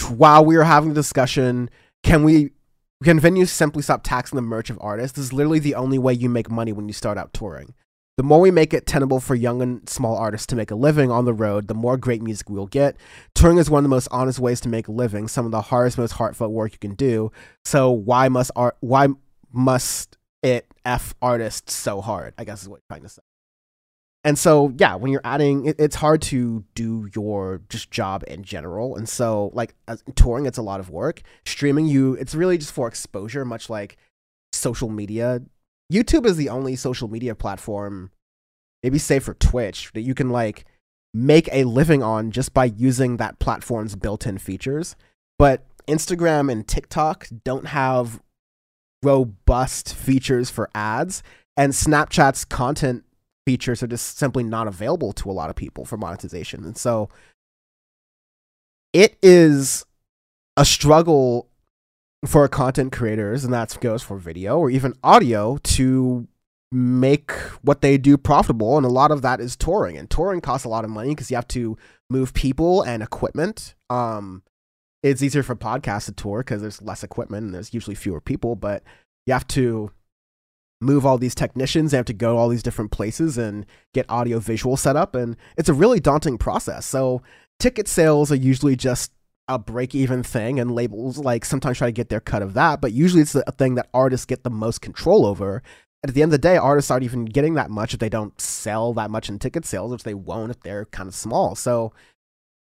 while 0.08 0.44
we 0.44 0.56
were 0.56 0.64
having 0.64 0.92
a 0.92 0.94
discussion, 0.94 1.68
can 2.04 2.22
we 2.22 2.52
can 3.02 3.20
venues 3.20 3.48
simply 3.48 3.82
stop 3.82 4.02
taxing 4.04 4.36
the 4.36 4.42
merch 4.42 4.70
of 4.70 4.78
artists? 4.80 5.16
This 5.16 5.26
is 5.26 5.32
literally 5.32 5.58
the 5.58 5.74
only 5.74 5.98
way 5.98 6.12
you 6.12 6.28
make 6.28 6.48
money 6.48 6.72
when 6.72 6.86
you 6.86 6.94
start 6.94 7.18
out 7.18 7.34
touring. 7.34 7.74
The 8.16 8.22
more 8.22 8.40
we 8.40 8.52
make 8.52 8.72
it 8.72 8.86
tenable 8.86 9.18
for 9.18 9.34
young 9.34 9.60
and 9.60 9.88
small 9.88 10.16
artists 10.16 10.46
to 10.46 10.56
make 10.56 10.70
a 10.70 10.76
living 10.76 11.10
on 11.10 11.24
the 11.24 11.34
road, 11.34 11.66
the 11.66 11.74
more 11.74 11.96
great 11.96 12.22
music 12.22 12.48
we'll 12.48 12.66
get. 12.66 12.96
Touring 13.34 13.58
is 13.58 13.68
one 13.68 13.80
of 13.80 13.82
the 13.82 13.88
most 13.88 14.06
honest 14.12 14.38
ways 14.38 14.60
to 14.60 14.68
make 14.68 14.86
a 14.86 14.92
living, 14.92 15.26
some 15.26 15.44
of 15.44 15.50
the 15.50 15.60
hardest, 15.60 15.98
most 15.98 16.12
heartfelt 16.12 16.52
work 16.52 16.70
you 16.70 16.78
can 16.78 16.94
do. 16.94 17.32
So 17.64 17.90
why 17.90 18.28
must 18.28 18.52
art 18.54 18.76
why 18.78 19.08
must 19.52 20.16
it 20.44 20.66
F 20.84 21.14
artists 21.20 21.74
so 21.74 22.00
hard? 22.00 22.34
I 22.38 22.44
guess 22.44 22.62
is 22.62 22.68
what 22.68 22.76
you're 22.76 22.96
trying 22.96 23.02
to 23.02 23.08
say. 23.08 23.22
And 24.26 24.38
so, 24.38 24.72
yeah, 24.78 24.94
when 24.94 25.12
you're 25.12 25.20
adding, 25.24 25.66
it, 25.66 25.76
it's 25.78 25.96
hard 25.96 26.22
to 26.22 26.64
do 26.74 27.10
your 27.14 27.60
just 27.68 27.90
job 27.90 28.24
in 28.26 28.42
general. 28.42 28.96
And 28.96 29.08
so, 29.08 29.50
like 29.52 29.74
touring, 30.14 30.46
it's 30.46 30.56
a 30.56 30.62
lot 30.62 30.80
of 30.80 30.88
work. 30.88 31.22
Streaming, 31.44 31.86
you, 31.86 32.14
it's 32.14 32.34
really 32.34 32.56
just 32.56 32.72
for 32.72 32.88
exposure, 32.88 33.44
much 33.44 33.68
like 33.68 33.96
social 34.52 34.88
media 34.88 35.40
YouTube 35.92 36.26
is 36.26 36.36
the 36.36 36.48
only 36.48 36.76
social 36.76 37.08
media 37.08 37.34
platform, 37.34 38.10
maybe 38.82 38.98
say 38.98 39.18
for 39.18 39.34
Twitch, 39.34 39.90
that 39.92 40.00
you 40.00 40.14
can 40.14 40.30
like 40.30 40.64
make 41.12 41.48
a 41.52 41.64
living 41.64 42.02
on 42.02 42.30
just 42.30 42.54
by 42.54 42.64
using 42.64 43.18
that 43.18 43.38
platform's 43.38 43.94
built-in 43.94 44.38
features. 44.38 44.96
But 45.38 45.64
Instagram 45.86 46.50
and 46.50 46.66
TikTok 46.66 47.28
don't 47.44 47.66
have 47.66 48.20
robust 49.04 49.94
features 49.94 50.50
for 50.50 50.70
ads, 50.74 51.22
and 51.56 51.72
Snapchat's 51.72 52.44
content 52.44 53.04
features 53.46 53.82
are 53.82 53.86
just 53.86 54.16
simply 54.18 54.42
not 54.42 54.66
available 54.66 55.12
to 55.12 55.30
a 55.30 55.32
lot 55.32 55.50
of 55.50 55.56
people 55.56 55.84
for 55.84 55.96
monetization. 55.96 56.64
And 56.64 56.76
so 56.76 57.10
it 58.92 59.18
is 59.22 59.84
a 60.56 60.64
struggle 60.64 61.48
for 62.26 62.48
content 62.48 62.92
creators, 62.92 63.44
and 63.44 63.52
that 63.52 63.76
goes 63.80 64.02
for 64.02 64.16
video 64.16 64.58
or 64.58 64.70
even 64.70 64.94
audio, 65.02 65.58
to 65.58 66.26
make 66.72 67.30
what 67.62 67.82
they 67.82 67.98
do 67.98 68.16
profitable. 68.16 68.76
And 68.76 68.86
a 68.86 68.88
lot 68.88 69.10
of 69.10 69.22
that 69.22 69.40
is 69.40 69.56
touring. 69.56 69.96
And 69.98 70.08
touring 70.10 70.40
costs 70.40 70.64
a 70.64 70.68
lot 70.68 70.84
of 70.84 70.90
money 70.90 71.10
because 71.10 71.30
you 71.30 71.36
have 71.36 71.48
to 71.48 71.76
move 72.08 72.32
people 72.32 72.82
and 72.82 73.02
equipment. 73.02 73.74
Um, 73.90 74.42
it's 75.04 75.22
easier 75.22 75.42
for 75.42 75.54
podcasts 75.54 76.06
to 76.06 76.12
tour 76.12 76.38
because 76.38 76.62
there's 76.62 76.80
less 76.80 77.04
equipment 77.04 77.44
and 77.44 77.54
there's 77.54 77.74
usually 77.74 77.94
fewer 77.94 78.20
people, 78.20 78.56
but 78.56 78.82
you 79.26 79.34
have 79.34 79.46
to 79.48 79.90
move 80.80 81.04
all 81.04 81.18
these 81.18 81.34
technicians. 81.34 81.90
They 81.90 81.98
have 81.98 82.06
to 82.06 82.14
go 82.14 82.38
all 82.38 82.48
these 82.48 82.62
different 82.62 82.90
places 82.90 83.36
and 83.36 83.66
get 83.92 84.06
audio 84.08 84.38
visual 84.38 84.78
set 84.78 84.96
up. 84.96 85.14
And 85.14 85.36
it's 85.58 85.68
a 85.68 85.74
really 85.74 86.00
daunting 86.00 86.38
process. 86.38 86.86
So 86.86 87.20
ticket 87.60 87.86
sales 87.86 88.32
are 88.32 88.36
usually 88.36 88.76
just 88.76 89.12
a 89.46 89.58
break 89.58 89.94
even 89.94 90.22
thing 90.22 90.58
and 90.58 90.74
labels 90.74 91.18
like 91.18 91.44
sometimes 91.44 91.76
try 91.76 91.88
to 91.88 91.92
get 91.92 92.08
their 92.08 92.18
cut 92.18 92.40
of 92.40 92.54
that 92.54 92.80
but 92.80 92.92
usually 92.92 93.20
it's 93.20 93.34
a 93.34 93.52
thing 93.52 93.74
that 93.74 93.90
artists 93.92 94.24
get 94.24 94.42
the 94.42 94.48
most 94.48 94.80
control 94.80 95.26
over 95.26 95.62
and 96.02 96.08
at 96.08 96.14
the 96.14 96.22
end 96.22 96.30
of 96.30 96.40
the 96.40 96.48
day 96.48 96.56
artists 96.56 96.90
aren't 96.90 97.04
even 97.04 97.26
getting 97.26 97.52
that 97.52 97.68
much 97.68 97.92
if 97.92 98.00
they 98.00 98.08
don't 98.08 98.40
sell 98.40 98.94
that 98.94 99.10
much 99.10 99.28
in 99.28 99.38
ticket 99.38 99.66
sales 99.66 99.92
which 99.92 100.02
they 100.02 100.14
won't 100.14 100.50
if 100.50 100.58
they're 100.60 100.86
kind 100.86 101.08
of 101.08 101.14
small 101.14 101.54
so 101.54 101.92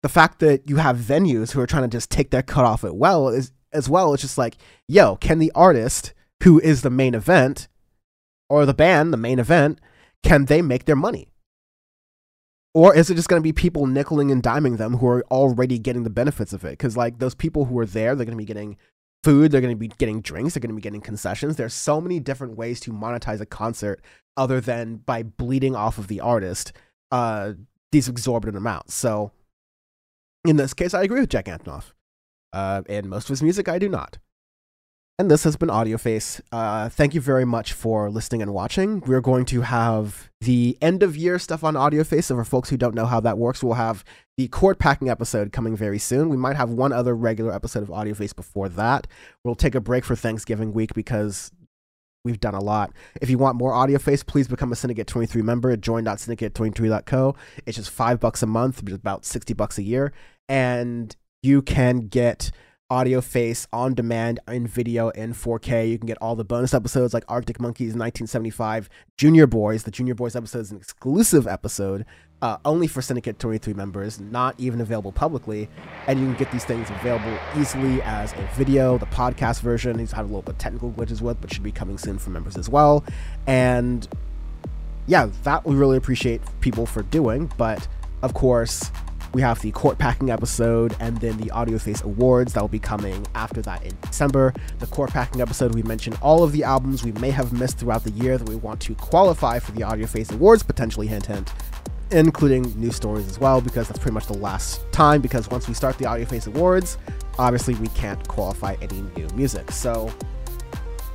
the 0.02 0.10
fact 0.10 0.40
that 0.40 0.70
you 0.70 0.78
have 0.78 0.98
venues 0.98 1.52
who 1.52 1.62
are 1.62 1.68
trying 1.68 1.84
to 1.84 1.90
just 1.90 2.10
take 2.10 2.32
their 2.32 2.44
cut 2.44 2.66
off 2.66 2.84
it 2.84 2.96
well 2.96 3.30
is 3.30 3.52
as 3.72 3.90
well 3.90 4.14
it's 4.14 4.24
just 4.24 4.38
like 4.38 4.58
yo 4.88 5.16
can 5.18 5.40
the 5.40 5.52
artist 5.54 6.14
who 6.44 6.60
is 6.60 6.82
the 6.82 6.90
main 6.90 7.14
event 7.14 7.68
or 8.50 8.66
the 8.66 8.74
band 8.74 9.14
the 9.14 9.18
main 9.18 9.40
event 9.40 9.80
can 10.24 10.46
they 10.46 10.62
make 10.62 10.86
their 10.86 10.96
money 10.96 11.30
or 12.74 12.96
is 12.96 13.10
it 13.10 13.16
just 13.16 13.30
going 13.30 13.42
to 13.42 13.44
be 13.44 13.54
people 13.54 13.88
nickeling 13.88 14.32
and 14.32 14.44
diming 14.44 14.78
them 14.78 14.98
who 14.98 15.08
are 15.08 15.26
already 15.32 15.80
getting 15.80 16.04
the 16.04 16.10
benefits 16.10 16.54
of 16.54 16.64
it? 16.64 16.72
Because, 16.72 16.96
like, 16.96 17.20
those 17.20 17.34
people 17.34 17.66
who 17.66 17.78
are 17.80 17.86
there, 17.86 18.16
they're 18.16 18.26
going 18.26 18.38
to 18.38 18.42
be 18.42 18.46
getting 18.46 18.78
food, 19.24 19.52
they're 19.52 19.62
going 19.62 19.76
to 19.76 19.80
be 19.80 19.88
getting 19.88 20.22
drinks, 20.22 20.54
they're 20.54 20.62
going 20.62 20.70
to 20.70 20.76
be 20.76 20.82
getting 20.82 21.02
concessions. 21.02 21.56
There's 21.56 21.74
so 21.74 22.00
many 22.00 22.20
different 22.20 22.58
ways 22.58 22.80
to 22.82 22.92
monetize 22.94 23.42
a 23.42 23.46
concert 23.46 24.02
other 24.38 24.62
than 24.62 24.98
by 24.98 25.24
bleeding 25.24 25.76
off 25.76 25.98
of 25.98 26.08
the 26.08 26.22
artist 26.22 26.72
uh, 27.12 27.54
these 27.92 28.08
exorbitant 28.08 28.56
amounts. 28.56 28.94
So, 28.94 29.32
in 30.46 30.58
this 30.58 30.74
case, 30.74 30.94
I 30.94 31.04
agree 31.04 31.20
with 31.22 31.30
Jack 31.30 31.46
Antonoff. 31.46 31.94
Uh, 32.52 32.82
and 32.90 33.10
most 33.10 33.26
of 33.26 33.30
his 33.30 33.44
music 33.44 33.68
I 33.70 33.78
do 33.80 33.90
not. 33.90 34.18
And 35.20 35.30
this 35.30 35.44
has 35.44 35.58
been 35.58 35.68
AudioFace. 35.68 36.40
Uh, 36.50 36.88
thank 36.88 37.14
you 37.14 37.20
very 37.20 37.44
much 37.44 37.74
for 37.74 38.10
listening 38.10 38.42
and 38.42 38.54
watching. 38.54 39.02
We're 39.02 39.20
going 39.20 39.44
to 39.48 39.62
have 39.62 40.30
the 40.40 40.78
end 40.82 41.04
of 41.04 41.18
year 41.18 41.38
stuff 41.40 41.62
on 41.62 41.74
AudioFace. 41.74 42.24
So, 42.24 42.36
for 42.36 42.46
folks 42.46 42.70
who 42.70 42.78
don't 42.78 42.96
know 42.96 43.06
how 43.06 43.20
that 43.20 43.38
works, 43.38 43.62
we'll 43.62 43.74
have 43.74 44.06
the 44.38 44.48
court 44.48 44.80
packing 44.80 45.10
episode 45.10 45.52
coming 45.52 45.76
very 45.76 46.00
soon. 46.00 46.30
We 46.30 46.38
might 46.38 46.56
have 46.56 46.70
one 46.70 46.94
other 46.94 47.14
regular 47.14 47.54
episode 47.54 47.84
of 47.84 47.90
AudioFace 47.90 48.34
before 48.34 48.70
that. 48.70 49.08
We'll 49.44 49.56
take 49.56 49.76
a 49.76 49.82
break 49.82 50.06
for 50.06 50.16
Thanksgiving 50.16 50.72
week 50.72 50.94
because 50.94 51.52
we've 52.24 52.40
done 52.40 52.56
a 52.56 52.60
lot. 52.60 52.92
If 53.22 53.30
you 53.30 53.38
want 53.38 53.58
more 53.58 53.74
audio 53.74 53.98
face, 53.98 54.24
please 54.24 54.48
become 54.48 54.72
a 54.72 54.76
Syndicate 54.76 55.08
23 55.08 55.42
member 55.42 55.72
at 55.72 55.82
join.syndicate23.co. 55.82 57.36
It's 57.66 57.78
just 57.78 57.90
five 57.90 58.20
bucks 58.20 58.44
a 58.44 58.48
month, 58.48 58.82
which 58.84 58.92
is 58.92 58.98
about 58.98 59.26
60 59.26 59.54
bucks 59.54 59.78
a 59.78 59.84
year. 59.84 60.12
And 60.48 61.16
you 61.42 61.62
can 61.62 62.08
get 62.08 62.52
AudioFace 62.90 63.68
on 63.72 63.94
demand 63.94 64.40
in 64.48 64.66
video 64.66 65.10
in 65.10 65.34
4K. 65.34 65.90
You 65.90 65.98
can 65.98 66.08
get 66.08 66.18
all 66.22 66.36
the 66.36 66.44
bonus 66.44 66.74
episodes 66.74 67.14
like 67.14 67.24
Arctic 67.28 67.60
Monkeys 67.60 67.90
1975, 67.90 68.90
Junior 69.16 69.46
Boys. 69.46 69.84
The 69.84 69.92
Junior 69.92 70.16
Boys 70.16 70.36
episode 70.36 70.60
is 70.60 70.72
an 70.72 70.78
exclusive 70.78 71.48
episode 71.48 72.06
uh, 72.42 72.58
only 72.66 72.88
for 72.88 73.02
Syndicate 73.02 73.38
23 73.38 73.74
members, 73.74 74.20
not 74.20 74.56
even 74.58 74.82
available 74.82 75.12
publicly. 75.12 75.70
And 76.08 76.20
you 76.20 76.26
can 76.26 76.36
get 76.36 76.52
these 76.52 76.66
things 76.66 76.90
available 76.90 77.38
easily 77.58 78.02
as 78.04 78.34
a 78.34 78.50
video. 78.56 78.98
The 78.98 79.06
podcast 79.08 79.62
version, 79.62 79.98
these 79.98 80.12
have 80.14 80.26
a 80.26 80.28
little 80.28 80.42
bit 80.42 80.58
technical 80.58 80.92
glitches 80.92 81.22
with, 81.22 81.40
but 81.42 81.54
should 81.54 81.64
be 81.64 81.72
coming 81.72 81.98
soon 81.98 82.18
for 82.18 82.30
members 82.30 82.58
as 82.58 82.70
well. 82.70 83.04
And 83.46 84.08
yeah, 85.06 85.30
that 85.44 85.66
we 85.66 85.76
really 85.76 85.98
appreciate 85.98 86.42
people 86.62 86.86
for 86.86 87.04
doing. 87.04 87.52
But 87.58 87.88
of 88.22 88.34
course, 88.34 88.92
we 89.34 89.42
have 89.42 89.62
the 89.62 89.72
court 89.72 89.98
packing 89.98 90.30
episode 90.30 90.96
and 91.00 91.18
then 91.18 91.38
the 91.38 91.52
Audio 91.52 91.78
Face 91.78 92.02
Awards 92.02 92.54
that 92.54 92.62
will 92.62 92.68
be 92.68 92.80
coming 92.80 93.26
after 93.36 93.62
that 93.62 93.84
in 93.84 93.96
December. 94.02 94.54
The 94.80 94.88
court 94.88 95.12
packing 95.12 95.42
episode, 95.42 95.76
we 95.76 95.84
mentioned 95.84 96.18
all 96.22 96.44
of 96.44 96.52
the 96.52 96.64
albums 96.64 97.04
we 97.04 97.12
may 97.14 97.30
have 97.32 97.54
missed 97.54 97.78
throughout 97.78 98.04
the 98.04 98.12
year 98.12 98.38
that 98.38 98.48
we 98.48 98.56
want 98.56 98.80
to 98.82 98.96
qualify 98.96 99.60
for 99.60 99.72
the 99.74 99.84
Audio 99.84 100.08
Face 100.08 100.32
Awards, 100.32 100.64
potentially, 100.64 101.08
hint, 101.08 101.28
hint, 101.28 101.52
including 102.12 102.64
new 102.80 102.92
stories 102.92 103.28
as 103.28 103.40
well, 103.40 103.62
because 103.62 103.88
that's 103.88 104.00
pretty 104.00 104.14
much 104.14 104.26
the 104.26 104.38
last 104.38 104.82
time. 104.92 105.22
Because 105.22 105.50
once 105.50 105.68
we 105.68 105.74
start 105.74 105.98
the 105.98 106.06
Audio 106.06 106.26
Face 106.26 106.48
Awards, 106.48 106.98
obviously 107.38 107.76
we 107.76 107.88
can't 107.90 108.28
qualify 108.28 108.76
any 108.82 109.02
new 109.16 109.28
music. 109.36 109.72
So 109.72 110.12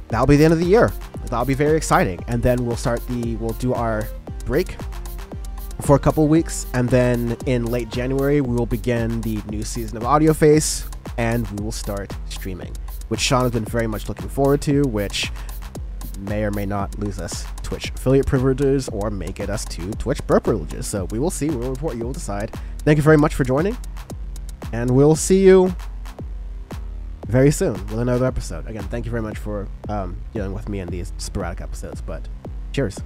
that'll 0.09 0.27
be 0.27 0.37
the 0.37 0.45
end 0.45 0.53
of 0.53 0.61
the 0.61 0.67
year. 0.67 0.93
That'll 1.25 1.45
be 1.45 1.55
very 1.55 1.77
exciting. 1.77 2.25
And 2.29 2.43
then 2.43 2.65
we'll 2.65 2.77
start 2.77 3.05
the, 3.09 3.37
we'll 3.37 3.55
do 3.55 3.75
our 3.75 4.07
break 4.47 4.77
for 5.83 5.97
a 5.97 5.99
couple 5.99 6.27
weeks, 6.29 6.67
and 6.75 6.89
then 6.89 7.37
in 7.47 7.67
late 7.67 7.91
January 7.91 8.41
we 8.41 8.55
will 8.55 8.67
begin 8.67 9.21
the 9.21 9.41
new 9.51 9.63
season 9.63 9.97
of 9.97 10.05
Audio 10.05 10.33
Face 10.33 10.87
and 11.19 11.47
we 11.51 11.63
will 11.63 11.73
start 11.73 12.13
streaming, 12.29 12.75
which 13.09 13.21
Sean 13.21 13.43
has 13.43 13.53
been 13.53 13.65
very 13.65 13.87
much 13.87 14.09
looking 14.09 14.29
forward 14.29 14.61
to, 14.63 14.83
which 14.83 15.31
may 16.21 16.45
or 16.45 16.51
may 16.51 16.67
not 16.67 16.99
lose 16.99 17.19
us 17.19 17.45
Twitch 17.63 17.91
affiliate 17.91 18.27
privileges 18.27 18.89
or 18.89 19.11
may 19.11 19.33
get 19.33 19.51
us 19.51 19.65
to 19.67 19.91
Twitch 19.93 20.25
burp 20.27 20.45
privileges. 20.45 20.87
So 20.87 21.07
we 21.11 21.19
will 21.19 21.31
see. 21.31 21.49
We'll 21.51 21.71
report. 21.71 21.97
You 21.97 22.05
will 22.05 22.13
decide. 22.13 22.51
Thank 22.79 22.97
you 22.97 23.03
very 23.03 23.19
much 23.19 23.35
for 23.35 23.45
joining, 23.45 23.77
and 24.73 24.91
we'll 24.91 25.17
see 25.17 25.45
you 25.45 25.75
very 27.27 27.51
soon 27.51 27.75
with 27.87 27.99
another 27.99 28.27
episode. 28.27 28.67
Again, 28.69 28.85
thank 28.85 29.07
you 29.07 29.11
very 29.11 29.23
much 29.23 29.39
for 29.39 29.69
um, 29.89 30.17
dealing 30.33 30.53
with 30.53 30.69
me 30.69 30.81
in 30.81 30.89
these 30.89 31.13
sporadic 31.19 31.61
episodes. 31.61 32.01
But 32.01 32.29
cheers. 32.73 32.99